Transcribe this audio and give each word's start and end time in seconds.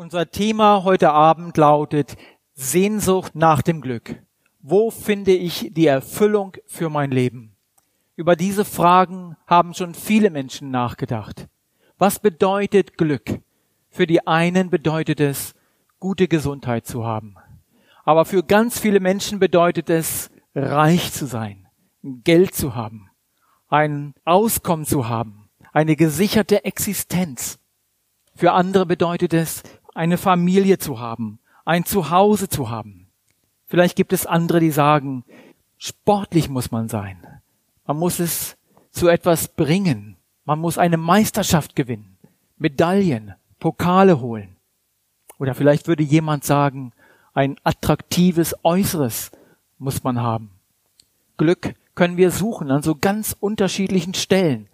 Unser 0.00 0.30
Thema 0.30 0.82
heute 0.84 1.10
Abend 1.10 1.58
lautet 1.58 2.16
Sehnsucht 2.54 3.34
nach 3.34 3.60
dem 3.60 3.82
Glück. 3.82 4.16
Wo 4.62 4.90
finde 4.90 5.32
ich 5.32 5.74
die 5.74 5.86
Erfüllung 5.86 6.56
für 6.64 6.88
mein 6.88 7.10
Leben? 7.10 7.54
Über 8.16 8.34
diese 8.34 8.64
Fragen 8.64 9.36
haben 9.46 9.74
schon 9.74 9.92
viele 9.92 10.30
Menschen 10.30 10.70
nachgedacht. 10.70 11.48
Was 11.98 12.18
bedeutet 12.18 12.96
Glück? 12.96 13.42
Für 13.90 14.06
die 14.06 14.26
einen 14.26 14.70
bedeutet 14.70 15.20
es, 15.20 15.54
gute 15.98 16.28
Gesundheit 16.28 16.86
zu 16.86 17.04
haben. 17.04 17.34
Aber 18.02 18.24
für 18.24 18.42
ganz 18.42 18.80
viele 18.80 19.00
Menschen 19.00 19.38
bedeutet 19.38 19.90
es, 19.90 20.30
reich 20.54 21.12
zu 21.12 21.26
sein, 21.26 21.68
Geld 22.02 22.54
zu 22.54 22.74
haben, 22.74 23.10
ein 23.68 24.14
Auskommen 24.24 24.86
zu 24.86 25.10
haben, 25.10 25.50
eine 25.74 25.94
gesicherte 25.94 26.64
Existenz. 26.64 27.58
Für 28.34 28.52
andere 28.52 28.86
bedeutet 28.86 29.34
es, 29.34 29.62
eine 30.00 30.16
Familie 30.16 30.78
zu 30.78 30.98
haben, 30.98 31.40
ein 31.66 31.84
Zuhause 31.84 32.48
zu 32.48 32.70
haben. 32.70 33.08
Vielleicht 33.66 33.96
gibt 33.96 34.14
es 34.14 34.24
andere, 34.24 34.58
die 34.58 34.70
sagen, 34.70 35.24
sportlich 35.76 36.48
muss 36.48 36.70
man 36.70 36.88
sein. 36.88 37.18
Man 37.86 37.98
muss 37.98 38.18
es 38.18 38.56
zu 38.92 39.08
etwas 39.08 39.48
bringen. 39.48 40.16
Man 40.46 40.58
muss 40.58 40.78
eine 40.78 40.96
Meisterschaft 40.96 41.76
gewinnen, 41.76 42.16
Medaillen, 42.56 43.34
Pokale 43.58 44.22
holen. 44.22 44.56
Oder 45.38 45.54
vielleicht 45.54 45.86
würde 45.86 46.02
jemand 46.02 46.44
sagen, 46.44 46.92
ein 47.34 47.56
attraktives 47.62 48.56
Äußeres 48.62 49.32
muss 49.78 50.02
man 50.02 50.18
haben. 50.18 50.50
Glück 51.36 51.74
können 51.94 52.16
wir 52.16 52.30
suchen 52.30 52.70
an 52.70 52.82
so 52.82 52.94
ganz 52.94 53.36
unterschiedlichen 53.38 54.14
Stellen. 54.14 54.66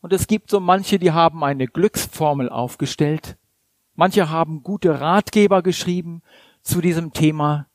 Und 0.00 0.14
es 0.14 0.26
gibt 0.26 0.48
so 0.48 0.58
manche, 0.58 0.98
die 0.98 1.12
haben 1.12 1.44
eine 1.44 1.66
Glücksformel 1.66 2.48
aufgestellt 2.48 3.36
Manche 4.00 4.30
haben 4.30 4.62
gute 4.62 4.98
Ratgeber 4.98 5.60
geschrieben 5.60 6.22
zu 6.62 6.80
diesem 6.80 7.12
Thema 7.12 7.66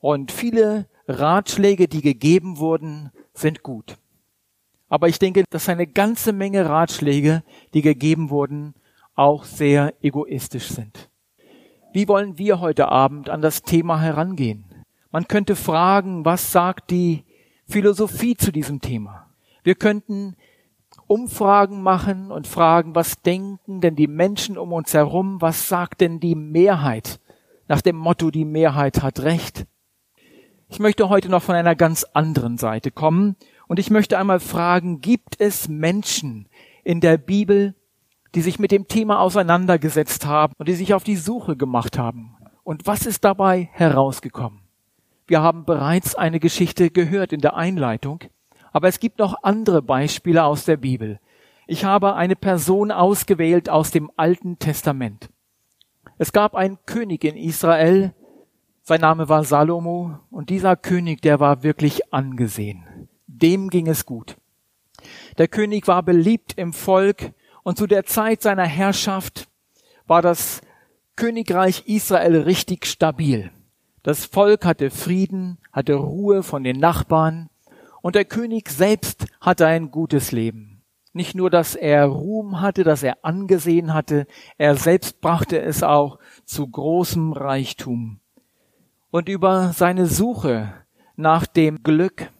und 0.00 0.32
viele 0.32 0.88
Ratschläge, 1.06 1.86
die 1.86 2.02
gegeben 2.02 2.58
wurden, 2.58 3.12
sind 3.32 3.62
gut. 3.62 3.96
Aber 4.88 5.06
ich 5.06 5.20
denke, 5.20 5.44
dass 5.50 5.68
eine 5.68 5.86
ganze 5.86 6.32
Menge 6.32 6.68
Ratschläge, 6.68 7.44
die 7.74 7.82
gegeben 7.82 8.28
wurden, 8.30 8.74
auch 9.14 9.44
sehr 9.44 9.94
egoistisch 10.02 10.66
sind. 10.66 11.10
Wie 11.92 12.08
wollen 12.08 12.38
wir 12.38 12.58
heute 12.58 12.88
Abend 12.88 13.30
an 13.30 13.40
das 13.40 13.62
Thema 13.62 14.00
herangehen? 14.00 14.64
Man 15.12 15.28
könnte 15.28 15.54
fragen, 15.54 16.24
was 16.24 16.50
sagt 16.50 16.90
die 16.90 17.22
Philosophie 17.68 18.36
zu 18.36 18.50
diesem 18.50 18.80
Thema? 18.80 19.30
Wir 19.62 19.76
könnten 19.76 20.34
Umfragen 21.08 21.82
machen 21.82 22.30
und 22.30 22.46
fragen, 22.46 22.94
was 22.94 23.22
denken 23.22 23.80
denn 23.80 23.96
die 23.96 24.06
Menschen 24.06 24.58
um 24.58 24.72
uns 24.72 24.94
herum, 24.94 25.40
was 25.40 25.68
sagt 25.68 26.00
denn 26.02 26.20
die 26.20 26.34
Mehrheit? 26.34 27.18
Nach 27.66 27.80
dem 27.80 27.96
Motto, 27.96 28.30
die 28.30 28.44
Mehrheit 28.44 29.02
hat 29.02 29.20
Recht. 29.20 29.66
Ich 30.68 30.78
möchte 30.78 31.08
heute 31.08 31.30
noch 31.30 31.42
von 31.42 31.54
einer 31.54 31.74
ganz 31.74 32.04
anderen 32.12 32.58
Seite 32.58 32.90
kommen 32.90 33.36
und 33.68 33.78
ich 33.78 33.90
möchte 33.90 34.18
einmal 34.18 34.38
fragen, 34.38 35.00
gibt 35.00 35.40
es 35.40 35.66
Menschen 35.66 36.46
in 36.84 37.00
der 37.00 37.16
Bibel, 37.16 37.74
die 38.34 38.42
sich 38.42 38.58
mit 38.58 38.70
dem 38.70 38.86
Thema 38.86 39.20
auseinandergesetzt 39.20 40.26
haben 40.26 40.52
und 40.58 40.68
die 40.68 40.74
sich 40.74 40.92
auf 40.92 41.04
die 41.04 41.16
Suche 41.16 41.56
gemacht 41.56 41.98
haben? 41.98 42.36
Und 42.64 42.86
was 42.86 43.06
ist 43.06 43.24
dabei 43.24 43.70
herausgekommen? 43.72 44.60
Wir 45.26 45.40
haben 45.40 45.64
bereits 45.64 46.14
eine 46.14 46.38
Geschichte 46.38 46.90
gehört 46.90 47.32
in 47.32 47.40
der 47.40 47.56
Einleitung. 47.56 48.20
Aber 48.78 48.86
es 48.86 49.00
gibt 49.00 49.18
noch 49.18 49.42
andere 49.42 49.82
Beispiele 49.82 50.44
aus 50.44 50.64
der 50.64 50.76
Bibel. 50.76 51.18
Ich 51.66 51.84
habe 51.84 52.14
eine 52.14 52.36
Person 52.36 52.92
ausgewählt 52.92 53.68
aus 53.68 53.90
dem 53.90 54.08
Alten 54.14 54.60
Testament. 54.60 55.30
Es 56.16 56.30
gab 56.30 56.54
einen 56.54 56.78
König 56.86 57.24
in 57.24 57.36
Israel, 57.36 58.14
sein 58.84 59.00
Name 59.00 59.28
war 59.28 59.42
Salomo, 59.42 60.20
und 60.30 60.50
dieser 60.50 60.76
König, 60.76 61.22
der 61.22 61.40
war 61.40 61.64
wirklich 61.64 62.14
angesehen. 62.14 63.08
Dem 63.26 63.68
ging 63.68 63.88
es 63.88 64.06
gut. 64.06 64.36
Der 65.38 65.48
König 65.48 65.88
war 65.88 66.04
beliebt 66.04 66.52
im 66.56 66.72
Volk, 66.72 67.32
und 67.64 67.78
zu 67.78 67.88
der 67.88 68.04
Zeit 68.04 68.42
seiner 68.42 68.66
Herrschaft 68.66 69.48
war 70.06 70.22
das 70.22 70.60
Königreich 71.16 71.88
Israel 71.88 72.42
richtig 72.42 72.86
stabil. 72.86 73.50
Das 74.04 74.24
Volk 74.24 74.64
hatte 74.64 74.90
Frieden, 74.90 75.58
hatte 75.72 75.94
Ruhe 75.94 76.44
von 76.44 76.62
den 76.62 76.78
Nachbarn, 76.78 77.50
und 78.02 78.14
der 78.14 78.24
König 78.24 78.68
selbst 78.68 79.26
hatte 79.40 79.66
ein 79.66 79.90
gutes 79.90 80.32
Leben. 80.32 80.82
Nicht 81.12 81.34
nur, 81.34 81.50
dass 81.50 81.74
er 81.74 82.04
Ruhm 82.04 82.60
hatte, 82.60 82.84
dass 82.84 83.02
er 83.02 83.24
angesehen 83.24 83.94
hatte, 83.94 84.26
er 84.56 84.76
selbst 84.76 85.20
brachte 85.20 85.60
es 85.60 85.82
auch 85.82 86.18
zu 86.44 86.66
großem 86.68 87.32
Reichtum. 87.32 88.20
Und 89.10 89.28
über 89.28 89.72
seine 89.72 90.06
Suche 90.06 90.72
nach 91.16 91.46
dem 91.46 91.82
Glück, 91.82 92.30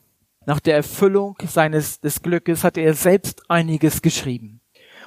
nach 0.46 0.60
der 0.60 0.76
Erfüllung 0.76 1.36
seines 1.46 2.00
des 2.00 2.22
Glückes 2.22 2.62
hatte 2.62 2.80
er 2.80 2.94
selbst 2.94 3.50
einiges 3.50 4.02
geschrieben. 4.02 4.60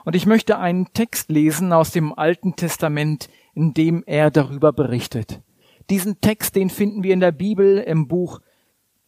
Und 0.03 0.15
ich 0.15 0.25
möchte 0.25 0.57
einen 0.57 0.93
Text 0.93 1.29
lesen 1.29 1.71
aus 1.71 1.91
dem 1.91 2.13
Alten 2.13 2.55
Testament, 2.55 3.29
in 3.53 3.73
dem 3.73 4.03
er 4.05 4.31
darüber 4.31 4.73
berichtet. 4.73 5.41
Diesen 5.89 6.19
Text, 6.21 6.55
den 6.55 6.69
finden 6.69 7.03
wir 7.03 7.13
in 7.13 7.19
der 7.19 7.31
Bibel 7.31 7.77
im 7.77 8.07
Buch 8.07 8.39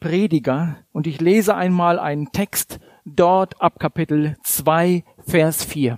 Prediger 0.03 0.75
und 0.91 1.07
ich 1.07 1.21
lese 1.21 1.55
einmal 1.55 1.97
einen 1.97 2.33
Text 2.33 2.81
dort 3.05 3.61
ab 3.61 3.79
Kapitel 3.79 4.35
2, 4.43 5.05
Vers 5.25 5.63
4. 5.63 5.97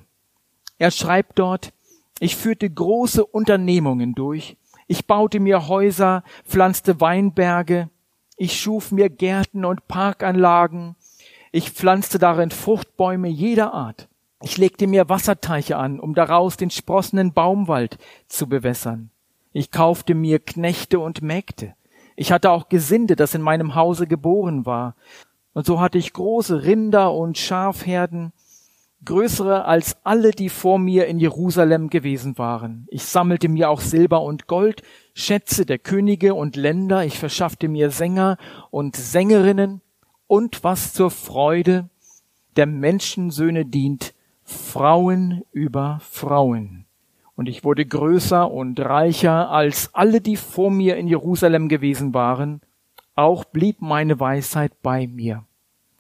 Er 0.78 0.92
schreibt 0.92 1.40
dort, 1.40 1.74
ich 2.20 2.36
führte 2.36 2.70
große 2.70 3.26
Unternehmungen 3.26 4.14
durch, 4.14 4.58
ich 4.86 5.08
baute 5.08 5.40
mir 5.40 5.68
Häuser, 5.68 6.24
pflanzte 6.44 7.02
Weinberge, 7.02 7.90
ich 8.38 8.62
schuf 8.62 8.92
mir 8.92 9.10
Gärten 9.10 9.66
und 9.66 9.88
Parkanlagen, 9.88 10.96
ich 11.52 11.72
pflanzte 11.72 12.20
darin 12.20 12.52
Fruchtbäume 12.52 13.28
jeder 13.28 13.74
Art. 13.74 14.08
Ich 14.44 14.60
legte 14.60 14.86
mir 14.86 15.10
Wasserteiche 15.10 15.78
an, 15.78 16.00
um 16.00 16.14
daraus 16.14 16.58
den 16.58 16.70
sprossenden 16.70 17.34
Baumwald 17.34 17.98
zu 18.28 18.48
bewässern. 18.48 19.10
Ich 19.52 19.72
kaufte 19.72 20.14
mir 20.14 20.38
Knechte 20.38 21.00
und 21.00 21.24
Mägde. 21.24 21.74
Ich 22.16 22.32
hatte 22.32 22.52
auch 22.52 22.70
Gesinde, 22.70 23.16
das 23.16 23.36
in 23.36 23.42
meinem 23.42 23.76
Hause 23.76 24.08
geboren 24.08 24.66
war. 24.66 24.96
Und 25.54 25.66
so 25.66 25.80
hatte 25.80 25.98
ich 25.98 26.14
große 26.14 26.64
Rinder 26.64 27.14
und 27.14 27.38
Schafherden, 27.38 28.34
größere 29.04 29.66
als 29.66 29.98
alle, 30.04 30.32
die 30.32 30.50
vor 30.50 30.80
mir 30.80 31.08
in 31.08 31.20
Jerusalem 31.20 31.90
gewesen 31.90 32.38
waren. 32.38 32.88
Ich 32.90 33.04
sammelte 33.04 33.50
mir 33.50 33.70
auch 33.70 33.82
Silber 33.82 34.22
und 34.22 34.48
Gold, 34.48 34.82
Schätze 35.14 35.66
der 35.66 35.78
Könige 35.78 36.34
und 36.34 36.56
Länder, 36.56 37.06
ich 37.06 37.20
verschaffte 37.20 37.68
mir 37.68 37.92
Sänger 37.92 38.38
und 38.72 38.96
Sängerinnen 38.96 39.82
und 40.28 40.64
was 40.64 40.94
zur 40.94 41.12
Freude 41.12 41.90
der 42.56 42.66
Menschensöhne 42.66 43.66
dient, 43.66 44.14
Frauen 44.44 45.44
über 45.52 46.00
Frauen 46.02 46.85
und 47.36 47.50
ich 47.50 47.64
wurde 47.64 47.86
größer 47.86 48.50
und 48.50 48.80
reicher 48.80 49.50
als 49.50 49.94
alle, 49.94 50.22
die 50.22 50.38
vor 50.38 50.72
mir 50.72 50.96
in 50.98 51.08
Jerusalem 51.08 51.68
gewesen 51.68 52.14
waren, 52.14 52.62
auch 53.16 53.46
blieb 53.46 53.82
meine 53.82 54.20
Weisheit 54.20 54.82
bei 54.82 55.08
mir. 55.08 55.46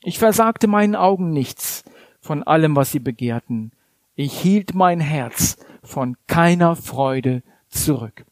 Ich 0.03 0.19
versagte 0.19 0.67
meinen 0.67 0.95
Augen 0.95 1.31
nichts 1.31 1.83
von 2.19 2.43
allem, 2.43 2.75
was 2.75 2.91
sie 2.91 2.99
begehrten. 2.99 3.71
Ich 4.15 4.39
hielt 4.39 4.73
mein 4.73 4.99
Herz 4.99 5.57
von 5.83 6.15
keiner 6.27 6.75
Freude 6.75 7.43
zurück. 7.69 8.25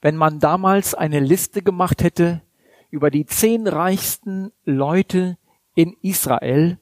Wenn 0.00 0.16
man 0.16 0.38
damals 0.38 0.94
eine 0.94 1.20
Liste 1.20 1.62
gemacht 1.62 2.02
hätte 2.02 2.42
über 2.90 3.10
die 3.10 3.26
zehn 3.26 3.66
reichsten 3.66 4.52
Leute 4.64 5.36
in 5.74 5.96
Israel, 6.02 6.78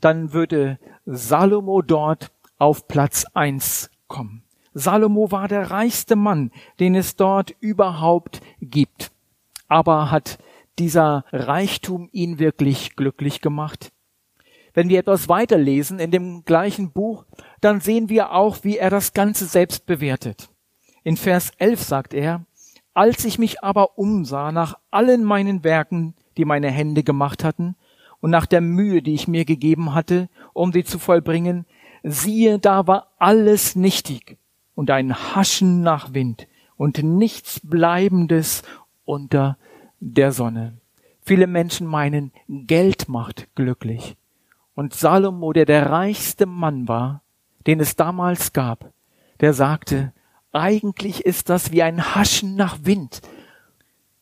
dann 0.00 0.32
würde 0.32 0.78
Salomo 1.06 1.82
dort 1.82 2.32
auf 2.58 2.86
Platz 2.88 3.24
eins 3.34 3.90
kommen. 4.08 4.42
Salomo 4.72 5.32
war 5.32 5.48
der 5.48 5.70
reichste 5.70 6.14
Mann, 6.16 6.52
den 6.78 6.94
es 6.94 7.16
dort 7.16 7.54
überhaupt 7.60 8.40
gibt. 8.60 9.10
Aber 9.68 10.10
hat 10.10 10.38
dieser 10.78 11.24
Reichtum 11.32 12.08
ihn 12.12 12.38
wirklich 12.38 12.94
glücklich 12.96 13.40
gemacht? 13.40 13.92
Wenn 14.72 14.88
wir 14.88 15.00
etwas 15.00 15.28
weiterlesen 15.28 15.98
in 15.98 16.12
dem 16.12 16.44
gleichen 16.44 16.92
Buch, 16.92 17.24
dann 17.60 17.80
sehen 17.80 18.08
wir 18.08 18.32
auch, 18.32 18.58
wie 18.62 18.78
er 18.78 18.90
das 18.90 19.12
Ganze 19.12 19.46
selbst 19.46 19.86
bewertet. 19.86 20.48
In 21.02 21.16
Vers 21.16 21.50
11 21.58 21.82
sagt 21.82 22.14
er, 22.14 22.44
als 22.94 23.24
ich 23.24 23.38
mich 23.38 23.64
aber 23.64 23.98
umsah 23.98 24.52
nach 24.52 24.78
allen 24.90 25.24
meinen 25.24 25.64
Werken, 25.64 26.14
die 26.36 26.44
meine 26.44 26.70
Hände 26.70 27.02
gemacht 27.02 27.42
hatten, 27.42 27.74
und 28.20 28.30
nach 28.30 28.46
der 28.46 28.60
Mühe, 28.60 29.02
die 29.02 29.14
ich 29.14 29.28
mir 29.28 29.44
gegeben 29.44 29.94
hatte, 29.94 30.28
um 30.52 30.72
sie 30.72 30.84
zu 30.84 30.98
vollbringen, 30.98 31.64
siehe, 32.02 32.58
da 32.58 32.86
war 32.86 33.08
alles 33.18 33.74
nichtig 33.76 34.36
und 34.80 34.90
ein 34.90 35.14
Haschen 35.14 35.82
nach 35.82 36.14
Wind 36.14 36.48
und 36.78 37.02
nichts 37.02 37.60
Bleibendes 37.62 38.62
unter 39.04 39.58
der 40.00 40.32
Sonne. 40.32 40.78
Viele 41.20 41.46
Menschen 41.46 41.86
meinen, 41.86 42.32
Geld 42.48 43.06
macht 43.06 43.54
glücklich. 43.54 44.16
Und 44.74 44.94
Salomo, 44.94 45.52
der 45.52 45.66
der 45.66 45.90
reichste 45.90 46.46
Mann 46.46 46.88
war, 46.88 47.20
den 47.66 47.78
es 47.78 47.94
damals 47.94 48.54
gab, 48.54 48.90
der 49.40 49.52
sagte, 49.52 50.14
Eigentlich 50.50 51.26
ist 51.26 51.50
das 51.50 51.72
wie 51.72 51.82
ein 51.82 52.14
Haschen 52.14 52.56
nach 52.56 52.78
Wind. 52.82 53.20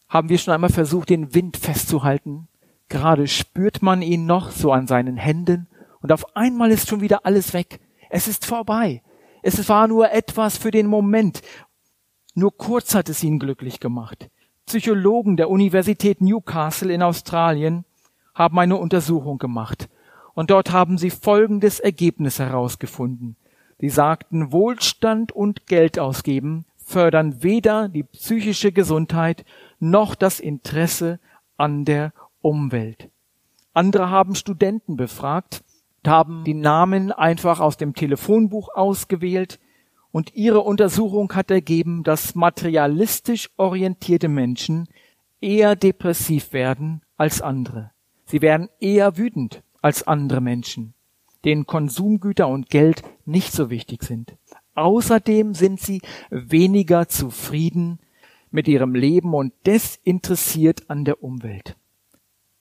Haben 0.08 0.28
wir 0.28 0.38
schon 0.38 0.54
einmal 0.54 0.70
versucht, 0.70 1.11
den 1.11 1.34
Wind 1.34 1.56
festzuhalten? 1.56 2.49
Gerade 2.88 3.28
spürt 3.28 3.81
man 3.81 4.02
ihn 4.02 4.26
noch 4.26 4.50
so 4.50 4.72
an 4.72 4.88
seinen 4.88 5.19
Händen 5.19 5.69
und 6.00 6.11
auf 6.11 6.34
einmal 6.37 6.72
ist 6.72 6.88
schon 6.88 7.00
wieder 7.00 7.25
alles 7.25 7.54
weg. 7.54 7.78
Es 8.11 8.26
ist 8.26 8.44
vorbei. 8.44 9.02
Es 9.43 9.69
war 9.69 9.88
nur 9.88 10.11
etwas 10.11 10.56
für 10.56 10.70
den 10.70 10.87
Moment. 10.87 11.43
Nur 12.35 12.56
kurz 12.56 12.94
hat 12.94 13.08
es 13.08 13.23
ihn 13.23 13.38
glücklich 13.38 13.81
gemacht. 13.81 14.29
Psychologen 14.67 15.37
der 15.37 15.50
Universität 15.50 16.20
Newcastle 16.20 16.93
in 16.93 17.02
Australien 17.02 17.85
haben 18.35 18.58
eine 18.58 18.76
Untersuchung 18.76 19.38
gemacht. 19.38 19.88
Und 20.35 20.50
dort 20.50 20.70
haben 20.70 20.99
sie 20.99 21.11
folgendes 21.11 21.81
Ergebnis 21.81 22.38
herausgefunden. 22.38 23.37
Sie 23.81 23.88
sagten, 23.88 24.52
Wohlstand 24.52 25.32
und 25.32 25.67
Geld 25.67 25.99
ausgeben 25.99 26.64
fördern 26.88 27.43
weder 27.43 27.88
die 27.88 28.02
psychische 28.02 28.73
Gesundheit 28.73 29.44
noch 29.79 30.14
das 30.14 30.40
Interesse 30.40 31.20
an 31.58 31.85
der 31.85 32.12
Umwelt. 32.40 33.11
Andere 33.75 34.08
haben 34.08 34.35
Studenten 34.35 34.96
befragt, 34.96 35.62
haben 36.08 36.44
die 36.44 36.55
Namen 36.55 37.12
einfach 37.12 37.60
aus 37.60 37.76
dem 37.76 37.94
Telefonbuch 37.94 38.69
ausgewählt 38.75 39.58
und 40.10 40.34
ihre 40.34 40.60
Untersuchung 40.60 41.32
hat 41.34 41.50
ergeben, 41.50 42.02
dass 42.02 42.34
materialistisch 42.34 43.50
orientierte 43.56 44.28
Menschen 44.28 44.88
eher 45.40 45.76
depressiv 45.76 46.52
werden 46.52 47.02
als 47.16 47.40
andere. 47.40 47.90
Sie 48.25 48.43
werden 48.43 48.69
eher 48.81 49.16
wütend 49.16 49.62
als 49.81 50.06
andere 50.06 50.40
Menschen, 50.40 50.94
denen 51.44 51.66
Konsumgüter 51.66 52.49
und 52.49 52.70
Geld 52.70 53.02
nicht 53.25 53.52
so 53.52 53.70
wichtig 53.70 54.02
sind. 54.02 54.34
Außerdem 54.75 55.54
sind 55.54 55.81
sie 55.81 56.00
weniger 56.31 57.08
zufrieden 57.08 57.99
mit 58.50 58.69
ihrem 58.69 58.94
Leben 58.94 59.34
und 59.34 59.52
desinteressiert 59.66 60.88
an 60.90 61.04
der 61.04 61.22
Umwelt. 61.22 61.76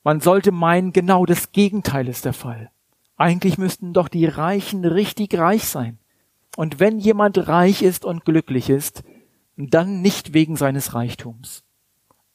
Man 0.04 0.22
sollte 0.22 0.52
meinen, 0.52 0.94
genau 0.94 1.26
das 1.26 1.52
Gegenteil 1.52 2.08
ist 2.08 2.26
der 2.26 2.34
Fall. 2.34 2.72
Eigentlich 3.18 3.58
müssten 3.58 3.94
doch 3.94 4.08
die 4.08 4.26
Reichen 4.26 4.86
richtig 4.86 5.38
reich 5.38 5.68
sein. 5.68 5.98
Und 6.56 6.80
wenn 6.80 7.00
jemand 7.00 7.48
reich 7.48 7.82
ist 7.82 8.06
und 8.06 8.26
glücklich 8.26 8.70
ist, 8.70 9.04
dann 9.58 10.02
nicht 10.02 10.34
wegen 10.34 10.56
seines 10.56 10.94
Reichtums. 10.94 11.64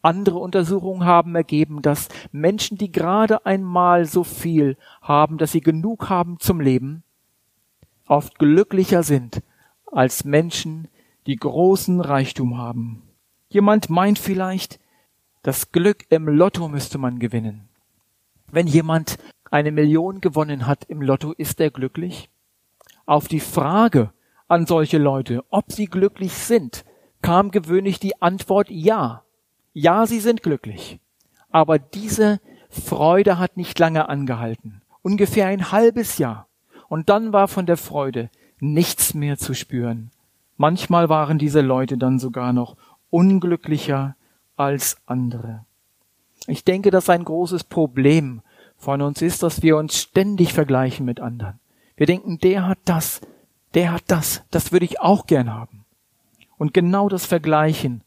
Andere 0.03 0.39
Untersuchungen 0.39 1.05
haben 1.05 1.37
ergeben, 1.37 1.81
dass 1.81 2.09
Menschen, 2.33 2.77
die 2.77 2.91
gerade 2.91 3.47
einmal 3.47 4.05
so 4.05 4.25
viel 4.25 4.77
haben, 5.01 5.39
dass 5.39 5.53
sie 5.53 5.61
genug 5.61 6.09
haben 6.11 6.41
zum 6.41 6.61
Leben, 6.61 7.05
oft 8.09 8.39
glücklicher 8.41 9.05
sind 9.05 9.43
als 9.87 10.25
Menschen, 10.25 10.89
die 11.27 11.37
großen 11.37 12.01
Reichtum 12.01 12.59
haben. 12.59 13.03
Jemand 13.49 13.91
meint 13.91 14.19
vielleicht, 14.19 14.81
das 15.43 15.71
Glück 15.71 16.05
im 16.09 16.29
Lotto 16.29 16.69
müsste 16.69 16.99
man 16.99 17.21
gewinnen. 17.21 17.69
Wenn 18.51 18.67
jemand 18.67 19.19
eine 19.53 19.71
Million 19.71 20.21
gewonnen 20.21 20.67
hat 20.67 20.85
im 20.89 21.03
Lotto, 21.03 21.33
ist 21.33 21.61
er 21.61 21.71
glücklich? 21.71 22.31
Auf 23.05 23.29
die 23.29 23.41
Frage 23.41 24.13
an 24.49 24.67
solche 24.67 24.99
Leute, 24.99 25.45
ob 25.51 25.71
sie 25.71 25.87
glücklich 25.87 26.33
sind, 26.33 26.85
kam 27.21 27.51
gewöhnlich 27.51 28.01
die 28.01 28.21
Antwort 28.21 28.71
ja. 28.71 29.23
Ja, 29.75 30.07
sie 30.07 30.21
sind 30.21 30.43
glücklich. 30.43 30.99
Aber 31.51 31.79
diese 31.79 32.41
Freude 32.71 33.39
hat 33.39 33.57
nicht 33.57 33.79
lange 33.79 34.09
angehalten. 34.09 34.83
Ungefähr 35.03 35.47
ein 35.47 35.71
halbes 35.71 36.19
Jahr. 36.19 36.49
Und 36.89 37.09
dann 37.09 37.33
war 37.33 37.49
von 37.49 37.67
der 37.67 37.77
Freude 37.77 38.31
nichts 38.59 39.15
mehr 39.15 39.37
zu 39.37 39.55
spüren. 39.55 40.11
Manchmal 40.57 41.09
waren 41.09 41.39
diese 41.39 41.61
Leute 41.61 41.99
dann 41.99 42.19
sogar 42.19 42.53
noch 42.53 42.77
unglücklicher 43.11 44.17
als 44.57 44.97
andere. 45.07 45.65
Ich 46.47 46.65
denke, 46.65 46.91
dass 46.91 47.11
ein 47.11 47.25
großes 47.25 47.65
Problem 47.65 48.43
von 48.83 49.01
uns 49.01 49.23
ist, 49.23 49.45
dass 49.45 49.63
wir 49.63 49.77
uns 49.77 49.97
ständig 49.97 50.53
vergleichen 50.53 51.07
mit 51.07 51.21
anderen. 51.21 51.61
Wir 51.97 52.07
denken, 52.07 52.39
der 52.39 52.67
hat 52.67 52.79
das, 52.85 53.21
der 53.75 53.93
hat 53.93 54.03
das, 54.09 54.43
das 54.51 54.73
würde 54.73 54.85
ich 54.85 55.01
auch 55.01 55.27
gern 55.27 55.55
haben. 55.55 55.85
Und 56.59 56.75
genau 56.75 57.09
das 57.09 57.25
Vergleichen 57.25 58.03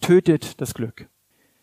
tötet 0.00 0.60
das 0.60 0.74
Glück. 0.74 1.08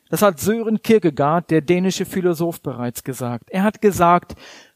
Das 0.10 0.22
hat 0.22 0.40
Sören 0.40 0.82
Kierkegaard, 0.82 1.52
der 1.52 1.62
dänische 1.62 2.06
Philosoph, 2.06 2.62
bereits 2.62 3.04
gesagt. 3.04 3.50
Er 3.50 3.64
hat 3.64 3.82
gesagt, 3.82 4.36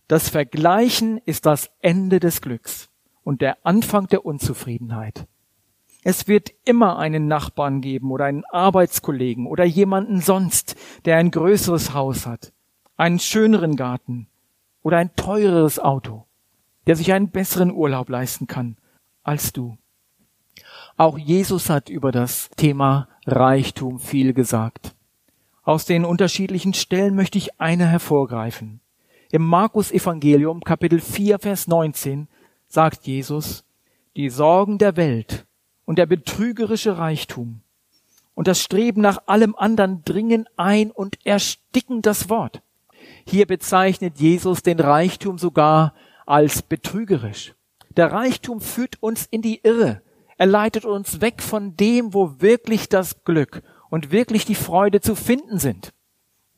das 0.09 0.27
Vergleichen 0.29 1.19
ist 1.25 1.45
das 1.45 1.71
Ende 1.79 2.19
des 2.19 2.41
Glücks 2.41 2.89
und 3.23 3.41
der 3.41 3.65
Anfang 3.65 4.07
der 4.07 4.25
Unzufriedenheit. 4.25 5.27
Es 6.03 6.27
wird 6.27 6.51
immer 6.65 6.99
einen 6.99 7.27
Nachbarn 7.27 7.79
geben 7.81 8.11
oder 8.11 8.25
einen 8.25 8.43
Arbeitskollegen 8.51 9.47
oder 9.47 9.63
jemanden 9.63 10.19
sonst, 10.19 10.75
der 11.05 11.17
ein 11.17 11.31
größeres 11.31 11.93
Haus 11.93 12.25
hat, 12.25 12.51
einen 12.97 13.19
schöneren 13.19 13.75
Garten 13.75 14.27
oder 14.83 14.97
ein 14.97 15.15
teureres 15.15 15.79
Auto 15.79 16.25
der 16.87 16.95
sich 16.95 17.11
einen 17.13 17.29
besseren 17.29 17.71
Urlaub 17.71 18.09
leisten 18.09 18.47
kann 18.47 18.77
als 19.23 19.53
du. 19.53 19.77
Auch 20.97 21.17
Jesus 21.17 21.69
hat 21.69 21.89
über 21.89 22.11
das 22.11 22.49
Thema 22.57 23.09
Reichtum 23.25 23.99
viel 23.99 24.33
gesagt. 24.33 24.95
Aus 25.63 25.85
den 25.85 26.05
unterschiedlichen 26.05 26.73
Stellen 26.73 27.15
möchte 27.15 27.37
ich 27.37 27.59
eine 27.59 27.87
hervorgreifen. 27.87 28.81
Im 29.31 29.45
Markus 29.45 29.91
Evangelium 29.91 30.61
Kapitel 30.61 31.01
4 31.01 31.39
Vers 31.39 31.67
19 31.67 32.27
sagt 32.67 33.07
Jesus, 33.07 33.65
die 34.15 34.29
Sorgen 34.29 34.77
der 34.77 34.95
Welt 34.95 35.45
und 35.85 35.97
der 35.97 36.05
betrügerische 36.05 36.97
Reichtum 36.97 37.61
und 38.35 38.47
das 38.47 38.61
Streben 38.61 39.01
nach 39.01 39.23
allem 39.25 39.55
anderen 39.55 40.03
dringen 40.05 40.45
ein 40.55 40.91
und 40.91 41.17
ersticken 41.25 42.01
das 42.01 42.29
Wort. 42.29 42.61
Hier 43.27 43.45
bezeichnet 43.45 44.19
Jesus 44.19 44.61
den 44.61 44.79
Reichtum 44.79 45.37
sogar 45.37 45.93
als 46.25 46.61
betrügerisch. 46.61 47.55
Der 47.95 48.11
Reichtum 48.11 48.61
führt 48.61 49.01
uns 49.01 49.25
in 49.25 49.41
die 49.41 49.61
Irre. 49.63 50.01
Er 50.37 50.45
leitet 50.45 50.85
uns 50.85 51.21
weg 51.21 51.41
von 51.41 51.75
dem, 51.77 52.13
wo 52.13 52.39
wirklich 52.39 52.89
das 52.89 53.23
Glück 53.23 53.63
und 53.89 54.11
wirklich 54.11 54.45
die 54.45 54.55
Freude 54.55 55.01
zu 55.01 55.15
finden 55.15 55.59
sind. 55.59 55.93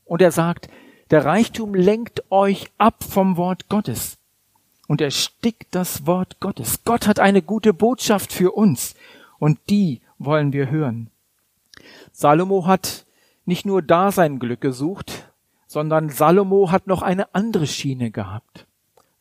Und 0.04 0.22
er 0.22 0.32
sagt, 0.32 0.68
der 1.12 1.24
Reichtum 1.24 1.74
lenkt 1.74 2.24
euch 2.32 2.68
ab 2.78 3.04
vom 3.04 3.38
Wort 3.38 3.70
Gottes 3.70 4.18
und 4.88 5.00
erstickt 5.00 5.68
das 5.72 6.06
Wort 6.06 6.40
Gottes. 6.40 6.84
Gott 6.84 7.08
hat 7.08 7.20
eine 7.20 7.42
gute 7.42 7.74
Botschaft 7.74 8.34
für 8.34 8.52
uns 8.52 8.96
und 9.40 9.60
die 9.70 10.02
wollen 10.18 10.54
wir 10.54 10.70
hören. 10.70 11.12
Salomo 12.12 12.66
hat 12.66 13.06
nicht 13.46 13.66
nur 13.66 13.82
da 13.82 14.12
sein 14.12 14.40
Glück 14.40 14.60
gesucht, 14.60 15.17
sondern 15.68 16.10
Salomo 16.10 16.72
hat 16.72 16.88
noch 16.88 17.02
eine 17.02 17.34
andere 17.36 17.68
Schiene 17.68 18.10
gehabt. 18.10 18.66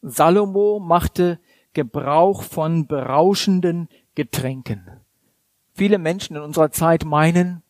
Salomo 0.03 0.79
machte 0.79 1.39
Gebrauch 1.75 2.43
von 2.43 2.87
berauschenden 2.87 3.89
Getränken. 4.15 4.89
Viele 5.75 5.99
Menschen 5.99 6.37
in 6.37 6.43
unserer 6.43 6.71
Zeit 6.71 7.05
meinen, 7.05 7.63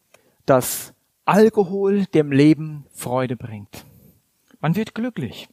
dass 0.44 0.94
Alkohol 1.24 2.06
dem 2.06 2.30
Leben 2.30 2.86
Freude 2.92 3.34
bringt. 3.34 3.84
Man 4.60 4.76
wird 4.76 4.94
glücklich. 4.94 5.48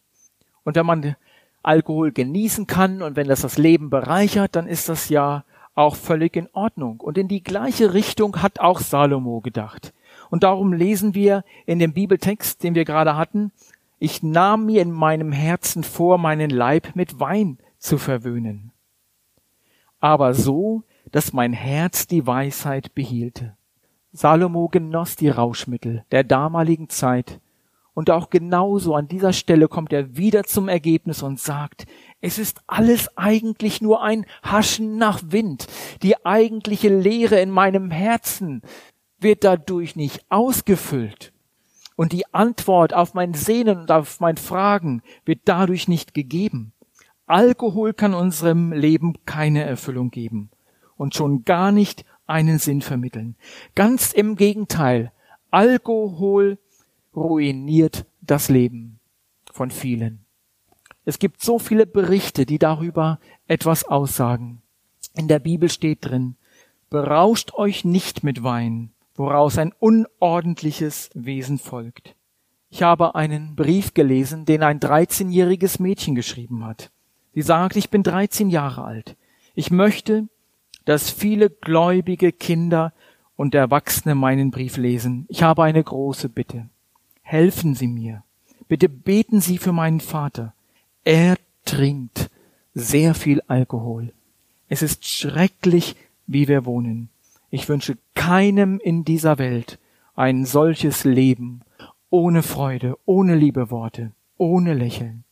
Und 0.63 0.75
wenn 0.75 0.86
man 0.86 1.15
Alkohol 1.63 2.12
genießen 2.12 2.68
kann 2.68 3.01
und 3.01 3.15
wenn 3.15 3.27
das 3.27 3.42
das 3.42 3.58
Leben 3.58 3.89
bereichert, 3.89 4.56
dann 4.56 4.68
ist 4.68 4.89
das 4.89 5.10
ja 5.10 5.46
auch 5.74 5.96
völlig 5.96 6.36
in 6.36 6.48
Ordnung. 6.53 7.00
Und 7.00 7.18
in 7.18 7.27
die 7.27 7.44
gleiche 7.44 7.94
Richtung 7.94 8.42
hat 8.42 8.60
auch 8.60 8.80
Salomo 8.82 9.42
gedacht. 9.42 9.94
Und 10.34 10.42
darum 10.42 10.74
lesen 10.74 11.13
wir 11.13 11.44
in 11.68 11.78
dem 11.78 11.94
Bibeltext, 11.94 12.63
den 12.63 12.74
wir 12.74 12.86
gerade 12.86 13.16
hatten, 13.16 13.52
ich 14.00 14.24
nahm 14.24 14.66
mir 14.66 14.82
in 14.82 14.90
meinem 14.90 15.32
Herzen 15.32 15.84
vor, 15.84 16.18
meinen 16.18 16.50
Leib 16.50 16.96
mit 16.96 17.20
Wein 17.20 17.60
zu 17.78 18.00
verwöhnen. 18.00 18.72
Aber 20.00 20.34
so, 20.34 20.82
dass 21.12 21.34
mein 21.34 21.54
Herz 21.54 22.08
die 22.08 22.25
Weisheit 22.25 22.96
behielte. 22.96 23.56
Salomo 24.12 24.70
genoss 24.70 25.16
die 25.16 25.30
Rauschmittel 25.30 26.04
der 26.12 26.24
damaligen 26.24 26.90
Zeit 26.90 27.40
und 27.94 28.10
auch 28.10 28.32
genauso 28.32 28.96
an 28.96 29.08
dieser 29.08 29.34
Stelle 29.34 29.68
kommt 29.68 29.94
er 29.94 30.18
wieder 30.18 30.46
zum 30.46 30.68
Ergebnis 30.68 31.22
und 31.22 31.40
sagt, 31.40 31.86
es 32.22 32.40
ist 32.40 32.62
alles 32.66 33.18
eigentlich 33.18 33.82
nur 33.82 34.02
ein 34.02 34.25
Haschen 34.42 34.98
nach 34.98 35.22
Wind. 35.28 35.68
Die 36.02 36.25
eigentliche 36.25 36.90
Leere 36.90 37.40
in 37.40 37.52
meinem 37.52 37.92
Herzen 37.92 38.63
wird 39.24 39.44
dadurch 39.44 39.96
nicht 39.96 40.25
ausgefüllt. 40.30 41.34
Und 41.96 42.12
die 42.12 42.34
Antwort 42.34 42.94
auf 42.94 43.13
mein 43.13 43.34
Sehnen 43.34 43.80
und 43.80 43.92
auf 43.92 44.20
mein 44.20 44.38
Fragen 44.38 45.01
wird 45.25 45.42
dadurch 45.46 45.88
nicht 45.88 46.13
gegeben. 46.13 46.74
Alkohol 47.25 47.94
kann 47.94 48.13
unserem 48.13 48.72
Leben 48.72 49.13
keine 49.25 49.63
Erfüllung 49.63 50.12
geben 50.12 50.50
und 50.98 51.15
schon 51.15 51.46
gar 51.46 51.72
nicht 51.72 52.06
einen 52.25 52.60
Sinn 52.60 52.82
vermitteln. 52.82 53.36
Ganz 53.75 54.12
im 54.12 54.36
Gegenteil, 54.36 55.12
Alkohol 55.51 56.58
ruiniert 57.15 58.06
das 58.22 58.50
Leben 58.50 59.00
von 59.51 59.72
vielen. 59.72 60.25
Es 61.06 61.20
gibt 61.20 61.42
so 61.42 61.60
viele 61.60 61.86
Berichte, 61.86 62.46
die 62.46 62.60
darüber 62.60 63.20
etwas 63.48 63.84
aussagen. 63.84 64.62
In 65.15 65.27
der 65.27 65.39
Bibel 65.39 65.70
steht 65.70 66.06
drin, 66.06 66.36
Berauscht 66.89 67.56
euch 67.56 67.86
nicht 67.86 68.24
mit 68.24 68.44
Wein, 68.44 68.92
woraus 69.15 69.58
ein 69.58 69.74
unordentliches 69.79 71.10
Wesen 71.13 71.60
folgt. 71.60 72.15
Ich 72.70 72.82
habe 72.82 73.15
einen 73.15 73.55
Brief 73.55 73.93
gelesen, 73.93 74.46
den 74.46 74.63
ein 74.63 74.79
13-jähriges 74.79 75.82
Mädchen 75.82 76.15
geschrieben 76.15 76.65
hat. 76.65 76.91
Sie 77.34 77.41
sagt, 77.41 77.75
ich 77.75 77.89
bin 77.89 78.03
13 78.03 78.50
Jahre 78.50 78.84
alt. 78.84 79.15
Ich 79.53 79.70
möchte, 79.70 80.27
dass 80.86 81.12
viele 81.12 81.50
gläubige 81.50 82.32
Kinder 82.32 82.93
und 83.36 83.55
Erwachsene 83.55 84.15
meinen 84.15 84.51
Brief 84.51 84.77
lesen. 84.77 85.25
Ich 85.29 85.43
habe 85.43 85.63
eine 85.63 85.84
große 85.84 86.29
Bitte. 86.29 86.70
Helfen 87.22 87.75
Sie 87.75 87.88
mir. 87.88 88.24
Bitte 88.67 88.89
beten 88.89 89.39
Sie 89.39 89.58
für 89.58 89.72
meinen 89.72 90.00
Vater. 90.00 90.53
Er 91.03 91.36
trinkt 91.65 92.29
sehr 92.74 93.13
viel 93.13 93.41
Alkohol. 93.48 94.13
Es 94.67 94.82
ist 94.82 95.05
schrecklich, 95.05 95.96
wie 96.25 96.48
wir 96.48 96.65
wohnen. 96.65 97.10
Ich 97.53 97.69
wünsche 97.69 98.00
keinem 98.15 98.79
in 98.79 99.05
dieser 99.05 99.38
Welt 99.38 99.77
ein 100.15 100.43
solches 100.43 101.03
Leben, 101.03 101.62
ohne 102.10 102.41
Freude, 102.41 102.98
ohne 103.05 103.36
Liebeworte, 103.36 104.12
ohne 104.38 104.74
Lächeln. 104.74 105.24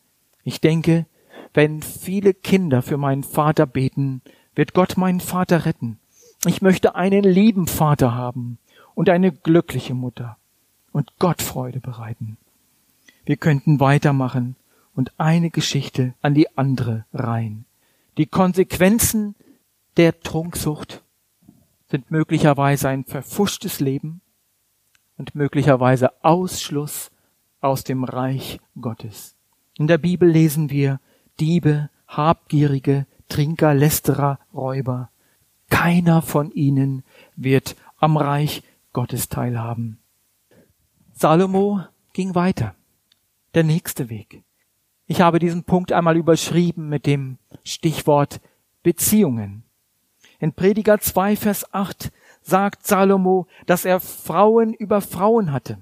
Ich 0.43 0.61
denke, 0.61 1.07
wenn 1.55 1.81
viele 1.81 2.35
Kinder 2.35 2.83
für 2.83 2.97
meinen 2.97 3.23
Vater 3.23 3.65
beten, 3.65 4.21
wird 4.53 4.75
Gott 4.75 4.97
meinen 4.97 5.19
Vater 5.19 5.65
retten. 5.65 5.97
Ich 6.45 6.61
möchte 6.61 6.93
einen 6.93 7.23
lieben 7.23 7.65
Vater 7.65 8.13
haben 8.13 8.59
und 8.93 9.09
eine 9.09 9.31
glückliche 9.31 9.95
Mutter 9.95 10.37
und 10.91 11.13
Gott 11.17 11.41
Freude 11.41 11.79
bereiten. 11.79 12.37
Wir 13.25 13.37
könnten 13.37 13.79
weitermachen 13.79 14.55
und 14.93 15.11
eine 15.17 15.49
Geschichte 15.49 16.13
an 16.21 16.35
die 16.35 16.55
andere 16.55 17.03
reihen. 17.15 17.65
Die 18.19 18.27
Konsequenzen 18.27 19.33
der 19.97 20.19
Trunksucht 20.19 21.01
sind 21.91 22.09
möglicherweise 22.09 22.87
ein 22.87 23.03
verfuschtes 23.03 23.81
Leben 23.81 24.21
und 25.17 25.35
möglicherweise 25.35 26.23
Ausschluss 26.23 27.11
aus 27.59 27.83
dem 27.83 28.05
Reich 28.05 28.59
Gottes. 28.79 29.35
In 29.77 29.87
der 29.87 29.97
Bibel 29.97 30.29
lesen 30.29 30.69
wir 30.69 30.99
Diebe, 31.39 31.89
Habgierige, 32.07 33.05
Trinker, 33.27 33.73
Lästerer, 33.73 34.39
Räuber. 34.53 35.09
Keiner 35.69 36.21
von 36.21 36.51
ihnen 36.51 37.03
wird 37.35 37.75
am 37.97 38.17
Reich 38.17 38.63
Gottes 38.93 39.29
teilhaben. 39.29 39.99
Salomo 41.13 41.81
ging 42.13 42.35
weiter. 42.35 42.73
Der 43.53 43.63
nächste 43.63 44.09
Weg. 44.09 44.43
Ich 45.07 45.19
habe 45.19 45.39
diesen 45.39 45.65
Punkt 45.65 45.91
einmal 45.91 46.15
überschrieben 46.15 46.87
mit 46.87 47.05
dem 47.05 47.37
Stichwort 47.63 48.39
Beziehungen. 48.81 49.63
In 50.41 50.53
Prediger 50.53 50.99
2, 50.99 51.35
Vers 51.35 51.71
8 51.71 52.11
sagt 52.41 52.87
Salomo, 52.87 53.45
dass 53.67 53.85
er 53.85 53.99
Frauen 53.99 54.73
über 54.73 54.99
Frauen 54.99 55.51
hatte. 55.51 55.77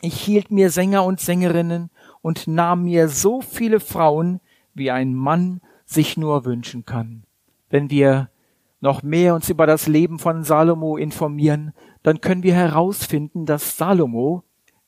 Ich 0.00 0.18
hielt 0.18 0.50
mir 0.50 0.70
Sänger 0.70 1.04
und 1.04 1.20
Sängerinnen 1.20 1.90
und 2.22 2.48
nahm 2.48 2.84
mir 2.84 3.08
so 3.08 3.42
viele 3.42 3.80
Frauen, 3.80 4.40
wie 4.72 4.90
ein 4.90 5.14
Mann 5.14 5.60
sich 5.84 6.16
nur 6.16 6.46
wünschen 6.46 6.86
kann. 6.86 7.24
Wenn 7.68 7.90
wir 7.90 8.30
noch 8.80 9.02
mehr 9.02 9.34
uns 9.34 9.50
über 9.50 9.66
das 9.66 9.86
Leben 9.86 10.18
von 10.18 10.42
Salomo 10.42 10.96
informieren, 10.96 11.74
dann 12.02 12.22
können 12.22 12.42
wir 12.42 12.54
herausfinden, 12.54 13.44
dass 13.44 13.76
Salomo 13.76 14.42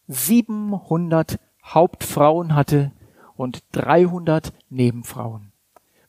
700 0.09 1.39
Hauptfrauen 1.63 2.55
hatte 2.55 2.91
und 3.37 3.63
300 3.73 4.55
Nebenfrauen. 4.71 5.54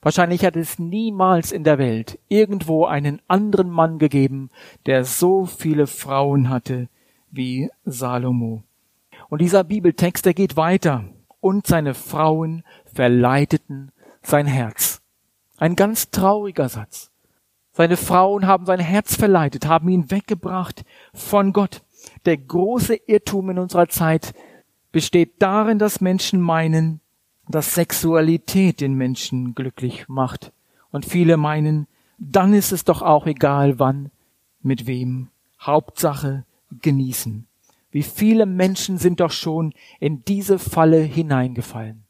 Wahrscheinlich 0.06 0.46
hat 0.46 0.56
es 0.56 0.78
niemals 0.78 1.52
in 1.52 1.64
der 1.64 1.80
Welt 1.80 2.20
irgendwo 2.28 2.86
einen 2.86 3.24
anderen 3.28 3.72
Mann 3.72 3.98
gegeben, 3.98 4.52
der 4.86 5.04
so 5.04 5.48
viele 5.48 5.88
Frauen 5.88 6.48
hatte 6.50 6.90
wie 7.32 7.72
Salomo. 7.86 8.62
Und 9.30 9.42
dieser 9.42 9.64
Bibeltext, 9.64 10.24
der 10.24 10.36
geht 10.36 10.58
weiter. 10.58 11.06
Und 11.40 11.66
seine 11.66 11.96
Frauen 11.96 12.64
verleiteten 12.86 13.92
sein 14.22 14.46
Herz. 14.46 15.02
Ein 15.58 15.76
ganz 15.76 16.12
trauriger 16.12 16.70
Satz. 16.70 17.10
Seine 17.72 17.98
Frauen 17.98 18.46
haben 18.46 18.68
sein 18.68 18.80
Herz 18.80 19.16
verleitet, 19.16 19.66
haben 19.66 19.90
ihn 19.90 20.12
weggebracht 20.12 20.86
von 21.16 21.52
Gott. 21.52 21.82
Der 22.26 22.38
große 22.38 22.94
Irrtum 23.08 23.50
in 23.50 23.58
unserer 23.58 23.88
Zeit 23.90 24.36
besteht 24.92 25.42
darin, 25.42 25.80
dass 25.80 26.00
Menschen 26.00 26.42
meinen, 26.42 27.02
dass 27.48 27.76
Sexualität 27.76 28.82
den 28.82 28.94
Menschen 28.94 29.56
glücklich 29.56 30.08
macht. 30.08 30.52
Und 30.92 31.06
viele 31.06 31.38
meinen, 31.38 31.88
dann 32.18 32.54
ist 32.54 32.72
es 32.72 32.84
doch 32.84 33.02
auch 33.02 33.26
egal 33.26 33.80
wann, 33.80 34.12
mit 34.62 34.88
wem. 34.88 35.30
Hauptsache 35.60 36.46
genießen. 36.82 37.48
Wie 37.92 38.04
viele 38.04 38.46
Menschen 38.46 38.98
sind 38.98 39.20
doch 39.20 39.32
schon 39.32 39.74
in 40.00 40.24
diese 40.26 40.60
Falle 40.60 41.00
hineingefallen. 41.00 42.04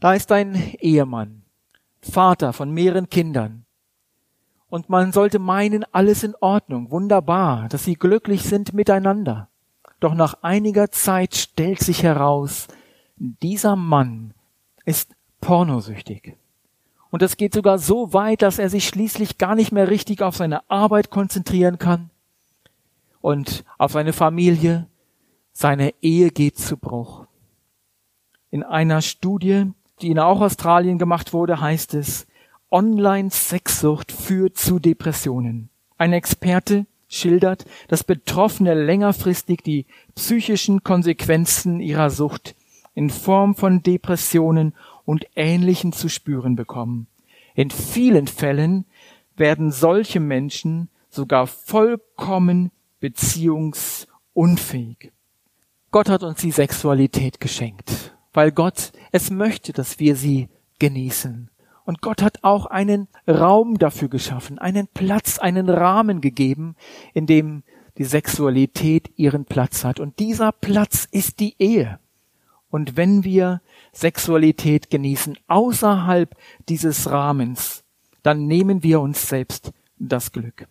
Da 0.00 0.14
ist 0.14 0.32
ein 0.32 0.54
Ehemann, 0.80 1.42
Vater 2.00 2.52
von 2.52 2.70
mehreren 2.70 3.08
Kindern. 3.08 3.64
Und 4.68 4.88
man 4.88 5.12
sollte 5.12 5.38
meinen, 5.38 5.84
alles 5.92 6.24
in 6.24 6.34
Ordnung, 6.40 6.90
wunderbar, 6.90 7.68
dass 7.68 7.84
sie 7.84 7.94
glücklich 7.94 8.42
sind 8.42 8.74
miteinander. 8.74 9.48
Doch 10.00 10.14
nach 10.14 10.42
einiger 10.42 10.90
Zeit 10.90 11.36
stellt 11.36 11.80
sich 11.80 12.02
heraus, 12.02 12.68
dieser 13.22 13.76
Mann 13.76 14.34
ist 14.84 15.14
pornosüchtig. 15.40 16.36
Und 17.10 17.22
das 17.22 17.36
geht 17.36 17.54
sogar 17.54 17.78
so 17.78 18.12
weit, 18.12 18.42
dass 18.42 18.58
er 18.58 18.68
sich 18.68 18.88
schließlich 18.88 19.38
gar 19.38 19.54
nicht 19.54 19.70
mehr 19.70 19.88
richtig 19.88 20.22
auf 20.22 20.36
seine 20.36 20.68
Arbeit 20.68 21.10
konzentrieren 21.10 21.78
kann 21.78 22.10
und 23.20 23.64
auf 23.78 23.92
seine 23.92 24.12
Familie. 24.12 24.88
Seine 25.52 25.94
Ehe 26.00 26.30
geht 26.30 26.58
zu 26.58 26.76
Bruch. 26.76 27.26
In 28.50 28.64
einer 28.64 29.02
Studie, 29.02 29.70
die 30.00 30.10
in 30.10 30.18
auch 30.18 30.40
Australien 30.40 30.98
gemacht 30.98 31.32
wurde, 31.32 31.60
heißt 31.60 31.94
es, 31.94 32.26
Online-Sexsucht 32.70 34.10
führt 34.10 34.56
zu 34.56 34.78
Depressionen. 34.78 35.68
Ein 35.98 36.14
Experte 36.14 36.86
schildert, 37.06 37.66
dass 37.88 38.02
Betroffene 38.02 38.74
längerfristig 38.74 39.62
die 39.62 39.86
psychischen 40.14 40.82
Konsequenzen 40.82 41.80
ihrer 41.80 42.10
Sucht 42.10 42.56
in 42.94 43.10
Form 43.10 43.54
von 43.54 43.82
Depressionen 43.82 44.74
und 45.04 45.26
Ähnlichen 45.34 45.92
zu 45.92 46.08
spüren 46.08 46.56
bekommen. 46.56 47.06
In 47.54 47.70
vielen 47.70 48.26
Fällen 48.26 48.86
werden 49.36 49.70
solche 49.70 50.20
Menschen 50.20 50.88
sogar 51.08 51.46
vollkommen 51.46 52.70
beziehungsunfähig. 53.00 55.12
Gott 55.90 56.08
hat 56.08 56.22
uns 56.22 56.40
die 56.40 56.52
Sexualität 56.52 57.40
geschenkt, 57.40 58.16
weil 58.32 58.52
Gott 58.52 58.92
es 59.10 59.30
möchte, 59.30 59.72
dass 59.72 59.98
wir 59.98 60.16
sie 60.16 60.48
genießen. 60.78 61.50
Und 61.84 62.00
Gott 62.00 62.22
hat 62.22 62.38
auch 62.42 62.66
einen 62.66 63.08
Raum 63.28 63.78
dafür 63.78 64.08
geschaffen, 64.08 64.58
einen 64.58 64.88
Platz, 64.88 65.38
einen 65.38 65.68
Rahmen 65.68 66.20
gegeben, 66.20 66.76
in 67.12 67.26
dem 67.26 67.64
die 67.98 68.04
Sexualität 68.04 69.10
ihren 69.16 69.44
Platz 69.44 69.84
hat. 69.84 70.00
Und 70.00 70.18
dieser 70.18 70.52
Platz 70.52 71.06
ist 71.10 71.40
die 71.40 71.56
Ehe. 71.58 71.98
Und 72.72 72.96
wenn 72.96 73.22
wir 73.22 73.60
Sexualität 73.92 74.88
genießen 74.88 75.38
außerhalb 75.46 76.34
dieses 76.70 77.10
Rahmens, 77.10 77.84
dann 78.22 78.46
nehmen 78.46 78.82
wir 78.82 79.02
uns 79.02 79.28
selbst 79.28 79.72
das 79.98 80.32
Glück. 80.32 80.66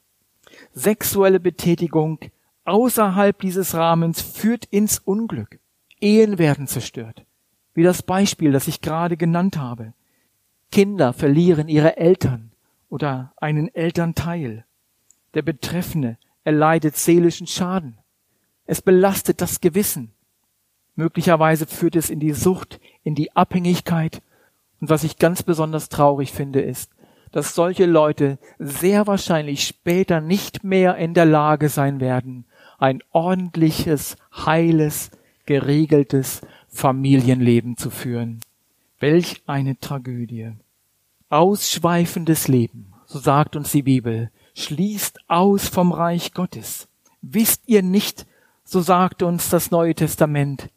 Sexuelle 0.74 1.40
Betätigung 1.40 2.18
außerhalb 2.66 3.40
dieses 3.40 3.76
Rahmens 3.76 4.20
führt 4.20 4.66
ins 4.66 4.98
Unglück. 4.98 5.60
Ehen 6.00 6.40
werden 6.40 6.66
zerstört. 6.66 7.24
Wie 7.76 7.84
das 7.84 8.02
Beispiel, 8.02 8.52
das 8.52 8.68
ich 8.68 8.82
gerade 8.82 9.16
genannt 9.16 9.60
habe. 9.60 9.94
Kinder 10.72 11.14
verlieren 11.14 11.68
ihre 11.68 11.98
Eltern 11.98 12.52
oder 12.90 13.32
einen 13.38 13.68
Elternteil. 13.76 14.66
Der 15.36 15.44
Betreffende 15.44 16.18
erleidet 16.44 16.98
seelischen 16.98 17.46
Schaden. 17.46 18.00
Es 18.66 18.82
belastet 18.82 19.40
das 19.40 19.62
Gewissen. 19.62 20.16
Möglicherweise 20.96 21.66
führt 21.66 21.96
es 21.96 22.10
in 22.10 22.20
die 22.20 22.34
Sucht, 22.34 22.80
in 23.04 23.16
die 23.16 23.36
Abhängigkeit. 23.36 24.22
Und 24.80 24.90
was 24.90 25.04
ich 25.04 25.18
ganz 25.18 25.44
besonders 25.44 25.90
traurig 25.90 26.32
finde, 26.32 26.62
ist, 26.62 26.92
dass 27.32 27.56
solche 27.56 27.86
Leute 27.86 28.38
sehr 28.60 29.08
wahrscheinlich 29.08 29.64
später 29.64 30.22
nicht 30.22 30.64
mehr 30.64 30.98
in 30.98 31.14
der 31.14 31.26
Lage 31.26 31.70
sein 31.70 32.00
werden, 32.00 32.46
ein 32.78 33.02
ordentliches, 33.12 34.18
heiles, 34.36 35.12
geregeltes 35.46 36.42
Familienleben 36.68 37.78
zu 37.78 37.90
führen. 37.90 38.42
Welch 39.00 39.44
eine 39.48 39.80
Tragödie. 39.80 40.52
Ausschweifendes 41.30 42.48
Leben, 42.48 42.94
so 43.06 43.20
sagt 43.20 43.56
uns 43.56 43.72
die 43.72 43.84
Bibel, 43.84 44.32
schließt 44.54 45.20
aus 45.28 45.70
vom 45.70 45.92
Reich 45.92 46.34
Gottes. 46.34 46.88
Wisst 47.22 47.64
ihr 47.68 47.84
nicht, 47.84 48.26
so 48.64 48.82
sagt 48.82 49.24
uns 49.24 49.50
das 49.50 49.72
Neue 49.72 49.96
Testament, 49.96 50.70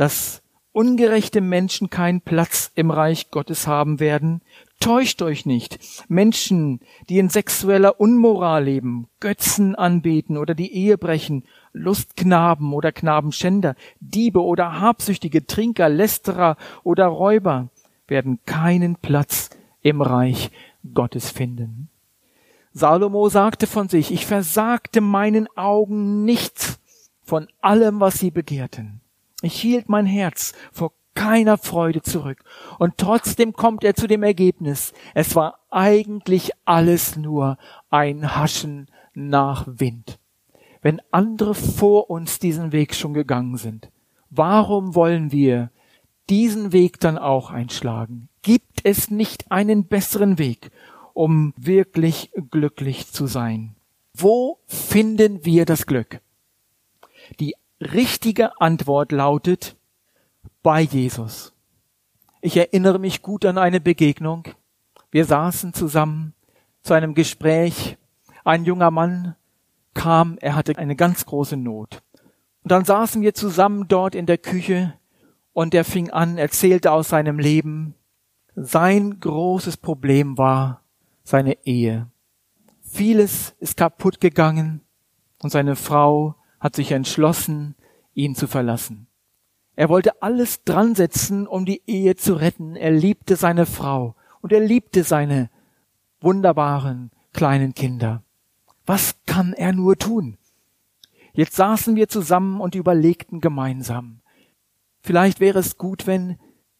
dass 0.00 0.42
ungerechte 0.72 1.40
Menschen 1.40 1.90
keinen 1.90 2.20
Platz 2.22 2.70
im 2.74 2.90
Reich 2.90 3.30
Gottes 3.30 3.66
haben 3.66 4.00
werden, 4.00 4.40
Täuscht 4.80 5.20
euch 5.20 5.44
nicht. 5.44 5.78
Menschen, 6.08 6.80
die 7.10 7.18
in 7.18 7.28
sexueller 7.28 8.00
Unmoral 8.00 8.64
leben, 8.64 9.08
Götzen 9.20 9.74
anbeten 9.74 10.38
oder 10.38 10.54
die 10.54 10.72
Ehe 10.72 10.96
brechen, 10.96 11.44
Lustknaben 11.74 12.72
oder 12.72 12.90
Knabenschänder, 12.90 13.76
Diebe 14.00 14.42
oder 14.42 14.80
Habsüchtige, 14.80 15.46
Trinker, 15.46 15.90
Lästerer 15.90 16.56
oder 16.82 17.06
Räuber, 17.08 17.68
werden 18.08 18.38
keinen 18.46 18.96
Platz 18.96 19.50
im 19.82 20.00
Reich 20.00 20.50
Gottes 20.94 21.30
finden. 21.30 21.90
Salomo 22.72 23.28
sagte 23.28 23.66
von 23.66 23.90
sich, 23.90 24.10
ich 24.10 24.24
versagte 24.24 25.02
meinen 25.02 25.46
Augen 25.58 26.24
nichts 26.24 26.80
von 27.22 27.48
allem, 27.60 28.00
was 28.00 28.18
sie 28.18 28.30
begehrten. 28.30 28.99
Ich 29.42 29.60
hielt 29.60 29.88
mein 29.88 30.06
Herz 30.06 30.52
vor 30.72 30.92
keiner 31.14 31.58
Freude 31.58 32.02
zurück. 32.02 32.44
Und 32.78 32.98
trotzdem 32.98 33.52
kommt 33.52 33.84
er 33.84 33.94
zu 33.94 34.06
dem 34.06 34.22
Ergebnis, 34.22 34.92
es 35.14 35.34
war 35.34 35.58
eigentlich 35.70 36.52
alles 36.64 37.16
nur 37.16 37.58
ein 37.90 38.36
Haschen 38.36 38.88
nach 39.14 39.66
Wind. 39.66 40.18
Wenn 40.82 41.00
andere 41.10 41.54
vor 41.54 42.10
uns 42.10 42.38
diesen 42.38 42.72
Weg 42.72 42.94
schon 42.94 43.12
gegangen 43.12 43.56
sind, 43.56 43.90
warum 44.30 44.94
wollen 44.94 45.30
wir 45.30 45.70
diesen 46.30 46.72
Weg 46.72 47.00
dann 47.00 47.18
auch 47.18 47.50
einschlagen? 47.50 48.28
Gibt 48.42 48.80
es 48.84 49.10
nicht 49.10 49.50
einen 49.50 49.84
besseren 49.84 50.38
Weg, 50.38 50.70
um 51.12 51.52
wirklich 51.56 52.30
glücklich 52.50 53.12
zu 53.12 53.26
sein? 53.26 53.74
Wo 54.14 54.58
finden 54.66 55.44
wir 55.44 55.66
das 55.66 55.86
Glück? 55.86 56.20
Die 57.38 57.54
richtige 57.80 58.60
Antwort 58.60 59.12
lautet 59.12 59.76
bei 60.62 60.82
Jesus. 60.82 61.52
Ich 62.40 62.56
erinnere 62.56 62.98
mich 62.98 63.22
gut 63.22 63.44
an 63.44 63.58
eine 63.58 63.80
Begegnung. 63.80 64.44
Wir 65.10 65.24
saßen 65.24 65.74
zusammen 65.74 66.34
zu 66.82 66.94
einem 66.94 67.14
Gespräch. 67.14 67.98
Ein 68.44 68.64
junger 68.64 68.90
Mann 68.90 69.36
kam, 69.94 70.38
er 70.40 70.54
hatte 70.54 70.78
eine 70.78 70.96
ganz 70.96 71.26
große 71.26 71.56
Not. 71.56 72.02
Und 72.62 72.72
dann 72.72 72.84
saßen 72.84 73.22
wir 73.22 73.34
zusammen 73.34 73.88
dort 73.88 74.14
in 74.14 74.26
der 74.26 74.38
Küche 74.38 74.94
und 75.52 75.74
er 75.74 75.84
fing 75.84 76.10
an, 76.10 76.38
erzählte 76.38 76.92
aus 76.92 77.08
seinem 77.08 77.38
Leben. 77.38 77.94
Sein 78.54 79.20
großes 79.20 79.76
Problem 79.78 80.38
war 80.38 80.82
seine 81.22 81.64
Ehe. 81.66 82.10
Vieles 82.82 83.54
ist 83.58 83.76
kaputt 83.76 84.20
gegangen 84.20 84.80
und 85.42 85.50
seine 85.50 85.76
Frau 85.76 86.34
hat 86.60 86.76
sich 86.76 86.92
entschlossen, 86.92 87.74
ihn 88.14 88.34
zu 88.34 88.46
verlassen. 88.46 89.06
Er 89.76 89.88
wollte 89.88 90.22
alles 90.22 90.62
dran 90.64 90.94
setzen, 90.94 91.46
um 91.46 91.64
die 91.64 91.82
Ehe 91.86 92.14
zu 92.16 92.34
retten. 92.34 92.76
Er 92.76 92.90
liebte 92.90 93.36
seine 93.36 93.66
Frau 93.66 94.14
und 94.42 94.52
er 94.52 94.60
liebte 94.60 95.04
seine 95.04 95.48
wunderbaren 96.20 97.10
kleinen 97.32 97.74
Kinder. 97.74 98.22
Was 98.84 99.14
kann 99.26 99.52
er 99.52 99.72
nur 99.72 99.96
tun? 99.96 100.36
Jetzt 101.32 101.56
saßen 101.56 101.96
wir 101.96 102.08
zusammen 102.08 102.60
und 102.60 102.74
überlegten 102.74 103.40
gemeinsam. 103.40 104.20
Vielleicht 105.00 105.40
wäre 105.40 105.60
es 105.60 105.78
gut, 105.78 106.06
wenn 106.06 106.38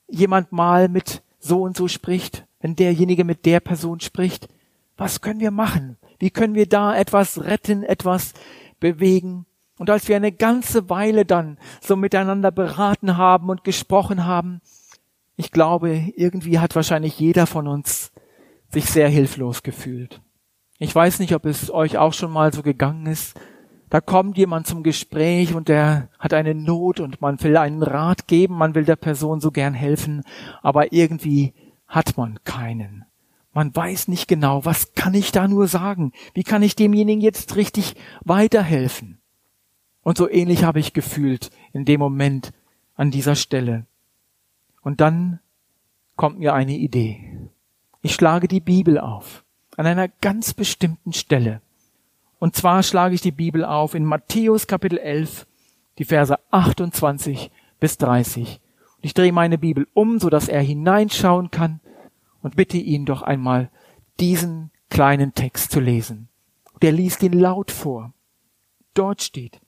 jemand 0.09 0.53
mal 0.53 0.89
mit 0.89 1.23
so 1.39 1.63
und 1.63 1.77
so 1.77 1.89
spricht, 1.89 2.47
wenn 2.61 2.77
derjenige 2.77 3.25
mit 3.25 3.47
der 3.47 3.61
Person 3.61 4.01
spricht. 4.01 4.49
Was 4.97 5.21
können 5.23 5.41
wir 5.41 5.53
machen? 5.53 5.97
Wie 6.19 6.31
können 6.31 6.55
wir 6.55 6.69
da 6.69 6.95
etwas 6.95 7.43
retten, 7.45 7.83
etwas 7.83 8.35
bewegen? 8.81 9.47
Und 9.81 9.89
als 9.89 10.09
wir 10.09 10.17
eine 10.17 10.31
ganze 10.31 10.91
Weile 10.91 11.25
dann 11.25 11.57
so 11.81 11.97
miteinander 11.97 12.51
beraten 12.51 13.17
haben 13.17 13.49
und 13.49 13.65
gesprochen 13.65 14.27
haben, 14.27 14.61
ich 15.37 15.53
glaube, 15.53 16.13
irgendwie 16.17 16.59
hat 16.59 16.77
wahrscheinlich 16.77 17.19
jeder 17.19 17.47
von 17.47 17.67
uns 17.67 18.13
sich 18.69 18.85
sehr 18.85 19.09
hilflos 19.09 19.63
gefühlt. 19.63 20.21
Ich 20.79 20.95
weiß 20.95 21.19
nicht, 21.19 21.35
ob 21.35 21.47
es 21.47 21.71
euch 21.71 21.97
auch 21.97 22.13
schon 22.13 22.31
mal 22.31 22.53
so 22.53 22.63
gegangen 22.63 23.07
ist. 23.07 23.41
Da 23.89 24.03
kommt 24.03 24.37
jemand 24.37 24.67
zum 24.67 24.83
Gespräch 24.83 25.55
und 25.55 25.69
der 25.69 26.11
hat 26.19 26.35
eine 26.35 26.55
Not 26.55 27.01
und 27.01 27.23
man 27.23 27.43
will 27.43 27.57
einen 27.57 27.83
Rat 27.83 28.27
geben, 28.27 28.59
man 28.59 28.75
will 28.75 28.85
der 28.85 28.97
Person 28.97 29.41
so 29.41 29.51
gern 29.51 29.73
helfen, 29.73 30.25
aber 30.61 30.93
irgendwie 30.93 31.55
hat 31.87 32.19
man 32.19 32.39
keinen. 32.45 33.07
Man 33.55 33.75
weiß 33.75 34.09
nicht 34.09 34.29
genau, 34.29 34.63
was 34.67 34.93
kann 34.93 35.15
ich 35.15 35.33
da 35.33 35.49
nur 35.49 35.69
sagen? 35.69 36.13
Wie 36.35 36.45
kann 36.45 36.63
ich 36.63 36.77
demjenigen 36.77 37.23
jetzt 37.23 37.57
richtig 37.57 37.95
weiterhelfen? 38.27 39.20
Und 40.03 40.17
so 40.17 40.29
ähnlich 40.29 40.65
habe 40.65 40.81
ich 40.81 40.93
gefühlt 40.93 41.51
in 41.73 41.85
dem 41.85 42.01
Moment 42.01 42.53
an 42.95 43.11
dieser 43.11 43.35
Stelle. 43.35 43.87
Und 44.83 45.01
dann 45.01 45.41
kommt 46.17 46.39
mir 46.39 46.55
eine 46.55 46.77
Idee. 46.77 47.39
Ich 48.03 48.15
schlage 48.15 48.49
die 48.49 48.61
Bibel 48.61 48.99
auf 48.99 49.45
an 49.77 49.87
einer 49.87 50.09
ganz 50.09 50.53
bestimmten 50.53 51.13
Stelle. 51.13 51.63
Und 52.39 52.57
zwar 52.57 52.83
schlage 52.83 53.15
ich 53.15 53.21
die 53.21 53.33
Bibel 53.33 53.65
auf 53.65 53.95
in 53.95 54.05
Matthäus 54.05 54.67
Kapitel 54.67 54.99
11, 54.99 55.47
die 55.99 56.05
Verse 56.05 56.39
28 56.51 57.51
bis 57.79 57.99
30. 57.99 58.61
Und 58.97 59.05
ich 59.05 59.15
drehe 59.15 59.33
meine 59.33 59.59
Bibel 59.59 59.87
um, 59.95 60.19
so 60.19 60.31
dass 60.31 60.49
er 60.49 60.63
hineinschauen 60.63 61.51
kann 61.51 61.81
und 62.43 62.57
bitte 62.57 62.79
ihn 62.79 63.07
doch 63.07 63.23
einmal, 63.23 63.71
diesen 64.19 64.71
kleinen 64.89 65.35
Text 65.35 65.71
zu 65.73 65.81
lesen. 65.81 66.29
Der 66.83 66.93
liest 66.93 67.23
ihn 67.23 67.33
laut 67.33 67.71
vor. 67.71 68.13
Dort 68.95 69.23
steht, 69.23 69.61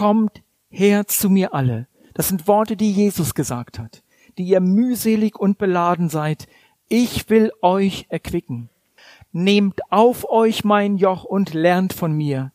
Kommt 0.00 0.42
her 0.70 1.06
zu 1.08 1.28
mir 1.28 1.52
alle. 1.52 1.86
Das 2.14 2.28
sind 2.28 2.48
Worte, 2.48 2.74
die 2.74 2.90
Jesus 2.90 3.34
gesagt 3.34 3.78
hat, 3.78 4.02
die 4.38 4.44
ihr 4.44 4.60
mühselig 4.60 5.38
und 5.38 5.58
beladen 5.58 6.08
seid. 6.08 6.48
Ich 6.88 7.28
will 7.28 7.52
euch 7.60 8.06
erquicken. 8.08 8.70
Nehmt 9.30 9.80
auf 9.92 10.26
euch 10.30 10.64
mein 10.64 10.96
Joch 10.96 11.24
und 11.24 11.52
lernt 11.52 11.92
von 11.92 12.14
mir, 12.14 12.50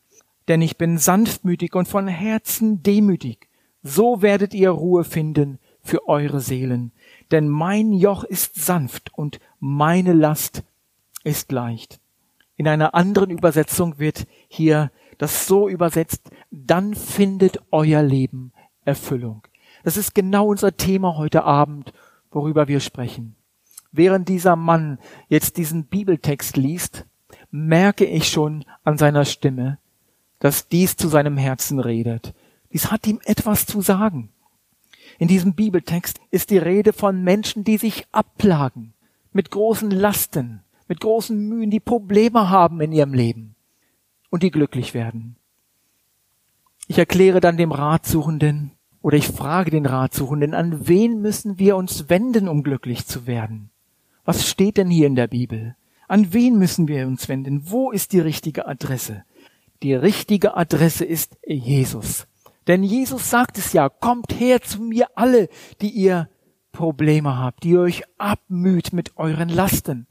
denn 0.48 0.60
ich 0.60 0.76
bin 0.76 0.98
sanftmütig 0.98 1.76
und 1.76 1.86
von 1.86 2.08
Herzen 2.08 2.82
demütig. 2.82 3.48
So 3.80 4.22
werdet 4.22 4.52
ihr 4.52 4.70
Ruhe 4.70 5.04
finden 5.04 5.60
für 5.84 6.08
eure 6.08 6.40
Seelen. 6.40 6.90
Denn 7.30 7.48
mein 7.48 7.92
Joch 7.92 8.24
ist 8.24 8.56
sanft 8.56 9.14
und 9.14 9.38
meine 9.60 10.14
Last 10.14 10.64
ist 11.22 11.52
leicht. 11.52 12.00
In 12.56 12.66
einer 12.66 12.96
anderen 12.96 13.30
Übersetzung 13.30 14.00
wird 14.00 14.26
hier 14.48 14.90
das 15.18 15.46
so 15.46 15.68
übersetzt, 15.68 16.30
dann 16.50 16.94
findet 16.94 17.60
euer 17.70 18.02
Leben 18.02 18.52
Erfüllung. 18.84 19.42
Das 19.82 19.96
ist 19.96 20.14
genau 20.14 20.48
unser 20.48 20.76
Thema 20.76 21.16
heute 21.16 21.44
Abend, 21.44 21.92
worüber 22.30 22.68
wir 22.68 22.80
sprechen. 22.80 23.36
Während 23.92 24.28
dieser 24.28 24.56
Mann 24.56 24.98
jetzt 25.28 25.56
diesen 25.56 25.84
Bibeltext 25.86 26.56
liest, 26.56 27.06
merke 27.50 28.04
ich 28.04 28.28
schon 28.28 28.64
an 28.84 28.98
seiner 28.98 29.24
Stimme, 29.24 29.78
dass 30.38 30.68
dies 30.68 30.96
zu 30.96 31.08
seinem 31.08 31.36
Herzen 31.36 31.80
redet. 31.80 32.34
Dies 32.72 32.90
hat 32.90 33.06
ihm 33.06 33.20
etwas 33.24 33.64
zu 33.64 33.80
sagen. 33.80 34.30
In 35.18 35.28
diesem 35.28 35.54
Bibeltext 35.54 36.20
ist 36.30 36.50
die 36.50 36.58
Rede 36.58 36.92
von 36.92 37.22
Menschen, 37.22 37.64
die 37.64 37.78
sich 37.78 38.06
abplagen, 38.12 38.92
mit 39.32 39.50
großen 39.50 39.90
Lasten, 39.90 40.62
mit 40.88 41.00
großen 41.00 41.48
Mühen, 41.48 41.70
die 41.70 41.80
Probleme 41.80 42.50
haben 42.50 42.80
in 42.80 42.92
ihrem 42.92 43.14
Leben 43.14 43.55
und 44.36 44.42
die 44.42 44.50
glücklich 44.50 44.92
werden. 44.92 45.36
Ich 46.88 46.98
erkläre 46.98 47.40
dann 47.40 47.56
dem 47.56 47.72
Ratsuchenden 47.72 48.72
oder 49.00 49.16
ich 49.16 49.28
frage 49.28 49.70
den 49.70 49.86
Ratsuchenden, 49.86 50.52
an 50.52 50.86
wen 50.88 51.22
müssen 51.22 51.58
wir 51.58 51.74
uns 51.74 52.10
wenden, 52.10 52.46
um 52.46 52.62
glücklich 52.62 53.06
zu 53.06 53.26
werden? 53.26 53.70
Was 54.26 54.46
steht 54.46 54.76
denn 54.76 54.90
hier 54.90 55.06
in 55.06 55.14
der 55.14 55.28
Bibel? 55.28 55.74
An 56.06 56.34
wen 56.34 56.58
müssen 56.58 56.86
wir 56.86 57.06
uns 57.06 57.30
wenden? 57.30 57.70
Wo 57.70 57.90
ist 57.90 58.12
die 58.12 58.20
richtige 58.20 58.68
Adresse? 58.68 59.24
Die 59.82 59.94
richtige 59.94 60.54
Adresse 60.54 61.06
ist 61.06 61.38
Jesus. 61.46 62.26
Denn 62.66 62.82
Jesus 62.82 63.30
sagt 63.30 63.56
es 63.56 63.72
ja, 63.72 63.88
kommt 63.88 64.38
her 64.38 64.60
zu 64.60 64.82
mir 64.82 65.08
alle, 65.14 65.48
die 65.80 65.90
ihr 65.90 66.28
Probleme 66.72 67.38
habt, 67.38 67.64
die 67.64 67.70
ihr 67.70 67.80
euch 67.80 68.02
abmüht 68.18 68.92
mit 68.92 69.16
euren 69.16 69.48
Lasten. 69.48 70.06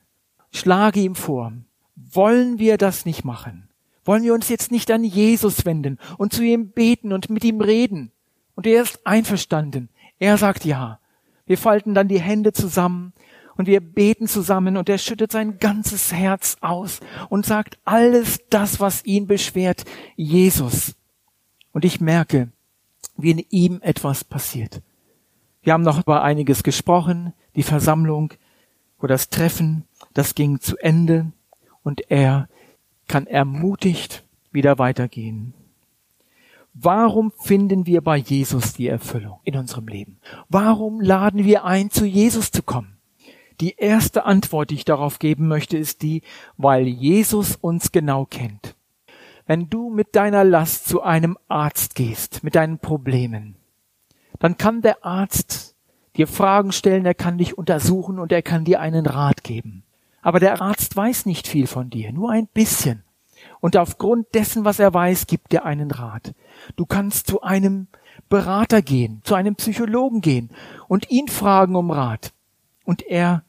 Schlage 0.52 1.02
ihm 1.02 1.14
vor, 1.14 1.54
wollen 1.96 2.58
wir 2.58 2.80
das 2.80 3.06
nicht 3.06 3.24
machen? 3.24 3.70
Wollen 4.06 4.24
wir 4.24 4.34
uns 4.34 4.50
jetzt 4.50 4.72
nicht 4.72 4.90
an 4.92 5.04
Jesus 5.04 5.66
wenden 5.66 6.00
und 6.18 6.32
zu 6.32 6.44
ihm 6.44 6.70
beten 6.70 7.12
und 7.12 7.30
mit 7.30 7.44
ihm 7.44 7.60
reden? 7.60 8.12
Und 8.56 8.68
er 8.68 8.84
ist 8.84 9.06
einverstanden. 9.06 9.90
Er 10.20 10.38
sagt 10.38 10.64
ja. 10.64 11.00
Wir 11.48 11.58
falten 11.58 11.94
dann 11.94 12.08
die 12.08 12.22
Hände 12.22 12.54
zusammen 12.54 13.14
und 13.58 13.68
wir 13.68 13.82
beten 13.82 14.28
zusammen 14.28 14.78
und 14.78 14.90
er 14.90 14.98
schüttet 14.98 15.32
sein 15.32 15.60
ganzes 15.60 16.12
Herz 16.14 16.58
aus 16.62 17.00
und 17.30 17.46
sagt 17.46 17.78
alles 17.86 18.40
das, 18.50 18.80
was 18.80 19.06
ihn 19.06 19.28
beschwert, 19.28 19.86
Jesus. 20.16 20.96
Und 21.72 21.86
ich 21.86 22.02
merke, 22.02 22.50
wie 23.18 23.32
in 23.32 23.46
ihm 23.50 23.80
etwas 23.82 24.24
passiert. 24.24 24.82
Wir 25.62 25.74
haben 25.74 25.84
noch 25.84 26.00
über 26.00 26.22
einiges 26.22 26.64
gesprochen, 26.64 27.34
die 27.56 27.64
Versammlung 27.64 28.34
oder 29.00 29.14
das 29.16 29.30
Treffen, 29.30 29.84
das 30.14 30.36
ging 30.36 30.60
zu 30.60 30.78
Ende 30.78 31.32
und 31.84 32.10
er 32.10 32.48
kann 33.08 33.28
ermutigt 33.28 34.24
wieder 34.52 34.80
weitergehen. 34.80 35.54
Warum 36.74 37.32
finden 37.32 37.86
wir 37.86 38.02
bei 38.02 38.18
Jesus 38.18 38.74
die 38.74 38.88
Erfüllung 38.88 39.40
in 39.44 39.56
unserem 39.56 39.88
Leben? 39.88 40.20
Warum 40.50 41.00
laden 41.00 41.46
wir 41.46 41.64
ein, 41.64 41.90
zu 41.90 42.06
Jesus 42.06 42.52
zu 42.52 42.64
kommen? 42.64 42.98
Die 43.62 43.76
erste 43.78 44.26
Antwort, 44.26 44.70
die 44.70 44.76
ich 44.76 44.84
darauf 44.84 45.20
geben 45.20 45.48
möchte, 45.48 45.78
ist 45.78 46.02
die, 46.02 46.22
weil 46.58 46.86
Jesus 46.86 47.56
uns 47.56 47.94
genau 47.94 48.26
kennt. 48.26 48.76
Wenn 49.48 49.70
du 49.70 49.90
mit 49.90 50.18
deiner 50.18 50.44
Last 50.44 50.90
zu 50.90 51.02
einem 51.02 51.38
Arzt 51.48 51.96
gehst, 51.96 52.44
mit 52.44 52.56
deinen 52.56 52.80
Problemen, 52.80 53.56
dann 54.40 54.58
kann 54.58 54.82
der 54.82 55.06
Arzt 55.06 55.76
dir 56.18 56.28
Fragen 56.28 56.74
stellen, 56.74 57.06
er 57.06 57.14
kann 57.14 57.38
dich 57.38 57.58
untersuchen 57.58 58.20
und 58.20 58.34
er 58.34 58.42
kann 58.42 58.66
dir 58.66 58.82
einen 58.82 59.06
Rat 59.06 59.44
geben. 59.44 59.85
Aber 60.26 60.40
der 60.40 60.60
Arzt 60.60 60.96
weiß 60.96 61.28
nicht 61.28 61.48
viel 61.48 61.68
von 61.68 61.92
dir, 61.92 62.12
nur 62.12 62.32
ein 62.32 62.48
bisschen. 62.48 63.04
Und 63.60 63.78
aufgrund 63.78 64.34
dessen, 64.34 64.66
was 64.66 64.80
er 64.80 64.92
weiß, 64.92 65.28
gibt 65.28 65.54
er 65.54 65.66
einen 65.66 65.92
Rat. 65.92 66.34
Du 66.76 66.88
kannst 66.88 67.28
zu 67.28 67.44
einem 67.44 67.90
Berater 68.28 68.82
gehen, 68.82 69.22
zu 69.24 69.36
einem 69.36 69.54
Psychologen 69.54 70.22
gehen 70.22 70.50
und 70.88 71.12
ihn 71.12 71.28
fragen 71.28 71.76
um 71.76 71.92
Rat. 71.92 72.34
Und 72.86 73.04
er 73.04 73.44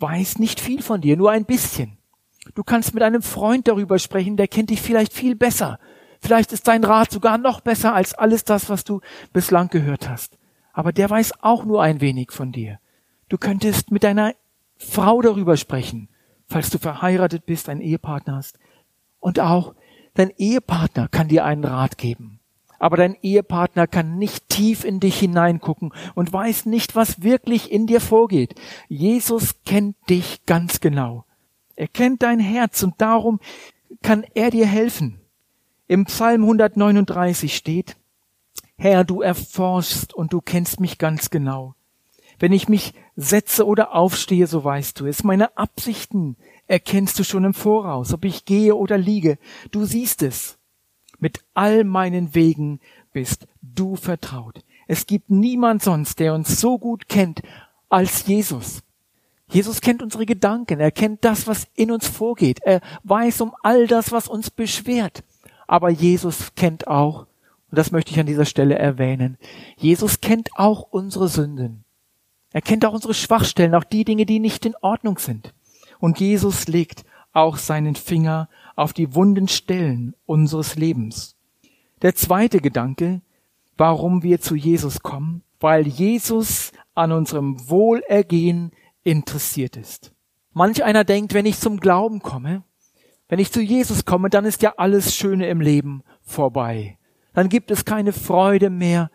weiß 0.00 0.38
nicht 0.38 0.60
viel 0.60 0.82
von 0.82 1.00
dir, 1.00 1.16
nur 1.16 1.30
ein 1.30 1.46
bisschen. 1.46 1.96
Du 2.54 2.62
kannst 2.62 2.92
mit 2.92 3.02
einem 3.02 3.22
Freund 3.22 3.66
darüber 3.66 3.98
sprechen, 3.98 4.36
der 4.36 4.48
kennt 4.48 4.68
dich 4.68 4.82
vielleicht 4.82 5.14
viel 5.14 5.34
besser. 5.34 5.78
Vielleicht 6.20 6.52
ist 6.52 6.68
dein 6.68 6.84
Rat 6.84 7.10
sogar 7.10 7.38
noch 7.38 7.62
besser 7.62 7.94
als 7.94 8.12
alles 8.12 8.44
das, 8.44 8.68
was 8.68 8.84
du 8.84 9.00
bislang 9.32 9.70
gehört 9.70 10.10
hast. 10.10 10.36
Aber 10.74 10.92
der 10.92 11.08
weiß 11.08 11.42
auch 11.42 11.64
nur 11.64 11.82
ein 11.82 12.02
wenig 12.02 12.32
von 12.32 12.52
dir. 12.52 12.80
Du 13.30 13.38
könntest 13.38 13.90
mit 13.90 14.02
deiner 14.02 14.34
Frau 14.76 15.22
darüber 15.22 15.56
sprechen, 15.56 16.10
falls 16.48 16.70
du 16.70 16.78
verheiratet 16.78 17.46
bist, 17.46 17.68
einen 17.68 17.80
Ehepartner 17.80 18.36
hast. 18.36 18.58
Und 19.20 19.40
auch 19.40 19.74
dein 20.14 20.30
Ehepartner 20.36 21.08
kann 21.08 21.28
dir 21.28 21.44
einen 21.44 21.64
Rat 21.64 21.98
geben. 21.98 22.40
Aber 22.78 22.96
dein 22.96 23.16
Ehepartner 23.22 23.86
kann 23.86 24.18
nicht 24.18 24.48
tief 24.48 24.84
in 24.84 25.00
dich 25.00 25.18
hineingucken 25.18 25.92
und 26.14 26.32
weiß 26.32 26.66
nicht, 26.66 26.94
was 26.94 27.22
wirklich 27.22 27.72
in 27.72 27.86
dir 27.86 28.00
vorgeht. 28.00 28.54
Jesus 28.88 29.56
kennt 29.64 29.96
dich 30.08 30.44
ganz 30.46 30.80
genau. 30.80 31.24
Er 31.74 31.88
kennt 31.88 32.22
dein 32.22 32.38
Herz 32.38 32.82
und 32.82 32.94
darum 32.98 33.40
kann 34.02 34.24
er 34.34 34.50
dir 34.50 34.66
helfen. 34.66 35.20
Im 35.88 36.04
Psalm 36.04 36.42
139 36.42 37.56
steht, 37.56 37.96
Herr, 38.76 39.04
du 39.04 39.22
erforschst 39.22 40.14
und 40.14 40.32
du 40.32 40.40
kennst 40.40 40.78
mich 40.78 40.98
ganz 40.98 41.30
genau. 41.30 41.74
Wenn 42.38 42.52
ich 42.52 42.68
mich 42.68 42.94
setze 43.16 43.66
oder 43.66 43.94
aufstehe, 43.94 44.46
so 44.46 44.62
weißt 44.62 45.00
du 45.00 45.06
es. 45.06 45.24
Meine 45.24 45.56
Absichten 45.56 46.36
erkennst 46.66 47.18
du 47.18 47.24
schon 47.24 47.44
im 47.44 47.54
Voraus, 47.54 48.12
ob 48.12 48.24
ich 48.24 48.44
gehe 48.44 48.74
oder 48.76 48.96
liege. 48.96 49.38
Du 49.70 49.84
siehst 49.84 50.22
es. 50.22 50.58
Mit 51.18 51.40
all 51.54 51.82
meinen 51.82 52.34
Wegen 52.34 52.80
bist 53.12 53.48
du 53.60 53.96
vertraut. 53.96 54.62
Es 54.86 55.06
gibt 55.06 55.30
niemand 55.30 55.82
sonst, 55.82 56.20
der 56.20 56.34
uns 56.34 56.60
so 56.60 56.78
gut 56.78 57.08
kennt 57.08 57.42
als 57.88 58.26
Jesus. 58.26 58.82
Jesus 59.50 59.80
kennt 59.80 60.02
unsere 60.02 60.26
Gedanken, 60.26 60.78
er 60.78 60.90
kennt 60.90 61.24
das, 61.24 61.46
was 61.46 61.68
in 61.74 61.90
uns 61.90 62.06
vorgeht, 62.06 62.60
er 62.62 62.80
weiß 63.04 63.40
um 63.40 63.54
all 63.62 63.86
das, 63.86 64.12
was 64.12 64.28
uns 64.28 64.50
beschwert. 64.50 65.24
Aber 65.66 65.88
Jesus 65.88 66.54
kennt 66.54 66.86
auch, 66.86 67.26
und 67.70 67.78
das 67.78 67.90
möchte 67.90 68.10
ich 68.12 68.20
an 68.20 68.26
dieser 68.26 68.44
Stelle 68.44 68.78
erwähnen, 68.78 69.38
Jesus 69.76 70.20
kennt 70.20 70.50
auch 70.56 70.82
unsere 70.90 71.28
Sünden. 71.28 71.84
Er 72.52 72.62
kennt 72.62 72.84
auch 72.84 72.94
unsere 72.94 73.14
Schwachstellen, 73.14 73.74
auch 73.74 73.84
die 73.84 74.04
Dinge, 74.04 74.26
die 74.26 74.40
nicht 74.40 74.64
in 74.64 74.74
Ordnung 74.80 75.18
sind. 75.18 75.52
Und 75.98 76.20
Jesus 76.20 76.66
legt 76.68 77.04
auch 77.32 77.56
seinen 77.56 77.94
Finger 77.94 78.48
auf 78.74 78.92
die 78.92 79.14
wunden 79.14 79.48
Stellen 79.48 80.14
unseres 80.24 80.76
Lebens. 80.76 81.36
Der 82.02 82.14
zweite 82.14 82.60
Gedanke, 82.60 83.20
warum 83.76 84.22
wir 84.22 84.40
zu 84.40 84.54
Jesus 84.54 85.00
kommen, 85.00 85.42
weil 85.60 85.86
Jesus 85.86 86.72
an 86.94 87.12
unserem 87.12 87.68
Wohlergehen 87.68 88.72
interessiert 89.02 89.76
ist. 89.76 90.12
Manch 90.52 90.82
einer 90.82 91.04
denkt, 91.04 91.34
wenn 91.34 91.46
ich 91.46 91.58
zum 91.58 91.78
Glauben 91.78 92.20
komme, 92.20 92.62
wenn 93.28 93.38
ich 93.38 93.52
zu 93.52 93.60
Jesus 93.60 94.04
komme, 94.04 94.30
dann 94.30 94.44
ist 94.44 94.62
ja 94.62 94.74
alles 94.76 95.14
Schöne 95.14 95.48
im 95.48 95.60
Leben 95.60 96.02
vorbei. 96.22 96.98
Dann 97.34 97.48
gibt 97.48 97.70
es 97.70 97.84
keine 97.84 98.12
Freude 98.12 98.70
mehr. 98.70 99.10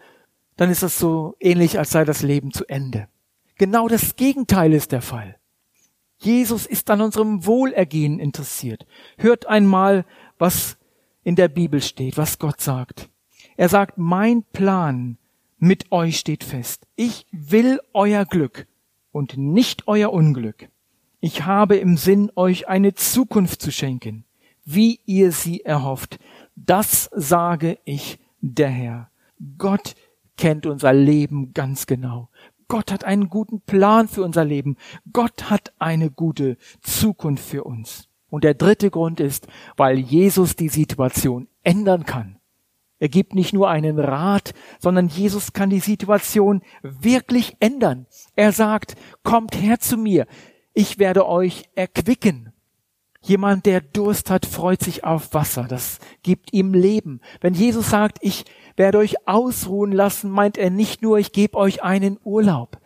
Dann 0.56 0.70
ist 0.70 0.84
das 0.84 1.00
so 1.00 1.36
ähnlich, 1.40 1.80
als 1.80 1.90
sei 1.90 2.06
das 2.06 2.22
Leben 2.22 2.52
zu 2.52 2.66
Ende. 2.70 3.08
Genau 3.58 3.88
das 3.88 4.16
Gegenteil 4.16 4.74
ist 4.74 4.92
der 4.92 5.02
Fall. 5.02 5.38
Jesus 6.18 6.66
ist 6.66 6.90
an 6.90 7.02
unserem 7.02 7.46
Wohlergehen 7.46 8.20
interessiert. 8.20 8.86
Hört 9.18 9.48
einmal, 9.48 10.06
was 10.38 10.78
in 11.24 11.36
der 11.36 11.50
Bibel 11.50 11.82
steht, 11.82 12.18
was 12.18 12.40
Gott 12.40 12.62
sagt. 12.62 13.10
Er 13.58 13.70
sagt, 13.70 13.98
mein 13.98 14.44
Plan 14.44 15.18
mit 15.60 15.92
euch 15.92 16.18
steht 16.18 16.44
fest. 16.44 16.88
Ich 16.96 17.26
will 17.32 17.80
euer 17.94 18.26
Glück 18.26 18.68
und 19.12 19.38
nicht 19.38 19.88
euer 19.88 20.12
Unglück. 20.12 20.70
Ich 21.20 21.46
habe 21.46 21.78
im 21.78 21.96
Sinn, 21.96 22.32
euch 22.36 22.68
eine 22.68 22.96
Zukunft 22.96 23.62
zu 23.62 23.72
schenken, 23.72 24.26
wie 24.66 25.00
ihr 25.06 25.32
sie 25.32 25.62
erhofft. 25.62 26.20
Das 26.56 27.10
sage 27.14 27.78
ich 27.86 28.20
der 28.42 28.70
Herr. 28.70 29.10
Gott 29.58 29.96
kennt 30.38 30.66
unser 30.66 30.94
Leben 30.94 31.54
ganz 31.54 31.86
genau. 31.86 32.30
Gott 32.74 32.92
hat 32.92 33.04
einen 33.04 33.30
guten 33.30 33.62
Plan 33.62 34.08
für 34.08 34.24
unser 34.24 34.44
Leben. 34.44 34.78
Gott 35.12 35.52
hat 35.52 35.74
eine 35.78 36.10
gute 36.10 36.58
Zukunft 36.82 37.46
für 37.46 37.66
uns. 37.66 38.10
Und 38.32 38.44
der 38.44 38.56
dritte 38.56 38.90
Grund 38.90 39.20
ist, 39.20 39.46
weil 39.78 40.00
Jesus 40.00 40.56
die 40.56 40.70
Situation 40.70 41.48
ändern 41.62 42.04
kann. 42.08 42.40
Er 42.98 43.10
gibt 43.10 43.36
nicht 43.36 43.54
nur 43.54 43.70
einen 43.70 44.00
Rat, 44.00 44.56
sondern 44.80 45.08
Jesus 45.08 45.54
kann 45.54 45.70
die 45.70 45.82
Situation 45.82 46.64
wirklich 46.82 47.58
ändern. 47.60 48.08
Er 48.36 48.52
sagt, 48.52 48.96
kommt 49.22 49.56
her 49.56 49.80
zu 49.80 49.96
mir, 49.96 50.26
ich 50.74 50.98
werde 50.98 51.28
euch 51.28 51.70
erquicken. 51.76 52.53
Jemand, 53.26 53.66
der 53.66 53.80
Durst 53.80 54.30
hat, 54.30 54.46
freut 54.46 54.84
sich 54.84 55.06
auf 55.06 55.34
Wasser. 55.34 55.64
Das 55.64 56.00
gibt 56.24 56.52
ihm 56.52 56.74
Leben. 56.74 57.22
Wenn 57.40 57.54
Jesus 57.54 57.90
sagt, 57.90 58.18
ich 58.20 58.44
werde 58.76 58.98
euch 58.98 59.28
ausruhen 59.28 59.94
lassen, 59.94 60.30
meint 60.30 60.58
er 60.58 60.70
nicht 60.70 61.02
nur, 61.02 61.18
ich 61.18 61.32
gebe 61.32 61.58
euch 61.58 61.82
einen 61.84 62.20
Urlaub, 62.26 62.78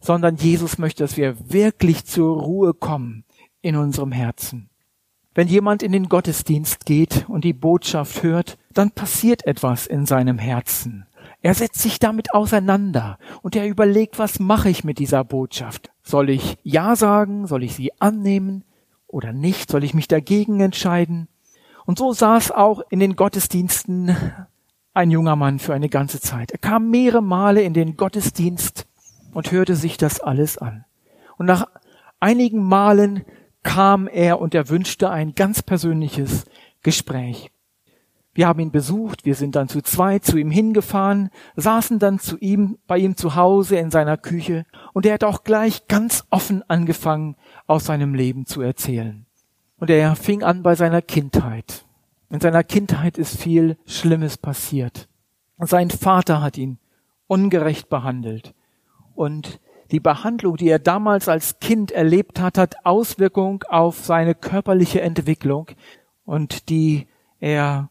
sondern 0.00 0.34
Jesus 0.34 0.78
möchte, 0.78 1.04
dass 1.04 1.16
wir 1.16 1.36
wirklich 1.52 2.06
zur 2.06 2.40
Ruhe 2.40 2.74
kommen 2.74 3.24
in 3.62 3.76
unserem 3.76 4.10
Herzen. 4.10 4.68
Wenn 5.32 5.46
jemand 5.46 5.84
in 5.84 5.92
den 5.92 6.08
Gottesdienst 6.08 6.86
geht 6.86 7.28
und 7.28 7.44
die 7.44 7.52
Botschaft 7.52 8.24
hört, 8.24 8.58
dann 8.72 8.90
passiert 8.90 9.46
etwas 9.46 9.86
in 9.86 10.06
seinem 10.06 10.38
Herzen. 10.38 11.06
Er 11.40 11.54
setzt 11.54 11.80
sich 11.80 12.00
damit 12.00 12.34
auseinander 12.34 13.18
und 13.42 13.54
er 13.54 13.68
überlegt, 13.68 14.18
was 14.18 14.40
mache 14.40 14.70
ich 14.70 14.82
mit 14.82 14.98
dieser 14.98 15.22
Botschaft? 15.22 15.92
Soll 16.02 16.30
ich 16.30 16.56
Ja 16.64 16.96
sagen? 16.96 17.46
Soll 17.46 17.62
ich 17.62 17.76
sie 17.76 17.92
annehmen 18.00 18.64
oder 19.14 19.32
nicht? 19.32 19.70
Soll 19.70 19.84
ich 19.84 19.94
mich 19.94 20.08
dagegen 20.08 20.60
entscheiden? 20.60 21.28
Und 21.86 21.98
so 21.98 22.12
saß 22.12 22.50
auch 22.50 22.82
in 22.90 22.98
den 22.98 23.16
Gottesdiensten 23.16 24.16
ein 24.92 25.10
junger 25.10 25.36
Mann 25.36 25.58
für 25.58 25.72
eine 25.72 25.88
ganze 25.88 26.20
Zeit. 26.20 26.50
Er 26.50 26.58
kam 26.58 26.90
mehrere 26.90 27.22
Male 27.22 27.62
in 27.62 27.74
den 27.74 27.96
Gottesdienst 27.96 28.86
und 29.32 29.52
hörte 29.52 29.76
sich 29.76 29.96
das 29.96 30.20
alles 30.20 30.58
an. 30.58 30.84
Und 31.36 31.46
nach 31.46 31.68
einigen 32.20 32.62
Malen 32.62 33.24
kam 33.62 34.08
er 34.08 34.40
und 34.40 34.54
er 34.54 34.68
wünschte 34.68 35.10
ein 35.10 35.34
ganz 35.34 35.62
persönliches 35.62 36.44
Gespräch. 36.82 37.50
Wir 38.34 38.48
haben 38.48 38.58
ihn 38.58 38.72
besucht, 38.72 39.24
wir 39.24 39.36
sind 39.36 39.54
dann 39.54 39.68
zu 39.68 39.80
zweit 39.80 40.24
zu 40.24 40.36
ihm 40.36 40.50
hingefahren, 40.50 41.30
saßen 41.54 42.00
dann 42.00 42.18
zu 42.18 42.36
ihm, 42.38 42.78
bei 42.88 42.98
ihm 42.98 43.16
zu 43.16 43.36
Hause 43.36 43.76
in 43.76 43.92
seiner 43.92 44.16
Küche 44.16 44.66
und 44.92 45.06
er 45.06 45.14
hat 45.14 45.24
auch 45.24 45.44
gleich 45.44 45.86
ganz 45.86 46.24
offen 46.30 46.68
angefangen, 46.68 47.36
aus 47.66 47.84
seinem 47.84 48.14
Leben 48.14 48.44
zu 48.44 48.60
erzählen. 48.60 49.24
Und 49.78 49.88
er 49.88 50.16
fing 50.16 50.42
an 50.42 50.62
bei 50.62 50.74
seiner 50.74 51.00
Kindheit. 51.00 51.86
In 52.28 52.40
seiner 52.40 52.64
Kindheit 52.64 53.18
ist 53.18 53.36
viel 53.36 53.76
Schlimmes 53.86 54.36
passiert. 54.36 55.08
Sein 55.58 55.90
Vater 55.90 56.42
hat 56.42 56.58
ihn 56.58 56.78
ungerecht 57.28 57.88
behandelt 57.88 58.52
und 59.14 59.60
die 59.90 60.00
Behandlung, 60.00 60.56
die 60.56 60.68
er 60.68 60.80
damals 60.80 61.28
als 61.28 61.60
Kind 61.60 61.92
erlebt 61.92 62.40
hat, 62.40 62.58
hat 62.58 62.84
Auswirkung 62.84 63.62
auf 63.68 64.04
seine 64.04 64.34
körperliche 64.34 65.00
Entwicklung 65.02 65.68
und 66.24 66.68
die 66.68 67.06
er 67.38 67.90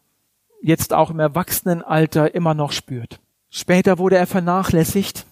jetzt 0.63 0.93
auch 0.93 1.11
im 1.11 1.19
Erwachsenenalter 1.19 2.33
immer 2.33 2.53
noch 2.53 2.71
spürt. 2.71 3.19
Später 3.49 3.99
wurde 3.99 4.17
er 4.17 4.25
vernachlässigt. 4.25 5.25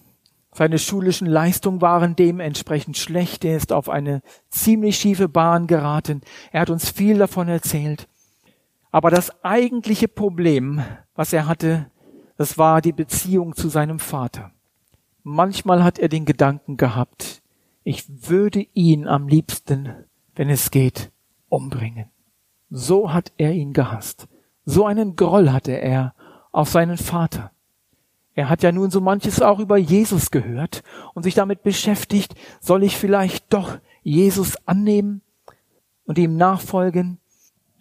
Seine 0.54 0.78
schulischen 0.78 1.26
Leistungen 1.26 1.80
waren 1.80 2.14
dementsprechend 2.14 2.98
schlecht. 2.98 3.44
Er 3.44 3.56
ist 3.56 3.72
auf 3.72 3.88
eine 3.88 4.20
ziemlich 4.50 4.98
schiefe 4.98 5.28
Bahn 5.28 5.66
geraten. 5.66 6.20
Er 6.52 6.60
hat 6.60 6.70
uns 6.70 6.90
viel 6.90 7.18
davon 7.18 7.48
erzählt. 7.48 8.06
Aber 8.90 9.10
das 9.10 9.42
eigentliche 9.42 10.06
Problem, 10.06 10.84
was 11.14 11.32
er 11.32 11.46
hatte, 11.46 11.90
das 12.36 12.58
war 12.58 12.82
die 12.82 12.92
Beziehung 12.92 13.56
zu 13.56 13.70
seinem 13.70 13.98
Vater. 13.98 14.52
Manchmal 15.22 15.82
hat 15.82 15.98
er 15.98 16.08
den 16.08 16.26
Gedanken 16.26 16.76
gehabt, 16.76 17.42
ich 17.84 18.04
würde 18.28 18.66
ihn 18.74 19.08
am 19.08 19.28
liebsten, 19.28 19.94
wenn 20.34 20.50
es 20.50 20.70
geht, 20.70 21.10
umbringen. 21.48 22.10
So 22.70 23.12
hat 23.12 23.32
er 23.38 23.52
ihn 23.52 23.72
gehasst. 23.72 24.28
So 24.64 24.86
einen 24.86 25.16
Groll 25.16 25.50
hatte 25.50 25.72
er 25.72 26.14
auf 26.52 26.68
seinen 26.68 26.96
Vater. 26.98 27.50
Er 28.34 28.48
hat 28.48 28.62
ja 28.62 28.72
nun 28.72 28.90
so 28.90 29.00
manches 29.00 29.42
auch 29.42 29.58
über 29.58 29.76
Jesus 29.76 30.30
gehört 30.30 30.82
und 31.14 31.24
sich 31.24 31.34
damit 31.34 31.62
beschäftigt, 31.62 32.34
soll 32.60 32.82
ich 32.82 32.96
vielleicht 32.96 33.52
doch 33.52 33.78
Jesus 34.02 34.56
annehmen 34.66 35.22
und 36.04 36.18
ihm 36.18 36.36
nachfolgen? 36.36 37.18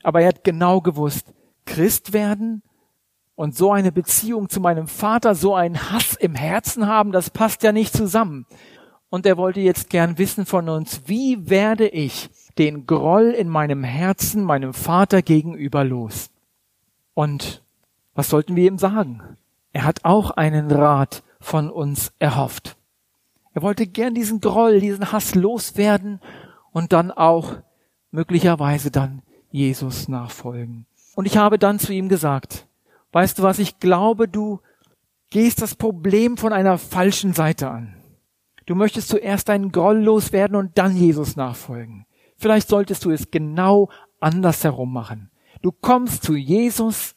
Aber 0.03 0.21
er 0.21 0.29
hat 0.29 0.43
genau 0.43 0.81
gewusst, 0.81 1.33
Christ 1.65 2.11
werden 2.11 2.63
und 3.35 3.55
so 3.55 3.71
eine 3.71 3.91
Beziehung 3.91 4.49
zu 4.49 4.59
meinem 4.59 4.87
Vater, 4.87 5.35
so 5.35 5.55
einen 5.55 5.91
Hass 5.91 6.15
im 6.15 6.35
Herzen 6.35 6.87
haben, 6.87 7.11
das 7.11 7.29
passt 7.29 7.63
ja 7.63 7.71
nicht 7.71 7.95
zusammen. 7.95 8.45
Und 9.09 9.25
er 9.25 9.37
wollte 9.37 9.59
jetzt 9.59 9.89
gern 9.89 10.17
wissen 10.17 10.45
von 10.45 10.69
uns, 10.69 11.03
wie 11.05 11.49
werde 11.49 11.87
ich 11.87 12.29
den 12.57 12.87
Groll 12.87 13.29
in 13.29 13.49
meinem 13.49 13.83
Herzen 13.83 14.43
meinem 14.43 14.73
Vater 14.73 15.21
gegenüber 15.21 15.83
los? 15.83 16.30
Und 17.13 17.63
was 18.13 18.29
sollten 18.29 18.55
wir 18.55 18.67
ihm 18.67 18.77
sagen? 18.77 19.21
Er 19.73 19.85
hat 19.85 20.03
auch 20.03 20.31
einen 20.31 20.71
Rat 20.71 21.23
von 21.39 21.69
uns 21.69 22.13
erhofft. 22.19 22.77
Er 23.53 23.61
wollte 23.61 23.87
gern 23.87 24.13
diesen 24.13 24.39
Groll, 24.39 24.79
diesen 24.79 25.11
Hass 25.11 25.35
loswerden 25.35 26.21
und 26.71 26.93
dann 26.93 27.11
auch 27.11 27.55
möglicherweise 28.11 28.91
dann 28.91 29.21
Jesus 29.51 30.07
nachfolgen. 30.07 30.85
Und 31.15 31.25
ich 31.25 31.37
habe 31.37 31.59
dann 31.59 31.79
zu 31.79 31.93
ihm 31.93 32.07
gesagt, 32.07 32.67
weißt 33.11 33.39
du 33.39 33.43
was, 33.43 33.59
ich 33.59 33.79
glaube, 33.79 34.27
du 34.27 34.59
gehst 35.29 35.61
das 35.61 35.75
Problem 35.75 36.37
von 36.37 36.53
einer 36.53 36.77
falschen 36.77 37.33
Seite 37.33 37.69
an. 37.69 37.95
Du 38.65 38.75
möchtest 38.75 39.09
zuerst 39.09 39.49
deinen 39.49 39.71
Groll 39.71 39.97
loswerden 39.97 40.55
und 40.55 40.77
dann 40.77 40.95
Jesus 40.95 41.35
nachfolgen. 41.35 42.05
Vielleicht 42.37 42.69
solltest 42.69 43.03
du 43.05 43.11
es 43.11 43.31
genau 43.31 43.89
andersherum 44.19 44.93
machen. 44.93 45.30
Du 45.61 45.71
kommst 45.71 46.23
zu 46.23 46.35
Jesus, 46.35 47.15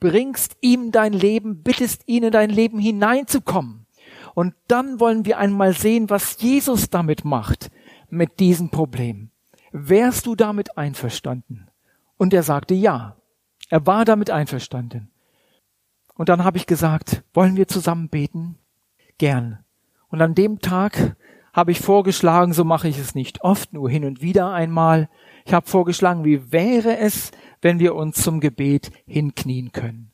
bringst 0.00 0.56
ihm 0.60 0.90
dein 0.90 1.12
Leben, 1.12 1.62
bittest 1.62 2.02
ihn 2.06 2.24
in 2.24 2.32
dein 2.32 2.50
Leben 2.50 2.78
hineinzukommen. 2.78 3.86
Und 4.34 4.54
dann 4.68 4.98
wollen 5.00 5.24
wir 5.26 5.38
einmal 5.38 5.74
sehen, 5.74 6.08
was 6.10 6.40
Jesus 6.40 6.90
damit 6.90 7.24
macht, 7.24 7.70
mit 8.08 8.40
diesem 8.40 8.70
Problem. 8.70 9.30
Wärst 9.72 10.26
du 10.26 10.34
damit 10.34 10.76
einverstanden? 10.76 11.68
Und 12.16 12.32
er 12.34 12.42
sagte 12.42 12.74
ja. 12.74 13.16
Er 13.68 13.86
war 13.86 14.04
damit 14.04 14.28
einverstanden. 14.28 15.10
Und 16.14 16.28
dann 16.28 16.44
habe 16.44 16.58
ich 16.58 16.66
gesagt, 16.66 17.22
wollen 17.32 17.56
wir 17.56 17.68
zusammen 17.68 18.10
beten? 18.10 18.58
Gern. 19.16 19.64
Und 20.08 20.20
an 20.20 20.34
dem 20.34 20.60
Tag 20.60 21.16
habe 21.54 21.72
ich 21.72 21.80
vorgeschlagen, 21.80 22.52
so 22.52 22.64
mache 22.64 22.88
ich 22.88 22.98
es 22.98 23.14
nicht 23.14 23.42
oft, 23.42 23.72
nur 23.72 23.88
hin 23.88 24.04
und 24.04 24.20
wieder 24.20 24.52
einmal. 24.52 25.08
Ich 25.44 25.54
habe 25.54 25.68
vorgeschlagen, 25.68 26.24
wie 26.24 26.52
wäre 26.52 26.98
es, 26.98 27.32
wenn 27.60 27.78
wir 27.78 27.94
uns 27.94 28.22
zum 28.22 28.40
Gebet 28.40 28.90
hinknien 29.06 29.72
können. 29.72 30.10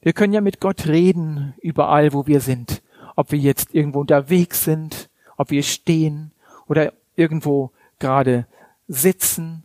Wir 0.00 0.12
können 0.12 0.32
ja 0.32 0.40
mit 0.40 0.60
Gott 0.60 0.86
reden, 0.86 1.54
überall, 1.60 2.12
wo 2.12 2.26
wir 2.26 2.40
sind. 2.40 2.82
Ob 3.16 3.32
wir 3.32 3.38
jetzt 3.38 3.74
irgendwo 3.74 4.00
unterwegs 4.00 4.64
sind, 4.64 5.10
ob 5.36 5.50
wir 5.50 5.62
stehen 5.62 6.32
oder 6.68 6.92
irgendwo 7.16 7.72
gerade 7.98 8.46
sitzen. 8.86 9.64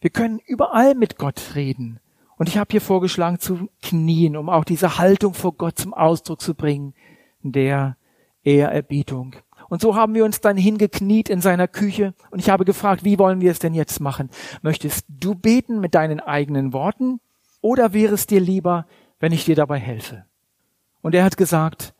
Wir 0.00 0.10
können 0.10 0.40
überall 0.44 0.94
mit 0.94 1.18
Gott 1.18 1.54
reden. 1.54 2.00
Und 2.36 2.48
ich 2.48 2.56
habe 2.56 2.70
hier 2.70 2.80
vorgeschlagen 2.80 3.38
zu 3.38 3.68
knien, 3.82 4.36
um 4.36 4.48
auch 4.48 4.64
diese 4.64 4.98
Haltung 4.98 5.34
vor 5.34 5.52
Gott 5.52 5.78
zum 5.78 5.92
Ausdruck 5.92 6.40
zu 6.40 6.54
bringen, 6.54 6.94
der 7.42 7.96
Ehrerbietung. 8.42 9.36
Und 9.70 9.80
so 9.80 9.94
haben 9.94 10.14
wir 10.14 10.24
uns 10.24 10.40
dann 10.40 10.56
hingekniet 10.56 11.30
in 11.30 11.40
seiner 11.40 11.68
Küche 11.68 12.12
und 12.30 12.40
ich 12.40 12.50
habe 12.50 12.64
gefragt, 12.64 13.04
wie 13.04 13.20
wollen 13.20 13.40
wir 13.40 13.52
es 13.52 13.60
denn 13.60 13.72
jetzt 13.72 14.00
machen? 14.00 14.28
Möchtest 14.62 15.06
du 15.08 15.36
beten 15.36 15.78
mit 15.80 15.94
deinen 15.94 16.18
eigenen 16.18 16.72
Worten 16.72 17.20
oder 17.60 17.92
wäre 17.92 18.14
es 18.14 18.26
dir 18.26 18.40
lieber, 18.40 18.86
wenn 19.20 19.32
ich 19.32 19.44
dir 19.44 19.54
dabei 19.54 19.78
helfe? 19.78 20.24
Und 21.02 21.14
er 21.14 21.22
hat 21.22 21.36
gesagt, 21.36 21.94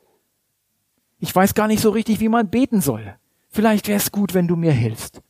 ich 1.21 1.35
weiß 1.35 1.55
gar 1.55 1.69
nicht 1.69 1.81
so 1.81 1.91
richtig, 1.91 2.19
wie 2.19 2.29
man 2.29 2.51
beten 2.51 2.81
soll. 2.81 3.15
Vielleicht 3.49 3.87
wäre 3.87 3.99
es 3.99 4.11
gut, 4.11 4.35
wenn 4.35 4.49
du 4.49 4.57
mir 4.57 4.73
hilfst. 4.73 5.23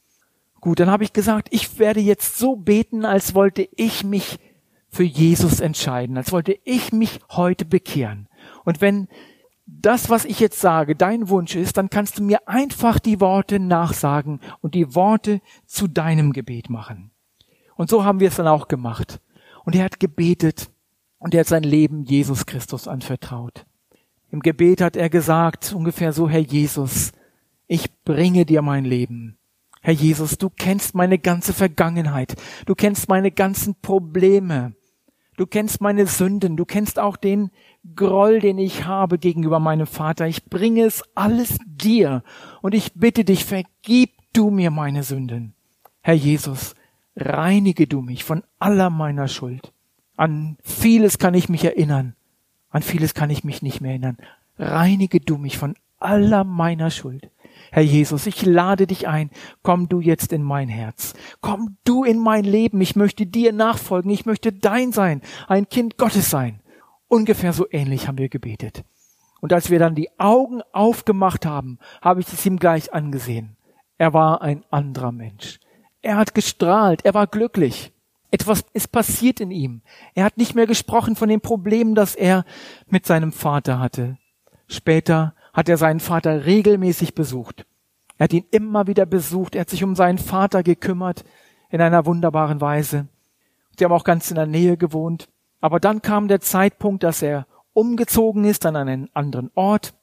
Gut, 0.61 0.81
dann 0.81 0.91
habe 0.91 1.05
ich 1.05 1.13
gesagt, 1.13 1.49
ich 1.51 1.79
werde 1.79 2.01
jetzt 2.01 2.39
so 2.39 2.57
beten, 2.57 3.05
als 3.05 3.35
wollte 3.35 3.69
ich 3.77 4.03
mich 4.03 4.39
für 4.89 5.05
Jesus 5.05 5.61
entscheiden, 5.61 6.17
als 6.17 6.33
wollte 6.33 6.59
ich 6.65 6.91
mich 6.91 7.21
heute 7.31 7.67
bekehren. 7.67 8.29
Und 8.65 8.81
wenn 8.81 9.09
das, 9.67 10.11
was 10.11 10.25
ich 10.25 10.41
jetzt 10.41 10.61
sage, 10.61 10.97
dein 10.97 11.29
Wunsch 11.29 11.55
ist, 11.55 11.77
dann 11.77 11.91
kannst 11.91 12.19
du 12.19 12.23
mir 12.23 12.49
einfach 12.49 12.99
die 12.99 13.21
Worte 13.21 13.61
nachsagen 13.61 14.41
und 14.61 14.75
die 14.75 14.95
Worte 14.95 15.41
zu 15.67 15.87
deinem 15.87 16.33
Gebet 16.33 16.71
machen. 16.71 17.13
Und 17.77 17.89
so 17.89 18.05
haben 18.05 18.21
wir 18.21 18.29
es 18.29 18.37
dann 18.37 18.49
auch 18.49 18.69
gemacht. 18.69 19.21
Und 19.65 19.75
er 19.75 19.85
hat 19.85 20.01
gebetet 20.01 20.71
und 21.19 21.35
er 21.35 21.41
hat 21.41 21.47
sein 21.47 21.63
Leben 21.63 22.05
Jesus 22.05 22.47
Christus 22.47 22.89
anvertraut. 22.89 23.65
Im 24.31 24.41
Gebet 24.41 24.81
hat 24.81 24.97
er 24.97 25.11
gesagt, 25.11 25.73
ungefähr 25.73 26.13
so, 26.13 26.29
Herr 26.29 26.41
Jesus, 26.41 27.13
ich 27.67 28.03
bringe 28.05 28.45
dir 28.45 28.63
mein 28.63 28.85
Leben. 28.85 29.39
Herr 29.81 29.95
Jesus, 29.95 30.37
du 30.37 30.51
kennst 30.51 30.95
meine 30.95 31.19
ganze 31.19 31.53
Vergangenheit. 31.53 32.37
Du 32.67 32.75
kennst 32.75 33.09
meine 33.09 33.31
ganzen 33.31 33.75
Probleme. 33.81 34.75
Du 35.37 35.47
kennst 35.47 35.81
meine 35.81 36.07
Sünden. 36.07 36.57
Du 36.57 36.67
kennst 36.67 36.99
auch 36.99 37.17
den 37.17 37.51
Groll, 37.97 38.41
den 38.41 38.59
ich 38.59 38.85
habe 38.85 39.19
gegenüber 39.19 39.59
meinem 39.59 39.87
Vater. 39.87 40.27
Ich 40.27 40.45
bringe 40.45 40.85
es 40.85 41.03
alles 41.15 41.59
dir 41.67 42.23
und 42.61 42.75
ich 42.75 42.95
bitte 42.95 43.25
dich, 43.25 43.45
vergib 43.45 44.11
du 44.33 44.51
mir 44.51 44.71
meine 44.71 45.03
Sünden. 45.03 45.55
Herr 46.03 46.15
Jesus, 46.15 46.75
reinige 47.17 47.87
du 47.87 48.03
mich 48.03 48.25
von 48.25 48.43
aller 48.59 48.91
meiner 48.91 49.29
Schuld. 49.29 49.73
An 50.17 50.59
vieles 50.63 51.19
kann 51.19 51.35
ich 51.35 51.49
mich 51.49 51.65
erinnern, 51.65 52.15
an 52.69 52.83
vieles 52.83 53.15
kann 53.15 53.31
ich 53.31 53.45
mich 53.45 53.63
nicht 53.63 53.81
mehr 53.81 53.93
erinnern. 53.93 54.19
Reinige 54.59 55.21
du 55.21 55.39
mich 55.39 55.57
von 55.57 55.75
aller 55.99 56.45
meiner 56.45 56.91
Schuld. 56.91 57.31
Herr 57.73 57.83
Jesus, 57.83 58.27
ich 58.27 58.45
lade 58.45 58.87
dich 58.87 59.09
ein, 59.09 59.31
komm 59.63 59.89
du 59.89 60.01
jetzt 60.01 60.33
in 60.33 60.43
mein 60.43 60.69
Herz. 60.69 61.15
Komm 61.41 61.77
du 61.85 62.05
in 62.05 62.19
mein 62.19 62.45
Leben. 62.45 62.81
Ich 62.81 62.97
möchte 62.97 63.27
dir 63.27 63.53
nachfolgen. 63.53 64.11
Ich 64.11 64.27
möchte 64.27 64.53
dein 64.53 64.93
sein, 64.93 65.23
ein 65.47 65.69
Kind 65.69 65.97
Gottes 65.97 66.31
sein. 66.31 66.60
Ungefähr 67.11 67.53
so 67.53 67.67
ähnlich 67.73 68.07
haben 68.07 68.19
wir 68.19 68.29
gebetet. 68.29 68.85
Und 69.41 69.53
als 69.53 69.69
wir 69.69 69.81
dann 69.81 69.97
die 69.97 70.11
Augen 70.21 70.63
aufgemacht 70.71 71.45
haben, 71.45 71.81
habe 72.01 72.21
ich 72.21 72.33
es 72.33 72.47
ihm 72.47 72.57
gleich 72.57 72.95
angesehen. 72.95 73.57
Er 73.99 74.15
war 74.15 74.43
ein 74.43 74.63
anderer 74.71 75.11
Mensch. 75.11 75.59
Er 76.03 76.17
hat 76.17 76.37
gestrahlt, 76.37 77.05
er 77.05 77.13
war 77.13 77.27
glücklich. 77.27 77.93
Etwas 78.31 78.65
ist 78.75 78.93
passiert 78.93 79.41
in 79.41 79.51
ihm. 79.51 79.83
Er 80.15 80.23
hat 80.23 80.37
nicht 80.37 80.55
mehr 80.55 80.69
gesprochen 80.69 81.17
von 81.17 81.29
dem 81.29 81.41
Problem, 81.41 81.97
das 81.97 82.15
er 82.15 82.45
mit 82.87 83.07
seinem 83.07 83.33
Vater 83.33 83.81
hatte. 83.81 84.17
Später 84.69 85.35
hat 85.53 85.69
er 85.69 85.79
seinen 85.79 85.99
Vater 85.99 86.47
regelmäßig 86.47 87.17
besucht. 87.17 87.67
Er 88.19 88.25
hat 88.25 88.33
ihn 88.33 88.45
immer 88.53 88.87
wieder 88.87 89.05
besucht. 89.05 89.57
Er 89.57 89.63
hat 89.63 89.71
sich 89.71 89.83
um 89.83 89.97
seinen 89.97 90.19
Vater 90.19 90.63
gekümmert 90.63 91.25
in 91.71 91.81
einer 91.81 92.07
wunderbaren 92.07 92.61
Weise. 92.61 93.09
Sie 93.77 93.85
haben 93.85 93.93
auch 93.93 94.05
ganz 94.05 94.31
in 94.31 94.37
der 94.37 94.47
Nähe 94.47 94.77
gewohnt. 94.77 95.29
Aber 95.61 95.81
dann 95.81 96.03
kam 96.03 96.29
der 96.29 96.41
Zeitpunkt, 96.41 97.03
dass 97.03 97.23
er 97.23 97.47
umgezogen 97.73 98.45
ist 98.45 98.67
an 98.67 98.77
einen 98.77 99.09
anderen 99.15 99.51
Ort 99.55 99.95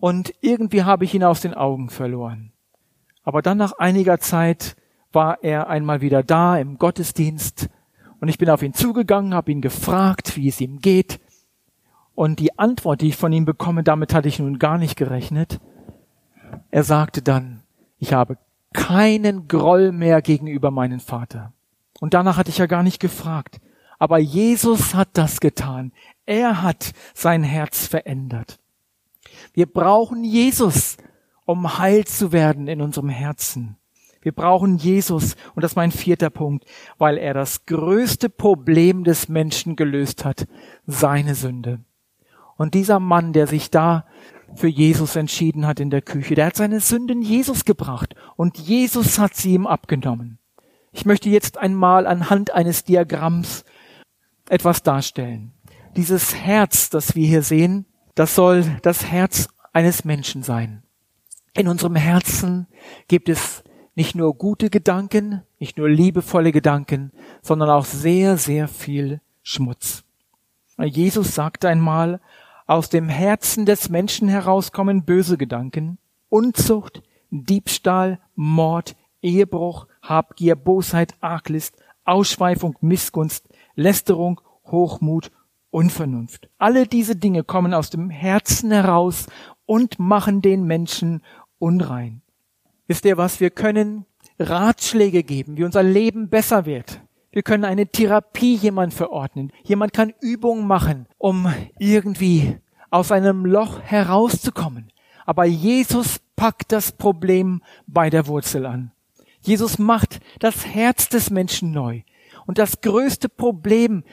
und 0.00 0.32
irgendwie 0.40 0.84
habe 0.84 1.04
ich 1.04 1.14
ihn 1.14 1.24
aus 1.24 1.40
den 1.40 1.54
Augen 1.54 1.90
verloren. 1.90 2.52
Aber 3.22 3.42
dann 3.42 3.58
nach 3.58 3.72
einiger 3.72 4.18
Zeit 4.18 4.76
war 5.12 5.42
er 5.42 5.68
einmal 5.68 6.00
wieder 6.00 6.22
da 6.22 6.56
im 6.58 6.78
Gottesdienst 6.78 7.68
und 8.20 8.28
ich 8.28 8.38
bin 8.38 8.50
auf 8.50 8.62
ihn 8.62 8.74
zugegangen, 8.74 9.34
habe 9.34 9.52
ihn 9.52 9.60
gefragt, 9.60 10.36
wie 10.36 10.48
es 10.48 10.60
ihm 10.60 10.78
geht. 10.80 11.20
Und 12.14 12.40
die 12.40 12.58
Antwort, 12.58 13.00
die 13.00 13.08
ich 13.08 13.16
von 13.16 13.32
ihm 13.32 13.44
bekomme, 13.44 13.84
damit 13.84 14.12
hatte 14.12 14.28
ich 14.28 14.40
nun 14.40 14.58
gar 14.58 14.76
nicht 14.76 14.96
gerechnet. 14.96 15.60
Er 16.70 16.82
sagte 16.82 17.22
dann, 17.22 17.62
ich 17.98 18.12
habe 18.12 18.38
keinen 18.72 19.46
Groll 19.46 19.92
mehr 19.92 20.20
gegenüber 20.20 20.70
meinem 20.70 21.00
Vater. 21.00 21.52
Und 22.00 22.14
danach 22.14 22.36
hatte 22.36 22.50
ich 22.50 22.58
ja 22.58 22.66
gar 22.66 22.82
nicht 22.82 23.00
gefragt. 23.00 23.60
Aber 23.98 24.18
Jesus 24.18 24.94
hat 24.94 25.08
das 25.14 25.40
getan. 25.40 25.92
Er 26.26 26.62
hat 26.62 26.92
sein 27.14 27.42
Herz 27.42 27.86
verändert. 27.86 28.58
Wir 29.52 29.66
brauchen 29.66 30.24
Jesus, 30.24 30.96
um 31.44 31.78
heil 31.78 32.04
zu 32.04 32.32
werden 32.32 32.68
in 32.68 32.80
unserem 32.80 33.08
Herzen. 33.08 33.76
Wir 34.20 34.32
brauchen 34.32 34.76
Jesus, 34.76 35.36
und 35.54 35.62
das 35.62 35.72
ist 35.72 35.76
mein 35.76 35.92
vierter 35.92 36.30
Punkt, 36.30 36.64
weil 36.98 37.18
er 37.18 37.34
das 37.34 37.66
größte 37.66 38.28
Problem 38.28 39.04
des 39.04 39.28
Menschen 39.28 39.76
gelöst 39.76 40.24
hat, 40.24 40.46
seine 40.86 41.34
Sünde. 41.34 41.80
Und 42.56 42.74
dieser 42.74 42.98
Mann, 42.98 43.32
der 43.32 43.46
sich 43.46 43.70
da 43.70 44.04
für 44.54 44.68
Jesus 44.68 45.14
entschieden 45.16 45.66
hat 45.66 45.78
in 45.80 45.90
der 45.90 46.02
Küche, 46.02 46.34
der 46.34 46.46
hat 46.46 46.56
seine 46.56 46.80
Sünden 46.80 47.22
Jesus 47.22 47.64
gebracht 47.64 48.14
und 48.36 48.58
Jesus 48.58 49.18
hat 49.18 49.34
sie 49.34 49.54
ihm 49.54 49.66
abgenommen. 49.66 50.38
Ich 50.90 51.04
möchte 51.04 51.28
jetzt 51.28 51.58
einmal 51.58 52.06
anhand 52.06 52.52
eines 52.52 52.82
Diagramms 52.82 53.64
etwas 54.48 54.82
darstellen. 54.82 55.52
Dieses 55.96 56.34
Herz, 56.34 56.90
das 56.90 57.14
wir 57.14 57.26
hier 57.26 57.42
sehen, 57.42 57.86
das 58.14 58.34
soll 58.34 58.64
das 58.82 59.06
Herz 59.06 59.48
eines 59.72 60.04
Menschen 60.04 60.42
sein. 60.42 60.82
In 61.54 61.68
unserem 61.68 61.96
Herzen 61.96 62.66
gibt 63.08 63.28
es 63.28 63.62
nicht 63.94 64.14
nur 64.14 64.34
gute 64.34 64.70
Gedanken, 64.70 65.42
nicht 65.58 65.76
nur 65.76 65.88
liebevolle 65.88 66.52
Gedanken, 66.52 67.10
sondern 67.42 67.70
auch 67.70 67.84
sehr, 67.84 68.36
sehr 68.36 68.68
viel 68.68 69.20
Schmutz. 69.42 70.04
Jesus 70.78 71.34
sagte 71.34 71.68
einmal, 71.68 72.20
Aus 72.66 72.90
dem 72.90 73.08
Herzen 73.08 73.66
des 73.66 73.88
Menschen 73.88 74.28
herauskommen 74.28 75.04
böse 75.04 75.38
Gedanken, 75.38 75.98
Unzucht, 76.28 77.02
Diebstahl, 77.30 78.20
Mord, 78.36 78.94
Ehebruch, 79.22 79.86
Habgier, 80.02 80.54
Bosheit, 80.54 81.14
Arglist, 81.20 81.76
Ausschweifung, 82.04 82.76
Missgunst, 82.80 83.48
Lästerung, 83.78 84.40
Hochmut, 84.66 85.30
Unvernunft. 85.70 86.48
Alle 86.58 86.86
diese 86.88 87.14
Dinge 87.14 87.44
kommen 87.44 87.72
aus 87.72 87.90
dem 87.90 88.10
Herzen 88.10 88.72
heraus 88.72 89.26
und 89.66 90.00
machen 90.00 90.42
den 90.42 90.64
Menschen 90.64 91.22
unrein. 91.60 92.22
Wisst 92.88 93.04
ihr 93.04 93.16
was? 93.16 93.38
Wir 93.38 93.50
können 93.50 94.04
Ratschläge 94.40 95.22
geben, 95.22 95.56
wie 95.56 95.64
unser 95.64 95.84
Leben 95.84 96.28
besser 96.28 96.66
wird. 96.66 97.00
Wir 97.30 97.42
können 97.42 97.64
eine 97.64 97.86
Therapie 97.86 98.56
jemand 98.56 98.94
verordnen. 98.94 99.52
Jemand 99.62 99.92
kann 99.92 100.12
Übungen 100.20 100.66
machen, 100.66 101.06
um 101.16 101.52
irgendwie 101.78 102.56
aus 102.90 103.12
einem 103.12 103.46
Loch 103.46 103.80
herauszukommen. 103.80 104.90
Aber 105.24 105.44
Jesus 105.44 106.18
packt 106.34 106.72
das 106.72 106.90
Problem 106.90 107.62
bei 107.86 108.10
der 108.10 108.26
Wurzel 108.26 108.66
an. 108.66 108.90
Jesus 109.40 109.78
macht 109.78 110.18
das 110.40 110.66
Herz 110.66 111.08
des 111.08 111.30
Menschen 111.30 111.70
neu. 111.70 112.02
Und 112.48 112.56
das 112.56 112.80
größte 112.80 113.28
Problem, 113.28 114.04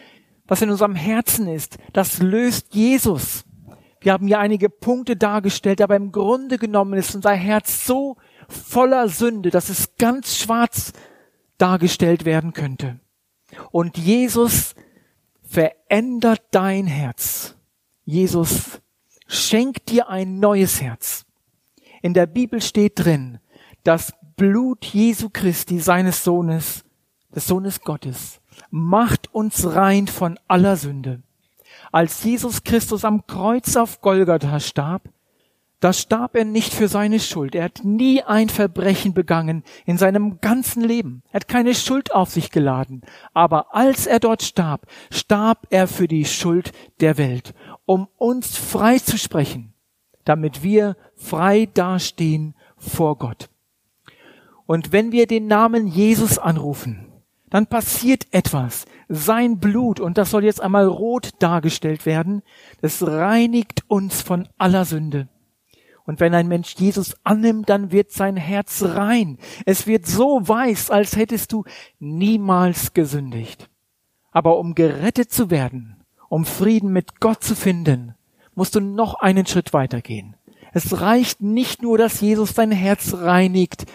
was 0.45 0.61
in 0.61 0.69
unserem 0.69 0.93
Herzen 0.93 1.47
ist, 1.47 1.77
das 1.93 2.19
löst 2.19 2.75
Jesus. 2.75 3.45
Wir 4.01 4.11
haben 4.11 4.27
ja 4.27 4.39
einige 4.39 4.69
Punkte 4.69 5.15
dargestellt, 5.15 5.79
aber 5.79 5.95
im 5.95 6.11
Grunde 6.11 6.57
genommen 6.57 6.99
ist 6.99 7.15
unser 7.15 7.31
Herz 7.31 7.85
so 7.85 8.17
voller 8.49 9.07
Sünde, 9.07 9.51
dass 9.51 9.69
es 9.69 9.95
ganz 9.95 10.35
schwarz 10.35 10.91
dargestellt 11.57 12.25
werden 12.25 12.51
könnte. 12.51 12.99
Und 13.71 13.97
Jesus 13.97 14.75
verändert 15.41 16.43
dein 16.51 16.87
Herz. 16.87 17.55
Jesus 18.03 18.81
schenkt 19.27 19.89
dir 19.89 20.09
ein 20.09 20.41
neues 20.41 20.81
Herz. 20.81 21.25
In 22.01 22.13
der 22.13 22.25
Bibel 22.25 22.61
steht 22.61 22.99
drin, 22.99 23.39
das 23.85 24.11
Blut 24.35 24.83
Jesu 24.83 25.29
Christi, 25.31 25.79
seines 25.79 26.25
Sohnes, 26.25 26.84
des 27.35 27.45
Sohnes 27.45 27.81
Gottes, 27.81 28.41
macht 28.71 29.33
uns 29.33 29.75
rein 29.75 30.07
von 30.07 30.39
aller 30.47 30.77
Sünde. 30.77 31.21
Als 31.91 32.23
Jesus 32.23 32.63
Christus 32.63 33.05
am 33.05 33.27
Kreuz 33.27 33.75
auf 33.75 34.01
Golgatha 34.01 34.59
starb, 34.59 35.09
da 35.81 35.93
starb 35.93 36.35
er 36.35 36.45
nicht 36.45 36.73
für 36.73 36.87
seine 36.87 37.19
Schuld. 37.19 37.53
Er 37.53 37.65
hat 37.65 37.81
nie 37.83 38.23
ein 38.23 38.49
Verbrechen 38.49 39.13
begangen 39.13 39.63
in 39.85 39.97
seinem 39.97 40.39
ganzen 40.39 40.81
Leben. 40.81 41.21
Er 41.29 41.41
hat 41.41 41.47
keine 41.47 41.75
Schuld 41.75 42.13
auf 42.13 42.31
sich 42.31 42.49
geladen. 42.49 43.01
Aber 43.33 43.75
als 43.75 44.07
er 44.07 44.19
dort 44.19 44.41
starb, 44.41 44.87
starb 45.11 45.67
er 45.69 45.87
für 45.87 46.07
die 46.07 46.25
Schuld 46.25 46.71
der 47.01 47.17
Welt, 47.17 47.53
um 47.85 48.07
uns 48.17 48.57
frei 48.57 48.97
zu 48.97 49.17
sprechen, 49.17 49.73
damit 50.23 50.63
wir 50.63 50.95
frei 51.15 51.67
dastehen 51.71 52.55
vor 52.77 53.17
Gott. 53.17 53.49
Und 54.65 54.91
wenn 54.91 55.11
wir 55.11 55.27
den 55.27 55.45
Namen 55.45 55.85
Jesus 55.85 56.39
anrufen, 56.39 57.05
dann 57.55 57.67
passiert 57.67 58.27
etwas. 58.31 58.83
Sein 59.07 59.59
Blut, 59.59 60.01
und 60.01 60.17
das 60.17 60.29
soll 60.29 60.43
jetzt 60.43 60.59
einmal 60.59 60.87
rot 60.87 61.29
dargestellt 61.39 62.05
werden, 62.05 62.41
das 62.81 63.01
reinigt 63.01 63.85
uns 63.87 64.21
von 64.21 64.49
aller 64.57 64.83
Sünde. 64.83 65.29
Und 66.05 66.19
wenn 66.19 66.33
ein 66.33 66.49
Mensch 66.49 66.75
Jesus 66.75 67.15
annimmt, 67.23 67.69
dann 67.69 67.93
wird 67.93 68.11
sein 68.11 68.35
Herz 68.35 68.83
rein. 68.83 69.37
Es 69.65 69.87
wird 69.87 70.05
so 70.05 70.45
weiß, 70.45 70.91
als 70.91 71.15
hättest 71.15 71.53
du 71.53 71.63
niemals 71.97 72.93
gesündigt. 72.93 73.69
Aber 74.31 74.59
um 74.59 74.75
gerettet 74.75 75.31
zu 75.31 75.49
werden, 75.49 76.03
um 76.27 76.43
Frieden 76.43 76.91
mit 76.91 77.21
Gott 77.21 77.41
zu 77.41 77.55
finden, 77.55 78.15
musst 78.53 78.75
du 78.75 78.81
noch 78.81 79.13
einen 79.21 79.45
Schritt 79.45 79.71
weitergehen. 79.71 80.35
Es 80.73 80.99
reicht 80.99 81.39
nicht 81.39 81.81
nur, 81.81 81.97
dass 81.97 82.19
Jesus 82.19 82.53
dein 82.53 82.73
Herz 82.73 83.13
reinigt. 83.13 83.85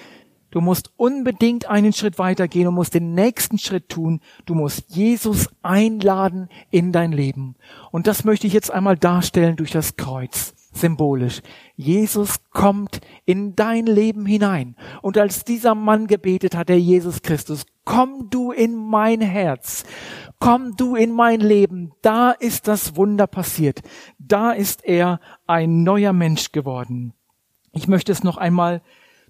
Du 0.50 0.60
musst 0.60 0.92
unbedingt 0.96 1.66
einen 1.66 1.92
Schritt 1.92 2.18
weitergehen 2.18 2.66
und 2.66 2.74
musst 2.74 2.94
den 2.94 3.14
nächsten 3.14 3.58
Schritt 3.58 3.88
tun. 3.88 4.20
Du 4.46 4.54
musst 4.54 4.84
Jesus 4.88 5.48
einladen 5.62 6.48
in 6.70 6.92
dein 6.92 7.12
Leben. 7.12 7.54
Und 7.90 8.06
das 8.06 8.24
möchte 8.24 8.46
ich 8.46 8.52
jetzt 8.52 8.70
einmal 8.70 8.96
darstellen 8.96 9.56
durch 9.56 9.70
das 9.70 9.96
Kreuz 9.96 10.54
symbolisch. 10.72 11.42
Jesus 11.76 12.40
kommt 12.50 13.00
in 13.24 13.56
dein 13.56 13.86
Leben 13.86 14.26
hinein. 14.26 14.76
Und 15.02 15.18
als 15.18 15.44
dieser 15.44 15.74
Mann 15.74 16.06
gebetet 16.06 16.54
hat, 16.54 16.68
der 16.68 16.80
Jesus 16.80 17.22
Christus, 17.22 17.66
komm 17.84 18.30
du 18.30 18.52
in 18.52 18.74
mein 18.74 19.20
Herz, 19.20 19.84
komm 20.38 20.76
du 20.76 20.94
in 20.94 21.12
mein 21.12 21.40
Leben, 21.40 21.92
da 22.02 22.30
ist 22.30 22.68
das 22.68 22.96
Wunder 22.96 23.26
passiert. 23.26 23.82
Da 24.18 24.52
ist 24.52 24.84
er 24.84 25.20
ein 25.46 25.82
neuer 25.82 26.12
Mensch 26.12 26.52
geworden. 26.52 27.14
Ich 27.72 27.88
möchte 27.88 28.12
es 28.12 28.24
noch 28.24 28.36
einmal 28.36 28.82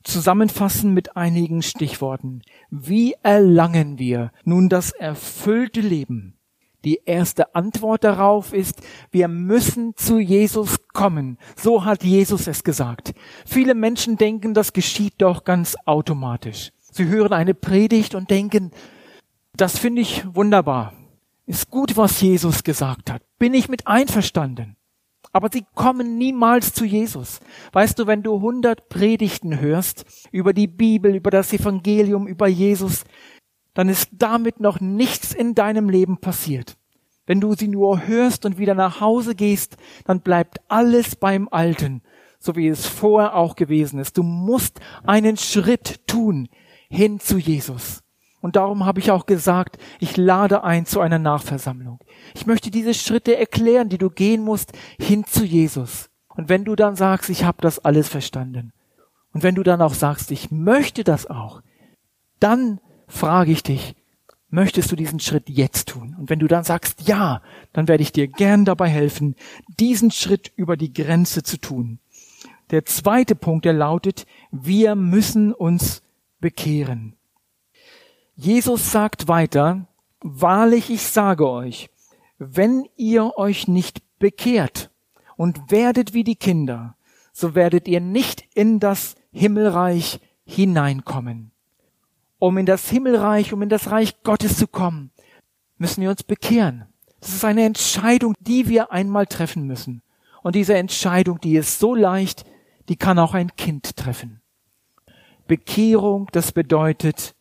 zusammenfassen 0.03 0.95
mit 0.95 1.17
einigen 1.17 1.63
Stichworten. 1.63 2.43
Wie 2.71 3.15
erlangen 3.23 3.99
wir 3.99 4.33
nun 4.45 4.69
das 4.69 4.91
erfüllte 4.93 5.81
Leben? 5.81 6.37
Die 6.85 7.03
erste 7.05 7.55
Antwort 7.55 8.05
darauf 8.05 8.55
ist, 8.55 8.81
wir 9.11 9.29
müssen 9.29 9.95
zu 9.97 10.19
Jesus 10.19 10.79
kommen. 10.95 11.37
So 11.55 11.85
hat 11.85 12.03
Jesus 12.03 12.47
es 12.47 12.65
gesagt. 12.65 13.13
Viele 13.45 13.75
Menschen 13.75 14.17
denken, 14.17 14.55
das 14.55 14.73
geschieht 14.73 15.15
doch 15.19 15.45
ganz 15.45 15.77
automatisch. 15.85 16.71
Sie 16.91 17.07
hören 17.07 17.35
eine 17.35 17.55
Predigt 17.55 18.15
und 18.15 18.31
denken, 18.31 18.71
das 19.55 19.79
finde 19.79 20.01
ich 20.01 20.25
wunderbar. 20.35 20.95
Ist 21.47 21.69
gut, 21.69 21.97
was 21.97 22.21
Jesus 22.21 22.65
gesagt 22.65 23.11
hat. 23.11 23.23
Bin 23.39 23.53
ich 23.53 23.69
mit 23.69 23.87
einverstanden. 23.87 24.77
Aber 25.33 25.49
sie 25.53 25.65
kommen 25.75 26.19
niemals 26.19 26.73
zu 26.73 26.85
Jesus. 26.85 27.41
Weißt 27.73 27.99
du, 27.99 28.07
wenn 28.07 28.23
du 28.23 28.41
hundert 28.41 28.89
Predigten 28.89 29.61
hörst 29.61 30.05
über 30.33 30.53
die 30.53 30.67
Bibel, 30.67 31.15
über 31.15 31.31
das 31.31 31.53
Evangelium, 31.53 32.27
über 32.27 32.49
Jesus, 32.49 33.05
dann 33.75 33.89
ist 33.89 34.09
damit 34.13 34.61
noch 34.61 34.81
nichts 34.81 35.33
in 35.33 35.55
deinem 35.55 35.89
Leben 35.89 36.19
passiert. 36.19 36.77
Wenn 37.27 37.41
du 37.41 37.55
sie 37.55 37.69
nur 37.69 38.09
hörst 38.09 38.45
und 38.45 38.59
wieder 38.59 38.75
nach 38.75 39.01
Hause 39.01 39.37
gehst, 39.37 39.77
dann 40.05 40.21
bleibt 40.21 40.59
alles 40.69 41.15
beim 41.15 41.49
Alten, 41.49 42.03
so 42.41 42.57
wie 42.57 42.67
es 42.67 42.87
vorher 42.87 43.37
auch 43.37 43.55
gewesen 43.55 44.01
ist. 44.01 44.19
Du 44.19 44.25
musst 44.25 44.81
einen 45.05 45.37
Schritt 45.37 46.09
tun 46.09 46.49
hin 46.89 47.21
zu 47.21 47.39
Jesus. 47.39 48.03
Und 48.41 48.57
darum 48.57 48.87
habe 48.87 49.01
ich 49.01 49.11
auch 49.11 49.27
gesagt, 49.27 49.77
ich 49.99 50.17
lade 50.17 50.65
ein 50.65 50.87
zu 50.87 51.01
einer 51.01 51.19
Nachversammlung. 51.19 51.99
Ich 52.35 52.47
möchte 52.47 52.71
diese 52.71 52.95
Schritte 52.95 53.37
erklären, 53.37 53.89
die 53.89 53.99
du 53.99 54.11
gehen 54.11 54.43
musst, 54.43 54.73
hin 54.99 55.25
zu 55.27 55.45
Jesus. 55.45 56.09
Und 56.29 56.49
wenn 56.49 56.65
du 56.65 56.75
dann 56.75 56.97
sagst, 56.97 57.29
ich 57.29 57.45
habe 57.45 57.59
das 57.61 57.79
alles 57.81 58.09
verstanden, 58.09 58.73
und 59.33 59.43
wenn 59.43 59.55
du 59.55 59.63
dann 59.63 59.83
auch 59.83 59.95
sagst, 59.95 60.31
ich 60.31 60.51
möchte 60.51 61.05
das 61.05 61.29
auch, 61.29 61.63
dann 62.41 62.81
frage 63.07 63.53
ich 63.53 63.63
dich, 63.63 63.95
möchtest 64.49 64.91
du 64.91 64.97
diesen 64.97 65.21
Schritt 65.21 65.49
jetzt 65.49 65.89
tun? 65.89 66.17
Und 66.19 66.31
wenn 66.31 66.41
du 66.41 66.49
dann 66.49 66.65
sagst, 66.65 67.07
ja, 67.07 67.43
dann 67.73 67.87
werde 67.87 68.03
ich 68.03 68.13
dir 68.13 68.27
gern 68.27 68.65
dabei 68.65 68.89
helfen, 68.89 69.37
diesen 69.79 70.11
Schritt 70.11 70.53
über 70.57 70.77
die 70.77 70.93
Grenze 70.93 71.43
zu 71.43 71.59
tun. 71.59 72.01
Der 72.71 72.85
zweite 72.85 73.35
Punkt, 73.35 73.65
der 73.65 73.73
lautet, 73.73 74.27
wir 74.51 74.95
müssen 74.95 75.53
uns 75.53 76.03
bekehren. 76.41 77.17
Jesus 78.41 78.91
sagt 78.91 79.29
weiter, 79.29 79.87
wahrlich 80.21 80.91
ich 80.91 81.03
sage 81.03 81.49
euch, 81.49 81.91
wenn 82.39 82.89
ihr 82.97 83.37
euch 83.37 83.69
nicht 83.69 84.03
bekehrt 84.19 84.91
und 85.37 85.71
werdet 85.71 86.15
wie 86.15 86.25
die 86.25 86.37
Kinder, 86.37 86.97
so 87.33 87.55
werdet 87.55 87.87
ihr 87.87 88.01
nicht 88.01 88.45
in 88.55 88.81
das 88.81 89.15
Himmelreich 89.31 90.21
hineinkommen 90.45 91.51
um 92.41 92.57
in 92.57 92.67
das 92.67 92.89
Himmelreich, 92.89 93.53
um 93.53 93.63
in 93.63 93.69
das 93.69 93.93
Reich 93.93 94.23
Gottes 94.25 94.57
zu 94.57 94.67
kommen, 94.67 95.13
müssen 95.77 96.03
wir 96.03 96.11
uns 96.11 96.25
bekehren. 96.25 96.87
Das 97.21 97.35
ist 97.35 97.45
eine 97.45 97.65
Entscheidung, 97.65 98.35
die 98.41 98.67
wir 98.69 98.91
einmal 98.91 99.27
treffen 99.27 99.67
müssen. 99.67 100.03
Und 100.43 100.57
diese 100.57 100.75
Entscheidung, 100.75 101.39
die 101.41 101.57
ist 101.57 101.79
so 101.79 101.95
leicht, 101.95 102.45
die 102.89 102.97
kann 102.97 103.19
auch 103.19 103.35
ein 103.35 103.55
Kind 103.57 103.95
treffen. 103.97 104.41
Bekehrung, 105.47 106.29
das 106.33 106.53
bedeutet, 106.53 107.35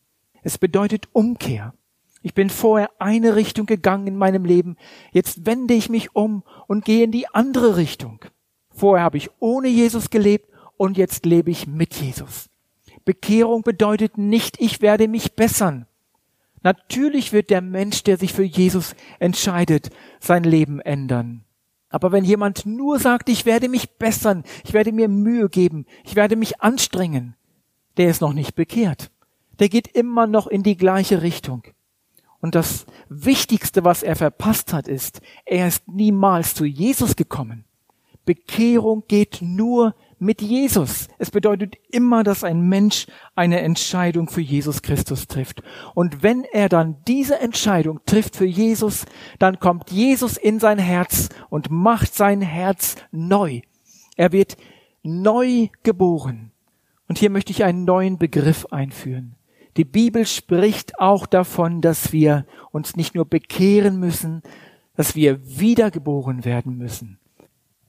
es 0.49 0.57
bedeutet 0.57 1.09
Umkehr. 1.13 1.75
Ich 2.23 2.33
bin 2.33 2.49
vorher 2.49 2.89
eine 2.97 3.35
Richtung 3.35 3.67
gegangen 3.67 4.07
in 4.07 4.15
meinem 4.15 4.45
Leben, 4.45 4.77
jetzt 5.11 5.45
wende 5.45 5.75
ich 5.75 5.89
mich 5.89 6.15
um 6.15 6.43
und 6.65 6.85
gehe 6.85 7.03
in 7.03 7.11
die 7.11 7.27
andere 7.27 7.77
Richtung. 7.77 8.25
Vorher 8.71 9.03
habe 9.03 9.17
ich 9.17 9.29
ohne 9.37 9.67
Jesus 9.67 10.09
gelebt 10.09 10.49
und 10.75 10.97
jetzt 10.97 11.27
lebe 11.27 11.51
ich 11.51 11.67
mit 11.67 11.93
Jesus. 11.93 12.49
Bekehrung 13.05 13.61
bedeutet 13.61 14.17
nicht, 14.17 14.59
ich 14.59 14.81
werde 14.81 15.07
mich 15.07 15.35
bessern. 15.35 15.85
Natürlich 16.63 17.31
wird 17.31 17.51
der 17.51 17.61
Mensch, 17.61 18.01
der 18.01 18.17
sich 18.17 18.33
für 18.33 18.43
Jesus 18.43 18.95
entscheidet, 19.19 19.91
sein 20.19 20.43
Leben 20.43 20.79
ändern. 20.79 21.45
Aber 21.89 22.11
wenn 22.11 22.23
jemand 22.23 22.65
nur 22.65 22.97
sagt, 22.97 23.29
ich 23.29 23.45
werde 23.45 23.69
mich 23.69 23.97
bessern, 23.97 24.43
ich 24.65 24.73
werde 24.73 24.93
mir 24.93 25.09
Mühe 25.09 25.47
geben, 25.47 25.85
ich 26.03 26.15
werde 26.15 26.35
mich 26.35 26.59
anstrengen, 26.59 27.35
der 27.97 28.09
ist 28.09 28.21
noch 28.21 28.33
nicht 28.33 28.55
bekehrt. 28.55 29.11
Der 29.59 29.69
geht 29.69 29.87
immer 29.87 30.27
noch 30.27 30.47
in 30.47 30.63
die 30.63 30.77
gleiche 30.77 31.21
Richtung. 31.21 31.63
Und 32.41 32.55
das 32.55 32.85
Wichtigste, 33.09 33.83
was 33.83 34.01
er 34.03 34.15
verpasst 34.15 34.71
hat, 34.71 34.87
ist, 34.87 35.21
er 35.45 35.67
ist 35.67 35.87
niemals 35.87 36.55
zu 36.55 36.65
Jesus 36.65 37.15
gekommen. 37.15 37.65
Bekehrung 38.25 39.03
geht 39.07 39.39
nur 39.41 39.95
mit 40.19 40.41
Jesus. 40.41 41.07
Es 41.17 41.31
bedeutet 41.31 41.77
immer, 41.89 42.23
dass 42.23 42.43
ein 42.43 42.61
Mensch 42.61 43.07
eine 43.35 43.61
Entscheidung 43.61 44.29
für 44.29 44.41
Jesus 44.41 44.81
Christus 44.81 45.27
trifft. 45.27 45.63
Und 45.95 46.21
wenn 46.21 46.43
er 46.43 46.69
dann 46.69 46.97
diese 47.07 47.39
Entscheidung 47.39 48.01
trifft 48.05 48.35
für 48.35 48.45
Jesus, 48.45 49.05
dann 49.39 49.59
kommt 49.59 49.91
Jesus 49.91 50.37
in 50.37 50.59
sein 50.59 50.77
Herz 50.77 51.29
und 51.49 51.71
macht 51.71 52.13
sein 52.13 52.41
Herz 52.41 52.97
neu. 53.11 53.61
Er 54.15 54.31
wird 54.31 54.57
neu 55.01 55.69
geboren. 55.83 56.51
Und 57.07 57.17
hier 57.17 57.31
möchte 57.31 57.51
ich 57.51 57.63
einen 57.63 57.85
neuen 57.85 58.19
Begriff 58.19 58.67
einführen. 58.67 59.35
Die 59.77 59.85
Bibel 59.85 60.25
spricht 60.25 60.99
auch 60.99 61.25
davon, 61.25 61.81
dass 61.81 62.11
wir 62.11 62.45
uns 62.71 62.95
nicht 62.95 63.15
nur 63.15 63.25
bekehren 63.25 63.99
müssen, 63.99 64.41
dass 64.95 65.15
wir 65.15 65.39
wiedergeboren 65.59 66.43
werden 66.43 66.77
müssen. 66.77 67.19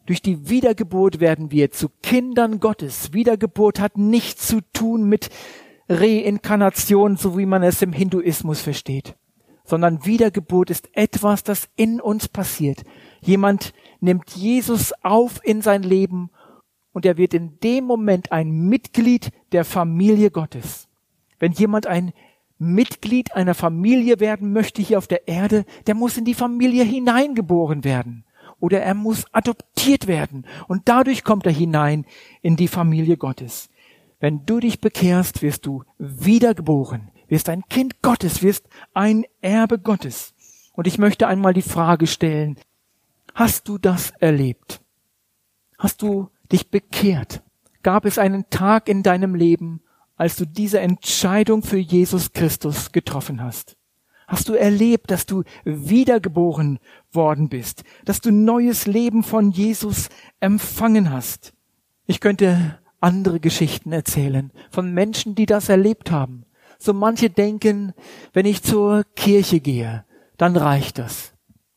Durch 0.07 0.23
die 0.23 0.49
Wiedergeburt 0.49 1.21
werden 1.21 1.51
wir 1.51 1.71
zu 1.71 1.89
Kindern 2.03 2.61
Gottes. 2.61 3.13
Wiedergeburt 3.13 3.81
hat 3.81 3.97
nichts 3.97 4.47
zu 4.47 4.61
tun 4.73 5.05
mit 5.05 5.31
Reinkarnation, 5.89 7.17
so 7.17 7.37
wie 7.37 7.47
man 7.47 7.63
es 7.63 7.83
im 7.83 7.93
Hinduismus 7.93 8.61
versteht, 8.61 9.17
sondern 9.65 10.05
Wiedergeburt 10.05 10.71
ist 10.71 10.89
etwas, 10.95 11.43
das 11.43 11.69
in 11.77 12.01
uns 12.01 12.29
passiert. 12.29 12.85
Jemand 13.21 13.73
nimmt 14.01 14.31
Jesus 14.31 14.93
auf 15.03 15.41
in 15.45 15.63
sein 15.63 15.83
Leben 15.83 16.31
und 16.93 17.05
er 17.05 17.17
wird 17.17 17.35
in 17.35 17.59
dem 17.61 17.85
Moment 17.85 18.33
ein 18.33 18.51
Mitglied 18.51 19.31
der 19.53 19.65
Familie 19.65 20.31
Gottes. 20.31 20.89
Wenn 21.41 21.53
jemand 21.53 21.89
ein 21.89 22.13
Mitglied 22.59 23.35
einer 23.35 23.55
Familie 23.55 24.21
werden 24.21 24.53
möchte 24.53 24.83
hier 24.83 24.99
auf 24.99 25.09
der 25.09 25.27
Erde, 25.27 25.65
der 25.87 25.97
muss 25.97 26.17
in 26.17 26.25
die 26.25 26.35
Familie 26.35 26.85
hineingeboren 26.85 27.83
werden 27.83 28.25
oder 28.61 28.83
er 28.83 28.95
muss 28.95 29.25
adoptiert 29.33 30.07
werden 30.07 30.47
und 30.69 30.89
dadurch 30.89 31.25
kommt 31.25 31.47
er 31.47 31.53
hinein 31.53 32.05
in 32.43 32.57
die 32.57 32.69
Familie 32.69 33.17
Gottes. 33.17 33.71
Wenn 34.21 34.45
du 34.45 34.61
dich 34.61 34.81
bekehrst, 34.81 35.41
wirst 35.41 35.65
du 35.65 35.83
wiedergeboren, 35.99 37.11
wirst 37.29 37.49
ein 37.49 37.65
Kind 37.71 38.03
Gottes, 38.03 38.43
wirst 38.43 38.69
ein 38.93 39.25
Erbe 39.41 39.79
Gottes. 39.79 40.35
Und 40.75 40.87
ich 40.87 40.99
möchte 40.99 41.27
einmal 41.27 41.55
die 41.55 41.63
Frage 41.63 42.07
stellen, 42.07 42.59
hast 43.35 43.67
du 43.69 43.79
das 43.79 44.11
erlebt? 44.21 44.83
Hast 45.79 46.03
du 46.03 46.29
dich 46.53 46.71
bekehrt? 46.71 47.43
Gab 47.83 48.05
es 48.05 48.19
einen 48.19 48.51
Tag 48.51 48.91
in 48.91 49.03
deinem 49.03 49.35
Leben, 49.35 49.81
als 50.21 50.37
du 50.37 50.45
diese 50.45 50.81
Entscheidung 50.81 51.63
für 51.63 51.79
Jesus 51.79 52.35
Christus 52.35 52.93
getroffen 52.93 53.43
hast? 53.43 53.79
Hast 54.29 54.51
du 54.51 54.53
erlebt, 54.53 55.11
dass 55.11 55.25
du 55.25 55.45
wiedergeboren 55.65 56.79
worden 57.11 57.49
bist, 57.49 57.85
dass 58.05 58.21
du 58.21 58.31
neues 58.31 58.87
Leben 58.87 59.23
von 59.23 59.51
Jesus 59.51 60.11
empfangen 60.39 61.11
hast? 61.11 61.55
Ich 62.05 62.21
könnte 62.21 62.79
andere 63.01 63.41
Geschichten 63.41 63.93
erzählen 63.93 64.53
von 64.71 64.93
Menschen, 64.93 65.35
die 65.35 65.47
das 65.47 65.71
erlebt 65.71 66.11
haben. 66.11 66.45
So 66.79 66.93
manche 66.93 67.31
denken, 67.31 67.95
wenn 68.35 68.45
ich 68.45 68.63
zur 68.63 69.05
Kirche 69.17 69.61
gehe, 69.61 70.05
dann 70.37 70.55
reicht 70.55 70.99
das. 70.99 71.33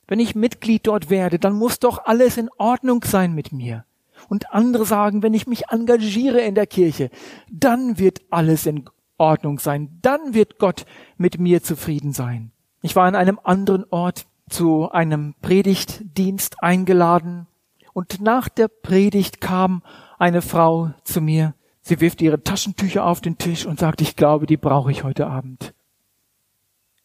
Wenn 0.06 0.20
ich 0.20 0.36
Mitglied 0.36 0.86
dort 0.86 1.10
werde, 1.10 1.40
dann 1.40 1.54
muss 1.54 1.80
doch 1.80 2.04
alles 2.04 2.36
in 2.36 2.50
Ordnung 2.58 3.06
sein 3.06 3.34
mit 3.34 3.54
mir. 3.54 3.86
Und 4.30 4.54
andere 4.54 4.86
sagen, 4.86 5.24
wenn 5.24 5.34
ich 5.34 5.48
mich 5.48 5.70
engagiere 5.70 6.42
in 6.42 6.56
der 6.56 6.68
Kirche, 6.68 7.10
dann 7.52 7.98
wird 8.00 8.22
alles 8.30 8.66
in 8.66 8.90
Ordnung 9.18 9.60
sein. 9.60 10.00
Dann 10.02 10.34
wird 10.34 10.60
Gott 10.60 10.86
mit 11.18 11.40
mir 11.40 11.64
zufrieden 11.64 12.14
sein. 12.14 12.52
Ich 12.82 12.96
war 12.96 13.06
an 13.06 13.16
einem 13.16 13.40
anderen 13.44 13.86
Ort 13.90 14.26
zu 14.50 14.92
einem 14.92 15.36
Predigtdienst 15.42 16.62
eingeladen 16.62 17.48
und 17.94 18.22
nach 18.22 18.50
der 18.50 18.68
Predigt 18.68 19.40
kam 19.40 19.84
eine 20.20 20.42
Frau 20.42 20.92
zu 21.04 21.22
mir. 21.22 21.54
Sie 21.82 22.00
wirft 22.02 22.22
ihre 22.22 22.44
Taschentücher 22.44 23.06
auf 23.06 23.22
den 23.22 23.38
Tisch 23.38 23.66
und 23.66 23.80
sagt, 23.80 24.02
ich 24.02 24.16
glaube, 24.16 24.46
die 24.46 24.58
brauche 24.58 24.92
ich 24.92 25.04
heute 25.04 25.28
Abend. 25.28 25.74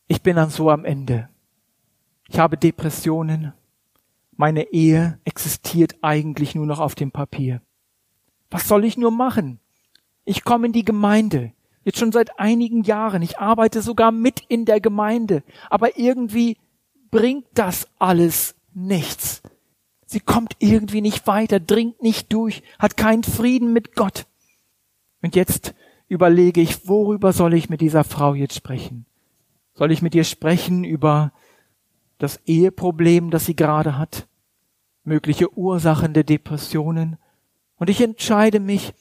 Ich 0.06 0.22
bin 0.22 0.36
dann 0.36 0.50
so 0.50 0.70
am 0.70 0.84
Ende. 0.84 1.28
Ich 2.28 2.38
habe 2.38 2.56
Depressionen. 2.56 3.52
Meine 4.41 4.72
Ehe 4.72 5.18
existiert 5.24 5.97
eigentlich 6.01 6.55
nur 6.55 6.64
noch 6.64 6.78
auf 6.78 6.95
dem 6.95 7.11
Papier. 7.11 7.61
Was 8.51 8.68
soll 8.68 8.84
ich 8.84 8.97
nur 8.97 9.11
machen? 9.11 9.59
Ich 10.24 10.45
komme 10.45 10.68
in 10.68 10.72
die 10.72 10.84
Gemeinde, 10.84 11.53
jetzt 11.82 11.99
schon 11.99 12.12
seit 12.12 12.39
einigen 12.39 12.84
Jahren. 12.84 13.20
Ich 13.22 13.41
arbeite 13.41 13.82
sogar 13.82 14.12
mit 14.12 14.41
in 14.49 14.64
der 14.64 14.80
Gemeinde, 14.80 15.43
aber 15.68 15.99
irgendwie 15.99 16.57
bringt 17.11 17.47
das 17.55 17.89
alles 17.99 18.55
nichts. 18.72 19.43
Sie 20.07 20.20
kommt 20.20 20.55
irgendwie 20.61 21.01
nicht 21.01 21.26
weiter, 21.26 21.59
dringt 21.59 22.01
nicht 22.01 22.32
durch, 22.32 22.62
hat 22.78 22.97
keinen 22.97 23.24
Frieden 23.24 23.72
mit 23.72 23.97
Gott. 23.97 24.26
Und 25.20 25.34
jetzt 25.34 25.74
überlege 26.07 26.61
ich, 26.61 26.86
worüber 26.86 27.32
soll 27.32 27.55
ich 27.55 27.68
mit 27.70 27.80
dieser 27.80 28.05
Frau 28.05 28.34
jetzt 28.34 28.55
sprechen? 28.55 29.05
Soll 29.74 29.91
ich 29.91 30.01
mit 30.01 30.14
ihr 30.14 30.22
sprechen 30.22 30.84
über 30.84 31.32
das 32.18 32.40
Eheproblem, 32.44 33.30
das 33.30 33.46
sie 33.46 33.56
gerade 33.56 33.96
hat? 33.96 34.28
mögliche 35.08 35.52
Ursachen 35.58 36.14
der 36.14 36.22
Depressionen. 36.22 37.16
Und 37.76 37.90
ich 37.90 38.00
entscheide 38.00 38.60
mich, 38.60 38.94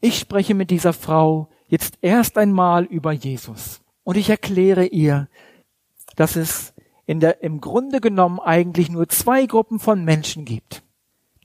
ich 0.00 0.18
spreche 0.18 0.54
mit 0.54 0.70
dieser 0.70 0.92
Frau 0.92 1.48
jetzt 1.68 1.98
erst 2.00 2.38
einmal 2.38 2.84
über 2.84 3.12
Jesus. 3.12 3.82
Und 4.02 4.16
ich 4.16 4.30
erkläre 4.30 4.86
ihr, 4.86 5.28
dass 6.16 6.34
es 6.34 6.74
in 7.06 7.20
der, 7.20 7.42
im 7.42 7.60
Grunde 7.60 8.00
genommen 8.00 8.40
eigentlich 8.40 8.90
nur 8.90 9.08
zwei 9.08 9.46
Gruppen 9.46 9.78
von 9.78 10.04
Menschen 10.04 10.44
gibt. 10.44 10.82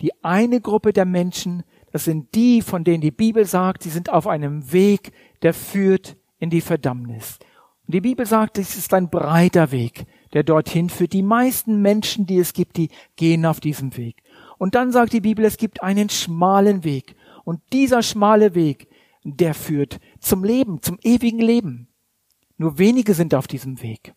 Die 0.01 0.11
eine 0.23 0.61
Gruppe 0.61 0.93
der 0.93 1.05
Menschen, 1.05 1.63
das 1.91 2.05
sind 2.05 2.33
die, 2.35 2.61
von 2.61 2.83
denen 2.83 3.01
die 3.01 3.11
Bibel 3.11 3.45
sagt, 3.45 3.83
sie 3.83 3.89
sind 3.89 4.09
auf 4.09 4.27
einem 4.27 4.71
Weg, 4.71 5.11
der 5.41 5.53
führt 5.53 6.17
in 6.37 6.49
die 6.49 6.61
Verdammnis. 6.61 7.39
Und 7.85 7.93
die 7.93 8.01
Bibel 8.01 8.25
sagt, 8.25 8.57
es 8.57 8.75
ist 8.77 8.93
ein 8.93 9.09
breiter 9.09 9.71
Weg, 9.71 10.05
der 10.35 10.43
dorthin 10.43 10.89
führt. 10.89 11.13
Die 11.13 11.23
meisten 11.23 11.81
Menschen, 11.81 12.27
die 12.27 12.37
es 12.37 12.53
gibt, 12.53 12.77
die 12.77 12.89
gehen 13.15 13.45
auf 13.45 13.59
diesem 13.59 13.97
Weg. 13.97 14.21
Und 14.59 14.75
dann 14.75 14.91
sagt 14.91 15.13
die 15.13 15.21
Bibel, 15.21 15.43
es 15.45 15.57
gibt 15.57 15.81
einen 15.81 16.09
schmalen 16.09 16.83
Weg. 16.83 17.15
Und 17.45 17.61
dieser 17.73 18.03
schmale 18.03 18.53
Weg, 18.53 18.87
der 19.23 19.53
führt 19.53 19.99
zum 20.19 20.43
Leben, 20.43 20.81
zum 20.81 20.99
ewigen 21.01 21.39
Leben. 21.39 21.87
Nur 22.57 22.77
wenige 22.77 23.13
sind 23.13 23.33
auf 23.33 23.47
diesem 23.47 23.81
Weg. 23.81 24.13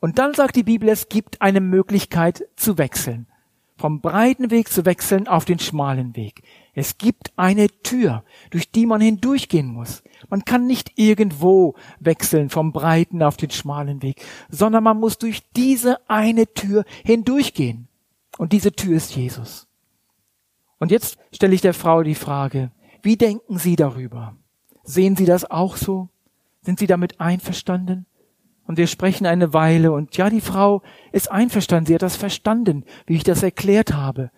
Und 0.00 0.18
dann 0.18 0.34
sagt 0.34 0.54
die 0.54 0.62
Bibel, 0.62 0.88
es 0.88 1.08
gibt 1.08 1.42
eine 1.42 1.60
Möglichkeit 1.60 2.46
zu 2.54 2.78
wechseln. 2.78 3.26
Vom 3.76 4.00
breiten 4.00 4.50
Weg 4.50 4.68
zu 4.68 4.84
wechseln 4.84 5.28
auf 5.28 5.44
den 5.44 5.58
schmalen 5.58 6.14
Weg. 6.14 6.42
Es 6.78 6.96
gibt 6.96 7.32
eine 7.34 7.66
Tür, 7.66 8.22
durch 8.50 8.70
die 8.70 8.86
man 8.86 9.00
hindurchgehen 9.00 9.66
muss. 9.66 10.04
Man 10.30 10.44
kann 10.44 10.68
nicht 10.68 10.92
irgendwo 10.94 11.74
wechseln 11.98 12.50
vom 12.50 12.70
breiten 12.70 13.20
auf 13.24 13.36
den 13.36 13.50
schmalen 13.50 14.00
Weg, 14.00 14.24
sondern 14.48 14.84
man 14.84 15.00
muss 15.00 15.18
durch 15.18 15.42
diese 15.56 15.98
eine 16.08 16.46
Tür 16.54 16.84
hindurchgehen. 17.04 17.88
Und 18.36 18.52
diese 18.52 18.70
Tür 18.70 18.96
ist 18.96 19.16
Jesus. 19.16 19.66
Und 20.78 20.92
jetzt 20.92 21.18
stelle 21.32 21.52
ich 21.52 21.62
der 21.62 21.74
Frau 21.74 22.04
die 22.04 22.14
Frage, 22.14 22.70
wie 23.02 23.16
denken 23.16 23.58
Sie 23.58 23.74
darüber? 23.74 24.36
Sehen 24.84 25.16
Sie 25.16 25.24
das 25.24 25.50
auch 25.50 25.74
so? 25.74 26.10
Sind 26.62 26.78
Sie 26.78 26.86
damit 26.86 27.18
einverstanden? 27.18 28.06
Und 28.68 28.76
wir 28.76 28.86
sprechen 28.86 29.26
eine 29.26 29.52
Weile 29.52 29.90
und 29.90 30.16
ja, 30.16 30.30
die 30.30 30.40
Frau 30.40 30.82
ist 31.10 31.28
einverstanden, 31.28 31.86
sie 31.86 31.94
hat 31.96 32.02
das 32.02 32.14
verstanden, 32.14 32.84
wie 33.06 33.16
ich 33.16 33.24
das 33.24 33.42
erklärt 33.42 33.94
habe. 33.94 34.30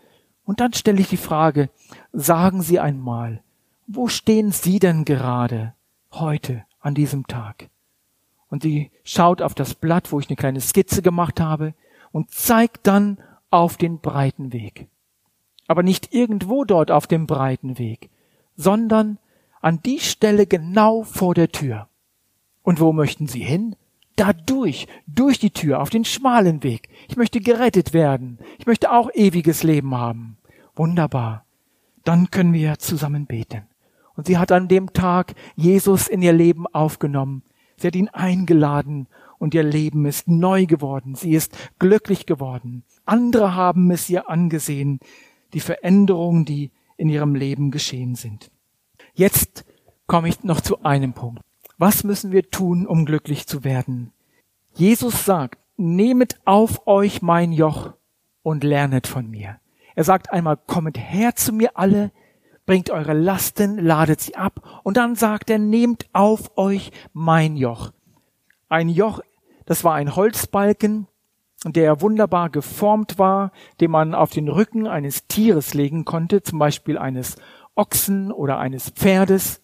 Und 0.50 0.58
dann 0.58 0.72
stelle 0.72 1.00
ich 1.00 1.08
die 1.08 1.16
Frage, 1.16 1.70
sagen 2.12 2.60
Sie 2.60 2.80
einmal, 2.80 3.40
wo 3.86 4.08
stehen 4.08 4.50
Sie 4.50 4.80
denn 4.80 5.04
gerade 5.04 5.74
heute 6.10 6.64
an 6.80 6.96
diesem 6.96 7.28
Tag? 7.28 7.68
Und 8.48 8.64
sie 8.64 8.90
schaut 9.04 9.42
auf 9.42 9.54
das 9.54 9.76
Blatt, 9.76 10.10
wo 10.10 10.18
ich 10.18 10.28
eine 10.28 10.34
kleine 10.34 10.60
Skizze 10.60 11.02
gemacht 11.02 11.38
habe 11.38 11.72
und 12.10 12.32
zeigt 12.32 12.88
dann 12.88 13.18
auf 13.52 13.76
den 13.76 14.00
breiten 14.00 14.52
Weg. 14.52 14.88
Aber 15.68 15.84
nicht 15.84 16.12
irgendwo 16.12 16.64
dort 16.64 16.90
auf 16.90 17.06
dem 17.06 17.28
breiten 17.28 17.78
Weg, 17.78 18.10
sondern 18.56 19.18
an 19.60 19.80
die 19.82 20.00
Stelle 20.00 20.48
genau 20.48 21.04
vor 21.04 21.36
der 21.36 21.52
Tür. 21.52 21.86
Und 22.64 22.80
wo 22.80 22.92
möchten 22.92 23.28
Sie 23.28 23.44
hin? 23.44 23.76
Da 24.16 24.32
durch, 24.32 24.88
durch 25.06 25.38
die 25.38 25.52
Tür, 25.52 25.80
auf 25.80 25.90
den 25.90 26.04
schmalen 26.04 26.64
Weg. 26.64 26.88
Ich 27.08 27.16
möchte 27.16 27.40
gerettet 27.40 27.92
werden. 27.92 28.40
Ich 28.58 28.66
möchte 28.66 28.90
auch 28.90 29.10
ewiges 29.14 29.62
Leben 29.62 29.94
haben. 29.94 30.38
Wunderbar. 30.80 31.44
Dann 32.04 32.30
können 32.30 32.54
wir 32.54 32.78
zusammen 32.78 33.26
beten. 33.26 33.64
Und 34.16 34.26
sie 34.26 34.38
hat 34.38 34.50
an 34.50 34.66
dem 34.66 34.94
Tag 34.94 35.34
Jesus 35.54 36.08
in 36.08 36.22
ihr 36.22 36.32
Leben 36.32 36.66
aufgenommen. 36.66 37.42
Sie 37.76 37.86
hat 37.86 37.94
ihn 37.94 38.08
eingeladen 38.08 39.06
und 39.38 39.52
ihr 39.52 39.62
Leben 39.62 40.06
ist 40.06 40.26
neu 40.26 40.64
geworden. 40.64 41.16
Sie 41.16 41.32
ist 41.32 41.54
glücklich 41.78 42.24
geworden. 42.24 42.84
Andere 43.04 43.54
haben 43.54 43.90
es 43.90 44.08
ihr 44.08 44.30
angesehen, 44.30 45.00
die 45.52 45.60
Veränderungen, 45.60 46.46
die 46.46 46.70
in 46.96 47.10
ihrem 47.10 47.34
Leben 47.34 47.70
geschehen 47.70 48.14
sind. 48.14 48.50
Jetzt 49.12 49.66
komme 50.06 50.30
ich 50.30 50.44
noch 50.44 50.62
zu 50.62 50.82
einem 50.82 51.12
Punkt. 51.12 51.42
Was 51.76 52.04
müssen 52.04 52.32
wir 52.32 52.48
tun, 52.48 52.86
um 52.86 53.04
glücklich 53.04 53.46
zu 53.46 53.64
werden? 53.64 54.14
Jesus 54.72 55.26
sagt, 55.26 55.58
nehmet 55.76 56.40
auf 56.46 56.86
euch 56.86 57.20
mein 57.20 57.52
Joch 57.52 57.92
und 58.42 58.64
lernet 58.64 59.06
von 59.06 59.28
mir. 59.28 59.59
Er 59.94 60.04
sagt 60.04 60.32
einmal, 60.32 60.56
kommet 60.56 60.98
her 60.98 61.34
zu 61.34 61.52
mir 61.52 61.70
alle, 61.74 62.10
bringt 62.66 62.90
eure 62.90 63.14
Lasten, 63.14 63.78
ladet 63.78 64.20
sie 64.20 64.36
ab. 64.36 64.80
Und 64.84 64.96
dann 64.96 65.16
sagt 65.16 65.50
er, 65.50 65.58
nehmt 65.58 66.06
auf 66.12 66.56
euch 66.56 66.92
mein 67.12 67.56
Joch. 67.56 67.92
Ein 68.68 68.88
Joch, 68.88 69.20
das 69.66 69.82
war 69.84 69.94
ein 69.94 70.14
Holzbalken, 70.14 71.08
der 71.66 72.00
wunderbar 72.00 72.48
geformt 72.48 73.18
war, 73.18 73.52
den 73.80 73.90
man 73.90 74.14
auf 74.14 74.30
den 74.30 74.48
Rücken 74.48 74.86
eines 74.86 75.26
Tieres 75.26 75.74
legen 75.74 76.04
konnte, 76.04 76.42
zum 76.42 76.58
Beispiel 76.58 76.96
eines 76.96 77.36
Ochsen 77.74 78.32
oder 78.32 78.58
eines 78.58 78.90
Pferdes, 78.90 79.60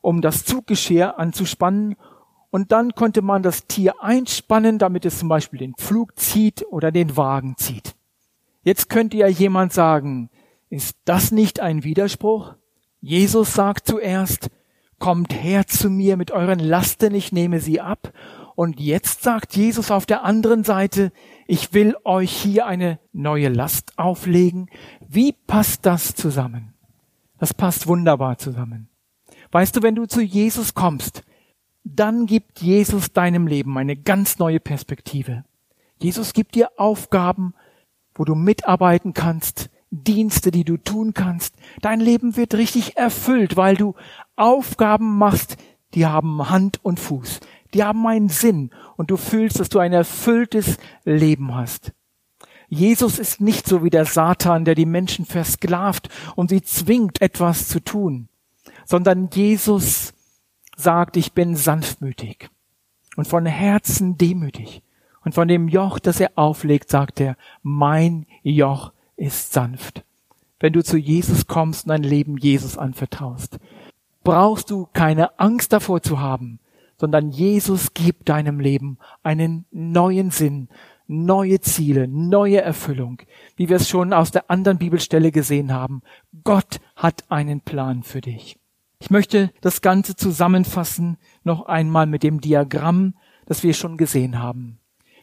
um 0.00 0.20
das 0.20 0.44
Zuggeschirr 0.44 1.18
anzuspannen. 1.18 1.96
Und 2.50 2.70
dann 2.70 2.92
konnte 2.92 3.22
man 3.22 3.42
das 3.42 3.66
Tier 3.66 4.02
einspannen, 4.02 4.78
damit 4.78 5.04
es 5.04 5.18
zum 5.18 5.28
Beispiel 5.28 5.58
den 5.58 5.74
Pflug 5.74 6.18
zieht 6.18 6.64
oder 6.70 6.92
den 6.92 7.16
Wagen 7.16 7.56
zieht. 7.56 7.95
Jetzt 8.66 8.88
könnte 8.88 9.16
ja 9.16 9.28
jemand 9.28 9.72
sagen, 9.72 10.28
ist 10.70 10.96
das 11.04 11.30
nicht 11.30 11.60
ein 11.60 11.84
Widerspruch? 11.84 12.54
Jesus 13.00 13.54
sagt 13.54 13.86
zuerst, 13.86 14.50
kommt 14.98 15.32
her 15.32 15.68
zu 15.68 15.88
mir 15.88 16.16
mit 16.16 16.32
euren 16.32 16.58
Lasten, 16.58 17.14
ich 17.14 17.30
nehme 17.30 17.60
sie 17.60 17.80
ab. 17.80 18.12
Und 18.56 18.80
jetzt 18.80 19.22
sagt 19.22 19.54
Jesus 19.54 19.92
auf 19.92 20.04
der 20.04 20.24
anderen 20.24 20.64
Seite, 20.64 21.12
ich 21.46 21.74
will 21.74 21.94
euch 22.02 22.32
hier 22.32 22.66
eine 22.66 22.98
neue 23.12 23.50
Last 23.50 23.96
auflegen. 24.00 24.68
Wie 25.06 25.30
passt 25.30 25.86
das 25.86 26.16
zusammen? 26.16 26.74
Das 27.38 27.54
passt 27.54 27.86
wunderbar 27.86 28.36
zusammen. 28.36 28.88
Weißt 29.52 29.76
du, 29.76 29.82
wenn 29.84 29.94
du 29.94 30.06
zu 30.06 30.20
Jesus 30.20 30.74
kommst, 30.74 31.22
dann 31.84 32.26
gibt 32.26 32.60
Jesus 32.62 33.12
deinem 33.12 33.46
Leben 33.46 33.78
eine 33.78 33.94
ganz 33.94 34.40
neue 34.40 34.58
Perspektive. 34.58 35.44
Jesus 36.02 36.32
gibt 36.32 36.56
dir 36.56 36.72
Aufgaben, 36.78 37.54
wo 38.16 38.24
du 38.24 38.34
mitarbeiten 38.34 39.14
kannst, 39.14 39.70
Dienste, 39.90 40.50
die 40.50 40.64
du 40.64 40.76
tun 40.76 41.14
kannst. 41.14 41.54
Dein 41.80 42.00
Leben 42.00 42.36
wird 42.36 42.54
richtig 42.54 42.96
erfüllt, 42.96 43.56
weil 43.56 43.76
du 43.76 43.94
Aufgaben 44.34 45.16
machst, 45.16 45.56
die 45.94 46.06
haben 46.06 46.50
Hand 46.50 46.84
und 46.84 46.98
Fuß 46.98 47.40
die 47.76 47.84
haben 47.84 48.06
einen 48.06 48.30
Sinn 48.30 48.70
und 48.96 49.10
du 49.10 49.18
fühlst, 49.18 49.60
dass 49.60 49.68
du 49.68 49.78
ein 49.78 49.92
erfülltes 49.92 50.78
Leben 51.04 51.54
hast. 51.54 51.92
Jesus 52.68 53.18
ist 53.18 53.40
nicht 53.40 53.68
so 53.68 53.84
wie 53.84 53.90
der 53.90 54.06
Satan, 54.06 54.64
der 54.64 54.74
die 54.74 54.86
Menschen 54.86 55.26
versklavt 55.26 56.08
und 56.34 56.48
sie 56.48 56.62
zwingt, 56.62 57.20
etwas 57.20 57.68
zu 57.68 57.80
tun, 57.80 58.28
sondern 58.86 59.28
Jesus 59.32 60.14
sagt, 60.76 61.18
ich 61.18 61.32
bin 61.32 61.54
sanftmütig 61.54 62.48
und 63.16 63.28
von 63.28 63.44
Herzen 63.44 64.16
demütig. 64.16 64.82
Und 65.26 65.32
von 65.32 65.48
dem 65.48 65.66
Joch, 65.66 65.98
das 65.98 66.20
er 66.20 66.30
auflegt, 66.36 66.88
sagt 66.88 67.20
er, 67.20 67.36
mein 67.64 68.26
Joch 68.44 68.92
ist 69.16 69.52
sanft. 69.52 70.04
Wenn 70.60 70.72
du 70.72 70.84
zu 70.84 70.96
Jesus 70.96 71.48
kommst 71.48 71.84
und 71.84 71.88
dein 71.88 72.04
Leben 72.04 72.36
Jesus 72.36 72.78
anvertraust, 72.78 73.58
brauchst 74.22 74.70
du 74.70 74.86
keine 74.92 75.36
Angst 75.40 75.72
davor 75.72 76.00
zu 76.00 76.20
haben, 76.20 76.60
sondern 76.96 77.32
Jesus 77.32 77.92
gibt 77.92 78.28
deinem 78.28 78.60
Leben 78.60 78.98
einen 79.24 79.64
neuen 79.72 80.30
Sinn, 80.30 80.68
neue 81.08 81.60
Ziele, 81.60 82.06
neue 82.06 82.60
Erfüllung, 82.60 83.20
wie 83.56 83.68
wir 83.68 83.78
es 83.78 83.88
schon 83.88 84.12
aus 84.12 84.30
der 84.30 84.48
anderen 84.48 84.78
Bibelstelle 84.78 85.32
gesehen 85.32 85.72
haben. 85.72 86.02
Gott 86.44 86.78
hat 86.94 87.24
einen 87.30 87.62
Plan 87.62 88.04
für 88.04 88.20
dich. 88.20 88.60
Ich 89.00 89.10
möchte 89.10 89.50
das 89.60 89.82
Ganze 89.82 90.14
zusammenfassen 90.14 91.16
noch 91.42 91.66
einmal 91.66 92.06
mit 92.06 92.22
dem 92.22 92.40
Diagramm, 92.40 93.14
das 93.46 93.64
wir 93.64 93.74
schon 93.74 93.96
gesehen 93.96 94.38
haben. 94.38 94.78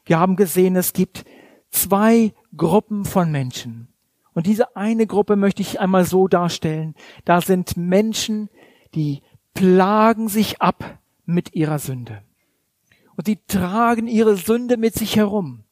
Wir 0.05 0.19
haben 0.19 0.35
gesehen, 0.35 0.75
es 0.75 0.93
gibt 0.93 1.25
zwei 1.71 2.33
Gruppen 2.55 3.05
von 3.05 3.31
Menschen. 3.31 3.87
Und 4.33 4.47
diese 4.47 4.75
eine 4.75 5.07
Gruppe 5.07 5.35
möchte 5.35 5.61
ich 5.61 5.79
einmal 5.79 6.05
so 6.05 6.27
darstellen. 6.27 6.95
Da 7.25 7.41
sind 7.41 7.77
Menschen, 7.77 8.49
die 8.95 9.21
plagen 9.53 10.27
sich 10.27 10.61
ab 10.61 10.99
mit 11.25 11.53
ihrer 11.55 11.79
Sünde. 11.79 12.23
Und 13.15 13.27
sie 13.27 13.39
tragen 13.47 14.07
ihre 14.07 14.35
Sünde 14.35 14.77
mit 14.77 14.95
sich 14.95 15.15
herum. 15.15 15.63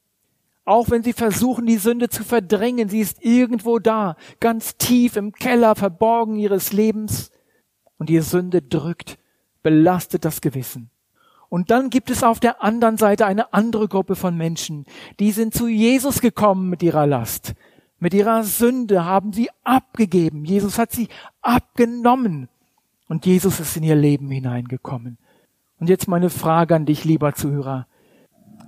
Auch 0.64 0.90
wenn 0.90 1.02
sie 1.02 1.12
versuchen, 1.12 1.66
die 1.66 1.76
Sünde 1.76 2.08
zu 2.08 2.22
verdrängen, 2.22 2.88
sie 2.88 3.00
ist 3.00 3.24
irgendwo 3.24 3.80
da, 3.80 4.16
ganz 4.38 4.76
tief 4.76 5.16
im 5.16 5.32
Keller 5.32 5.74
verborgen 5.74 6.36
ihres 6.36 6.72
Lebens. 6.72 7.32
Und 7.98 8.08
die 8.08 8.20
Sünde 8.20 8.62
drückt, 8.62 9.18
belastet 9.64 10.24
das 10.24 10.40
Gewissen. 10.40 10.91
Und 11.52 11.70
dann 11.70 11.90
gibt 11.90 12.08
es 12.08 12.22
auf 12.22 12.40
der 12.40 12.62
anderen 12.62 12.96
Seite 12.96 13.26
eine 13.26 13.52
andere 13.52 13.86
Gruppe 13.86 14.16
von 14.16 14.34
Menschen, 14.38 14.86
die 15.20 15.32
sind 15.32 15.52
zu 15.52 15.68
Jesus 15.68 16.22
gekommen 16.22 16.70
mit 16.70 16.82
ihrer 16.82 17.06
Last. 17.06 17.52
Mit 17.98 18.14
ihrer 18.14 18.42
Sünde 18.42 19.04
haben 19.04 19.34
sie 19.34 19.50
abgegeben. 19.62 20.46
Jesus 20.46 20.78
hat 20.78 20.92
sie 20.92 21.08
abgenommen. 21.42 22.48
Und 23.06 23.26
Jesus 23.26 23.60
ist 23.60 23.76
in 23.76 23.82
ihr 23.82 23.96
Leben 23.96 24.30
hineingekommen. 24.30 25.18
Und 25.78 25.90
jetzt 25.90 26.08
meine 26.08 26.30
Frage 26.30 26.74
an 26.74 26.86
dich, 26.86 27.04
lieber 27.04 27.34
Zuhörer. 27.34 27.86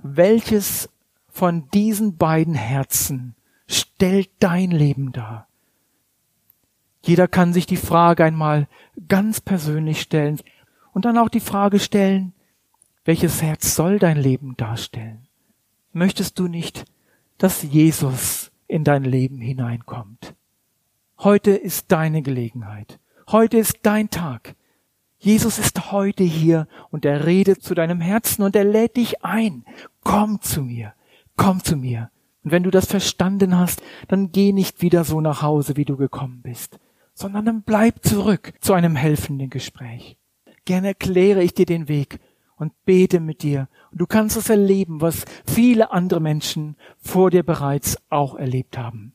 Welches 0.03 0.87
von 1.27 1.67
diesen 1.73 2.17
beiden 2.17 2.53
Herzen 2.53 3.33
stellt 3.67 4.29
dein 4.37 4.69
Leben 4.69 5.11
dar? 5.11 5.47
Jeder 7.01 7.27
kann 7.27 7.51
sich 7.51 7.65
die 7.65 7.77
Frage 7.77 8.25
einmal 8.25 8.67
ganz 9.07 9.41
persönlich 9.41 10.01
stellen 10.01 10.39
und 10.93 11.05
dann 11.05 11.17
auch 11.17 11.29
die 11.29 11.39
Frage 11.39 11.79
stellen, 11.79 12.34
welches 13.05 13.41
Herz 13.41 13.75
soll 13.75 13.99
dein 13.99 14.17
Leben 14.17 14.57
darstellen? 14.57 15.27
Möchtest 15.93 16.39
du 16.39 16.47
nicht, 16.47 16.85
dass 17.37 17.63
Jesus 17.63 18.51
in 18.67 18.83
dein 18.83 19.03
Leben 19.03 19.37
hineinkommt? 19.37 20.33
Heute 21.19 21.51
ist 21.51 21.91
deine 21.91 22.21
Gelegenheit. 22.21 22.99
Heute 23.31 23.57
ist 23.57 23.79
dein 23.83 24.09
Tag. 24.09 24.55
Jesus 25.17 25.57
ist 25.59 25.91
heute 25.91 26.23
hier 26.23 26.67
und 26.89 27.05
er 27.05 27.25
redet 27.25 27.63
zu 27.63 27.73
deinem 27.73 28.01
Herzen 28.01 28.43
und 28.43 28.55
er 28.55 28.65
lädt 28.65 28.97
dich 28.97 29.23
ein. 29.23 29.65
Komm 30.03 30.41
zu 30.41 30.61
mir, 30.61 30.93
komm 31.37 31.63
zu 31.63 31.77
mir. 31.77 32.11
Und 32.43 32.51
wenn 32.51 32.63
du 32.63 32.71
das 32.71 32.85
verstanden 32.85 33.57
hast, 33.57 33.81
dann 34.07 34.31
geh 34.31 34.51
nicht 34.51 34.81
wieder 34.81 35.03
so 35.03 35.21
nach 35.21 35.41
Hause, 35.41 35.77
wie 35.77 35.85
du 35.85 35.95
gekommen 35.95 36.41
bist, 36.43 36.79
sondern 37.13 37.45
dann 37.45 37.61
bleib 37.63 38.03
zurück 38.03 38.53
zu 38.59 38.73
einem 38.73 38.95
helfenden 38.95 39.49
Gespräch. 39.49 40.17
Gerne 40.65 40.89
erkläre 40.89 41.41
ich 41.41 41.53
dir 41.53 41.65
den 41.65 41.87
Weg 41.87 42.19
und 42.55 42.73
bete 42.85 43.19
mit 43.19 43.43
dir. 43.43 43.67
Und 43.91 44.01
du 44.01 44.05
kannst 44.05 44.37
es 44.37 44.49
erleben, 44.49 45.01
was 45.01 45.25
viele 45.45 45.91
andere 45.91 46.19
Menschen 46.19 46.75
vor 46.97 47.31
dir 47.31 47.43
bereits 47.43 47.97
auch 48.09 48.35
erlebt 48.35 48.77
haben. 48.77 49.14